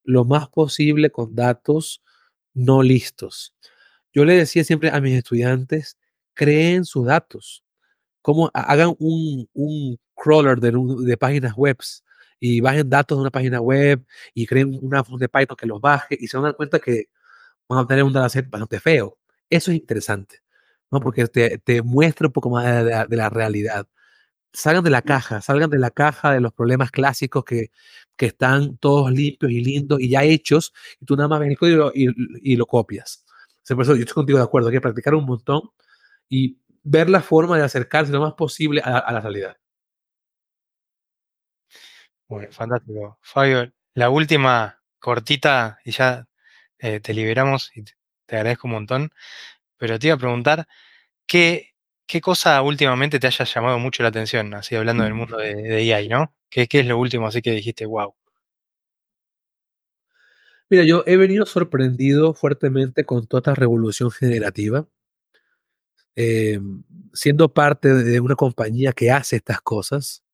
lo 0.03 0.25
más 0.25 0.49
posible 0.49 1.11
con 1.11 1.35
datos 1.37 2.03
no 2.55 2.83
listos. 2.83 3.55
Yo 4.13 4.25
le 4.25 4.35
decía 4.37 4.65
siempre 4.65 4.91
a 4.91 5.01
mis 5.01 5.15
estudiantes, 5.15 5.99
creen 6.35 6.85
sus 6.85 7.07
datos, 7.07 7.65
como 8.23 8.51
hagan 8.55 8.95
un, 8.99 9.49
un 9.55 9.99
crawler 10.15 10.61
de, 10.61 10.73
de, 11.07 11.17
páginas 11.17 11.55
web 11.57 11.79
y 12.41 12.61
bajen 12.61 12.89
datos 12.91 13.19
de 13.19 13.23
una 13.23 13.31
página 13.31 13.61
web 13.61 14.05
y 14.35 14.47
creen 14.47 14.79
una 14.83 15.05
función 15.05 15.21
de 15.21 15.29
Python 15.29 15.57
que 15.57 15.67
los 15.67 15.81
baje 15.81 16.17
y 16.21 16.29
se 16.29 16.37
van 16.37 16.47
a 16.47 16.49
dar 16.49 16.57
cuenta 16.57 16.79
que 16.79 17.07
van 17.69 17.79
a 17.81 17.83
obtener 17.83 18.05
un 18.05 18.13
dataset 18.13 18.49
bastante 18.51 18.81
feo. 18.81 19.19
Eso 19.51 19.71
es 19.73 19.79
interesante, 19.79 20.41
¿no? 20.91 21.01
porque 21.01 21.27
te, 21.27 21.59
te 21.59 21.83
muestra 21.83 22.29
un 22.29 22.33
poco 22.33 22.51
más 22.51 22.85
de 23.09 23.17
la 23.17 23.31
realidad 23.31 23.89
salgan 24.53 24.85
de 24.85 24.91
la 24.91 25.03
caja, 25.03 25.41
salgan 25.41 25.71
de 25.71 25.79
la 25.79 25.91
caja 25.91 26.33
de 26.33 26.41
los 26.41 26.53
problemas 26.53 26.91
clásicos 26.91 27.45
que, 27.45 27.71
que 28.17 28.27
están 28.27 28.77
todos 28.79 29.11
limpios 29.11 29.53
y 29.53 29.63
lindos 29.63 30.01
y 30.01 30.11
ya 30.11 30.25
hechos, 30.25 30.73
y 31.01 31.07
tú 31.07 31.17
nada 31.17 31.29
más 31.29 31.41
ves 31.41 31.51
el 31.51 31.59
código 31.59 31.93
y, 31.95 32.09
y, 32.53 32.57
lo 32.57 32.67
copias. 32.67 33.22
Por 33.75 33.85
eso 33.85 33.95
yo 33.95 34.03
estoy 34.03 34.15
contigo 34.15 34.39
de 34.39 34.45
acuerdo, 34.45 34.69
hay 34.69 34.75
que 34.75 34.81
practicar 34.81 35.15
un 35.15 35.27
montón 35.27 35.63
y 36.29 36.59
ver 36.83 37.11
la 37.11 37.21
forma 37.23 37.57
de 37.59 37.65
acercarse 37.65 38.13
lo 38.13 38.21
más 38.21 38.35
posible 38.35 38.81
a, 38.85 39.13
la 39.13 39.21
realidad. 39.21 39.57
Bueno, 42.29 42.51
fantástico. 42.51 43.19
Fabio, 43.21 43.73
la 43.95 44.11
última 44.11 44.81
cortita 44.99 45.79
y 45.85 45.93
ya 45.93 46.27
eh, 46.79 47.01
te 47.01 47.15
liberamos 47.15 47.71
y 47.77 47.85
te 47.85 48.37
agradezco 48.37 48.69
un 48.69 48.75
montón, 48.75 49.11
pero 49.77 49.99
te 49.99 50.09
iba 50.09 50.17
a 50.17 50.19
preguntar, 50.19 50.67
¿qué, 51.27 51.75
¿qué 52.07 52.21
cosa 52.21 52.63
últimamente 52.63 53.21
te 53.21 53.27
haya 53.27 53.45
llamado 53.45 53.79
mucho 53.79 54.03
la 54.03 54.11
atención, 54.11 54.55
así 54.55 54.77
hablando 54.77 55.05
del 55.05 55.15
mundo 55.15 55.39
de, 55.39 55.55
de 55.57 55.95
AI, 55.95 56.09
¿no? 56.09 56.35
¿Qué, 56.53 56.69
es 56.71 56.87
lo 56.87 56.99
último 56.99 57.27
así 57.27 57.41
que 57.41 57.53
dijiste, 57.53 57.87
wow? 57.87 58.15
Mira, 60.73 60.85
yo 60.85 61.05
he 61.07 61.19
venido 61.19 61.45
sorprendido 61.45 62.33
fuertemente 62.33 63.05
con 63.05 63.27
toda 63.27 63.41
esta 63.41 63.55
revolución 63.55 64.11
generativa. 64.11 64.89
Eh, 66.17 66.59
siendo 67.13 67.53
parte 67.53 67.93
de 67.93 68.21
una 68.21 68.37
compañía 68.37 68.95
que 68.95 69.11
hace 69.11 69.37
estas 69.37 69.61
cosas, 69.61 70.25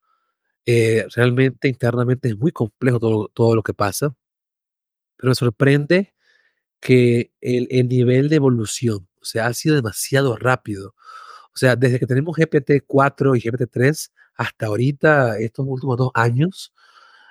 eh, 0.64 1.07
realmente 1.16 1.66
internamente 1.66 2.28
es 2.28 2.39
muy 2.39 2.53
complejo 2.53 3.01
todo, 3.01 3.28
todo, 3.34 3.57
lo 3.57 3.64
que 3.64 3.74
pasa, 3.74 4.14
pero 5.16 5.30
me 5.30 5.34
sorprende 5.34 6.14
que 6.80 7.32
el, 7.41 7.66
el 7.72 7.89
nivel 7.89 8.28
de 8.28 8.36
evolución, 8.36 9.09
o 9.20 9.24
sea, 9.24 9.47
ha 9.47 9.55
sido 9.55 9.74
demasiado 9.74 10.36
rápido. 10.36 10.95
O 11.53 11.57
sea, 11.57 11.74
desde 11.74 11.99
que 11.99 12.07
tenemos 12.07 12.36
GPT-4 12.39 13.36
y 13.36 13.41
GPT-3 13.41 14.12
hasta 14.36 14.66
ahorita, 14.66 15.41
estos 15.41 15.66
últimos 15.68 15.97
dos 15.97 16.12
años, 16.14 16.72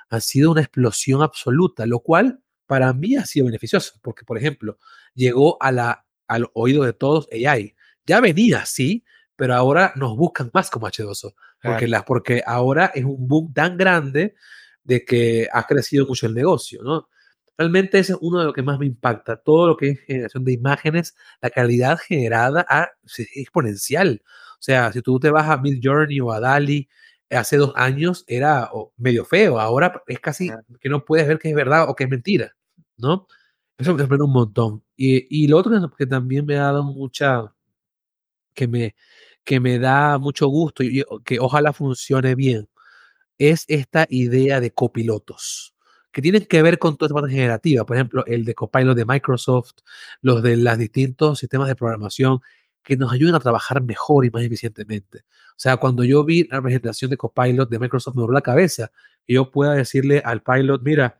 ha 0.09 0.19
sido 0.19 0.51
una 0.51 0.61
explosión 0.61 1.21
absoluta, 1.21 1.85
lo 1.85 2.01
cual 2.01 2.41
para 2.67 2.93
mí 2.93 3.15
ha 3.15 3.25
sido 3.25 3.47
beneficioso, 3.47 3.95
porque, 4.01 4.25
por 4.25 4.37
ejemplo, 4.37 4.77
llegó 5.15 5.61
a 5.61 5.71
la, 5.71 6.05
al 6.27 6.47
oído 6.53 6.83
de 6.83 6.93
todos 6.93 7.27
AI. 7.31 7.75
Ya 8.05 8.21
venía, 8.21 8.65
sí, 8.65 9.03
pero 9.35 9.55
ahora 9.55 9.93
nos 9.95 10.15
buscan 10.15 10.51
más 10.53 10.69
como 10.69 10.87
H2O, 10.87 11.33
porque, 11.61 11.87
la, 11.87 12.03
porque 12.05 12.43
ahora 12.45 12.91
es 12.93 13.05
un 13.05 13.27
boom 13.27 13.53
tan 13.53 13.77
grande 13.77 14.35
de 14.83 15.05
que 15.05 15.47
ha 15.51 15.65
crecido 15.65 16.05
mucho 16.05 16.27
el 16.27 16.33
negocio, 16.33 16.81
¿no? 16.83 17.09
Realmente 17.57 17.97
ese 17.97 18.13
es 18.13 18.19
uno 18.21 18.39
de 18.39 18.45
los 18.45 18.53
que 18.53 18.61
más 18.61 18.77
me 18.77 18.85
impacta. 18.85 19.37
Todo 19.37 19.67
lo 19.67 19.77
que 19.77 19.89
es 19.89 19.99
generación 20.01 20.43
de 20.43 20.53
imágenes, 20.53 21.15
la 21.41 21.49
calidad 21.49 21.97
generada 21.97 22.67
es 23.03 23.27
exponencial. 23.35 24.21
O 24.53 24.61
sea, 24.61 24.91
si 24.91 25.01
tú 25.01 25.19
te 25.19 25.31
vas 25.31 25.49
a 25.49 25.57
Mid 25.57 25.79
Journey 25.81 26.19
o 26.19 26.31
a 26.31 26.39
Dali, 26.39 26.87
hace 27.31 27.57
dos 27.57 27.73
años 27.75 28.23
era 28.27 28.69
medio 28.97 29.25
feo. 29.25 29.59
Ahora 29.59 30.03
es 30.07 30.19
casi 30.19 30.51
que 30.79 30.89
no 30.89 31.03
puedes 31.03 31.27
ver 31.27 31.39
que 31.39 31.49
es 31.49 31.55
verdad 31.55 31.89
o 31.89 31.95
que 31.95 32.05
es 32.05 32.09
mentira, 32.09 32.55
¿no? 32.97 33.27
Eso 33.77 33.93
me 33.93 33.99
sorprende 33.99 34.25
un 34.25 34.33
montón. 34.33 34.83
Y, 34.95 35.43
y 35.43 35.47
lo 35.47 35.57
otro 35.57 35.91
que 35.97 36.05
también 36.07 36.45
me 36.45 36.57
ha 36.57 36.63
dado 36.63 36.83
mucha, 36.83 37.53
que 38.53 38.67
me, 38.67 38.95
que 39.43 39.59
me 39.59 39.79
da 39.79 40.17
mucho 40.17 40.47
gusto 40.47 40.83
y 40.83 41.03
que 41.25 41.39
ojalá 41.39 41.73
funcione 41.73 42.35
bien, 42.35 42.69
es 43.37 43.65
esta 43.67 44.07
idea 44.09 44.59
de 44.61 44.71
copilotos 44.71 45.75
que 46.11 46.21
tienen 46.23 46.45
que 46.45 46.63
ver 46.63 46.79
con 46.79 46.97
toda 46.97 47.07
esta 47.07 47.13
parte 47.13 47.31
generativa. 47.31 47.85
Por 47.85 47.95
ejemplo, 47.95 48.25
el 48.25 48.43
de 48.43 48.55
Copilot 48.55 48.97
de 48.97 49.05
Microsoft, 49.05 49.73
los 50.21 50.41
de 50.41 50.57
los 50.57 50.77
distintos 50.77 51.37
sistemas 51.39 51.67
de 51.67 51.75
programación 51.75 52.39
que 52.83 52.97
nos 52.97 53.11
ayuden 53.13 53.35
a 53.35 53.39
trabajar 53.39 53.83
mejor 53.83 54.25
y 54.25 54.31
más 54.31 54.41
eficientemente. 54.43 55.19
O 55.19 55.59
sea, 55.59 55.77
cuando 55.77 56.03
yo 56.03 56.23
vi 56.23 56.45
la 56.45 56.61
presentación 56.61 57.11
de 57.11 57.17
Copilot 57.17 57.69
de 57.69 57.77
Microsoft, 57.77 58.15
me 58.15 58.21
duró 58.21 58.33
la 58.33 58.41
cabeza 58.41 58.91
y 59.27 59.35
yo 59.35 59.51
pueda 59.51 59.73
decirle 59.73 60.21
al 60.25 60.41
pilot, 60.41 60.81
mira, 60.83 61.19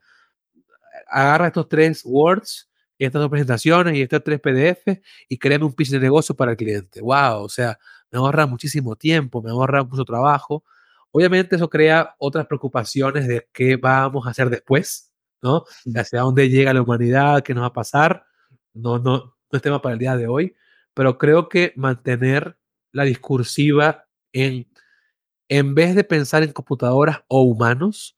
agarra 1.06 1.48
estos 1.48 1.68
tres 1.68 2.02
Words, 2.04 2.68
estas 2.98 3.20
dos 3.20 3.30
presentaciones 3.30 3.94
y 3.94 4.02
estos 4.02 4.22
tres 4.24 4.40
PDF 4.40 5.00
y 5.28 5.38
créame 5.38 5.64
un 5.64 5.72
pitch 5.72 5.90
de 5.90 6.00
negocio 6.00 6.34
para 6.34 6.52
el 6.52 6.56
cliente. 6.56 7.00
¡Wow! 7.00 7.44
O 7.44 7.48
sea, 7.48 7.78
me 8.10 8.18
ahorra 8.18 8.46
muchísimo 8.46 8.96
tiempo, 8.96 9.42
me 9.42 9.50
ahorra 9.50 9.84
mucho 9.84 10.04
trabajo. 10.04 10.64
Obviamente 11.10 11.56
eso 11.56 11.68
crea 11.70 12.14
otras 12.18 12.46
preocupaciones 12.46 13.26
de 13.28 13.48
qué 13.52 13.76
vamos 13.76 14.26
a 14.26 14.30
hacer 14.30 14.50
después, 14.50 15.12
¿no? 15.42 15.64
hacia 15.96 16.20
dónde 16.20 16.48
llega 16.48 16.74
la 16.74 16.82
humanidad, 16.82 17.42
qué 17.42 17.54
nos 17.54 17.62
va 17.62 17.68
a 17.68 17.72
pasar. 17.72 18.24
No, 18.74 18.98
no, 18.98 19.36
no 19.50 19.56
es 19.56 19.62
tema 19.62 19.80
para 19.80 19.94
el 19.94 19.98
día 19.98 20.16
de 20.16 20.26
hoy, 20.26 20.54
pero 20.94 21.18
creo 21.18 21.48
que 21.48 21.72
mantener 21.76 22.58
la 22.92 23.04
discursiva 23.04 24.06
en, 24.32 24.68
en 25.48 25.74
vez 25.74 25.94
de 25.94 26.04
pensar 26.04 26.42
en 26.42 26.52
computadoras 26.52 27.22
o 27.28 27.42
humanos, 27.42 28.16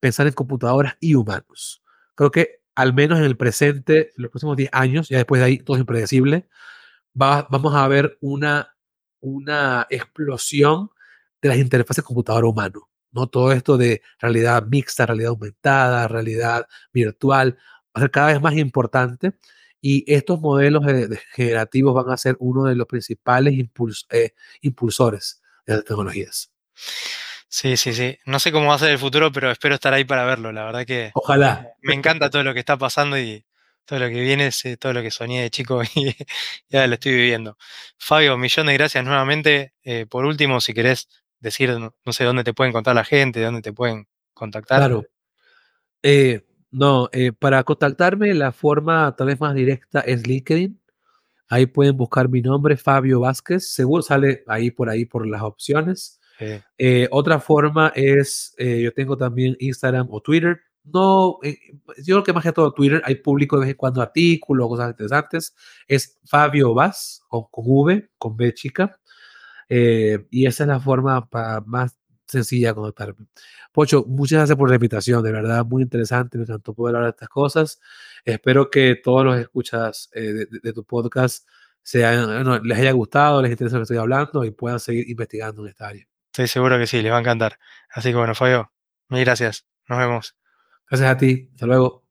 pensar 0.00 0.26
en 0.26 0.32
computadoras 0.34 0.96
y 1.00 1.14
humanos. 1.14 1.82
Creo 2.16 2.32
que 2.32 2.62
al 2.74 2.92
menos 2.92 3.18
en 3.18 3.24
el 3.24 3.36
presente, 3.36 4.12
en 4.16 4.22
los 4.22 4.30
próximos 4.30 4.56
10 4.56 4.70
años, 4.72 5.08
ya 5.08 5.18
después 5.18 5.40
de 5.40 5.46
ahí 5.46 5.58
todo 5.58 5.76
es 5.76 5.80
impredecible, 5.80 6.48
va, 7.20 7.46
vamos 7.50 7.74
a 7.74 7.86
ver 7.88 8.18
una, 8.20 8.76
una 9.20 9.86
explosión 9.90 10.90
de 11.40 11.48
las 11.48 11.58
interfaces 11.58 12.04
computador-humano. 12.04 12.88
¿no? 13.12 13.28
Todo 13.28 13.52
esto 13.52 13.78
de 13.78 14.02
realidad 14.18 14.64
mixta, 14.66 15.06
realidad 15.06 15.30
aumentada, 15.30 16.08
realidad 16.08 16.66
virtual, 16.92 17.56
va 17.56 17.92
a 17.94 18.00
ser 18.00 18.10
cada 18.10 18.26
vez 18.28 18.40
más 18.42 18.56
importante 18.56 19.32
y 19.80 20.04
estos 20.12 20.40
modelos 20.40 20.84
generativos 21.32 21.94
van 21.94 22.12
a 22.12 22.16
ser 22.16 22.36
uno 22.40 22.64
de 22.64 22.74
los 22.74 22.86
principales 22.86 23.54
eh, 24.10 24.34
impulsores 24.60 25.42
de 25.66 25.74
las 25.74 25.84
tecnologías. 25.84 26.50
Sí, 27.48 27.76
sí, 27.76 27.94
sí. 27.94 28.18
No 28.26 28.38
sé 28.38 28.52
cómo 28.52 28.68
va 28.68 28.74
a 28.74 28.78
ser 28.78 28.90
el 28.90 28.98
futuro, 28.98 29.30
pero 29.32 29.50
espero 29.50 29.74
estar 29.74 29.94
ahí 29.94 30.04
para 30.04 30.24
verlo. 30.24 30.52
La 30.52 30.64
verdad 30.64 30.84
que. 30.84 31.10
Ojalá. 31.14 31.68
Me 31.82 31.94
encanta 31.94 32.30
todo 32.30 32.42
lo 32.42 32.52
que 32.52 32.60
está 32.60 32.76
pasando 32.76 33.18
y 33.18 33.44
todo 33.86 34.00
lo 34.00 34.08
que 34.08 34.20
viene, 34.20 34.50
todo 34.78 34.92
lo 34.92 35.00
que 35.00 35.10
soñé 35.10 35.42
de 35.42 35.50
chico 35.50 35.82
y 35.94 36.14
ya 36.68 36.86
lo 36.86 36.94
estoy 36.94 37.12
viviendo. 37.12 37.56
Fabio, 37.98 38.36
millón 38.36 38.66
de 38.66 38.74
gracias 38.74 39.04
nuevamente. 39.04 39.74
Eh, 39.84 40.06
por 40.06 40.26
último, 40.26 40.60
si 40.60 40.74
querés 40.74 41.08
decir, 41.40 41.70
no, 41.78 42.12
sé 42.12 42.24
dónde 42.24 42.44
te 42.44 42.52
pueden 42.52 42.72
contar 42.72 42.94
la 42.94 43.04
gente, 43.04 43.40
dónde 43.40 43.62
te 43.62 43.72
pueden 43.72 44.08
contactar. 44.34 44.78
Claro. 44.78 45.04
Eh, 46.02 46.44
no, 46.70 47.08
eh, 47.12 47.32
para 47.32 47.62
contactarme, 47.62 48.34
la 48.34 48.52
forma 48.52 49.14
tal 49.16 49.28
vez 49.28 49.40
más 49.40 49.54
directa 49.54 50.00
es 50.00 50.26
LinkedIn. 50.26 50.80
Ahí 51.48 51.66
pueden 51.66 51.96
buscar 51.96 52.28
mi 52.28 52.42
nombre, 52.42 52.76
Fabio 52.76 53.20
Vázquez. 53.20 53.72
Seguro 53.72 54.02
sale 54.02 54.42
ahí 54.48 54.72
por 54.72 54.90
ahí 54.90 55.04
por 55.04 55.26
las 55.26 55.42
opciones. 55.42 56.20
Eh, 56.38 57.08
otra 57.10 57.40
forma 57.40 57.92
es, 57.94 58.54
eh, 58.58 58.82
yo 58.82 58.92
tengo 58.92 59.16
también 59.16 59.56
Instagram 59.58 60.08
o 60.10 60.20
Twitter. 60.20 60.60
No, 60.84 61.38
yo 61.42 62.14
creo 62.16 62.22
que 62.22 62.32
más 62.32 62.44
que 62.44 62.52
todo 62.52 62.72
Twitter, 62.72 63.02
hay 63.04 63.16
público 63.16 63.56
de 63.56 63.62
vez 63.62 63.70
en 63.70 63.76
cuando 63.76 64.00
artículos, 64.02 64.68
cosas 64.68 64.90
interesantes. 64.90 65.54
Es 65.88 66.18
Fabio 66.24 66.74
Vaz, 66.74 67.22
con, 67.28 67.46
V, 67.52 68.10
con 68.18 68.36
B 68.36 68.54
chica. 68.54 68.98
y 69.68 70.46
esa 70.46 70.64
es 70.64 70.68
la 70.68 70.80
forma 70.80 71.28
más 71.66 71.96
sencilla 72.26 72.74
conectarme. 72.74 73.26
Pocho, 73.72 74.04
muchas 74.06 74.38
gracias 74.38 74.58
por 74.58 74.68
la 74.68 74.76
invitación, 74.76 75.22
de 75.22 75.32
verdad, 75.32 75.64
muy 75.64 75.82
interesante, 75.82 76.38
me 76.38 76.44
encantó 76.44 76.74
poder 76.74 76.96
hablar 76.96 77.10
de 77.12 77.14
estas 77.16 77.28
cosas. 77.28 77.80
Espero 78.24 78.70
que 78.70 78.96
todos 79.02 79.24
los 79.24 79.38
escuchas 79.38 80.10
eh, 80.14 80.46
de, 80.50 80.72
tu 80.72 80.84
podcast 80.84 81.46
les 81.92 82.78
haya 82.78 82.92
gustado, 82.92 83.40
les 83.42 83.52
interese 83.52 83.74
lo 83.74 83.80
que 83.80 83.84
estoy 83.84 83.98
hablando 83.98 84.44
y 84.44 84.50
puedan 84.50 84.80
seguir 84.80 85.08
investigando 85.08 85.62
en 85.62 85.68
esta 85.68 85.88
área. 85.88 86.08
Estoy 86.36 86.48
seguro 86.48 86.78
que 86.78 86.86
sí, 86.86 87.00
les 87.00 87.10
va 87.10 87.16
a 87.16 87.20
encantar. 87.20 87.58
Así 87.88 88.10
que 88.10 88.16
bueno, 88.16 88.34
Fabio, 88.34 88.70
mil 89.08 89.24
gracias. 89.24 89.66
Nos 89.88 89.98
vemos. 89.98 90.36
Gracias 90.90 91.10
a 91.10 91.16
ti. 91.16 91.48
Hasta 91.54 91.64
luego. 91.64 92.05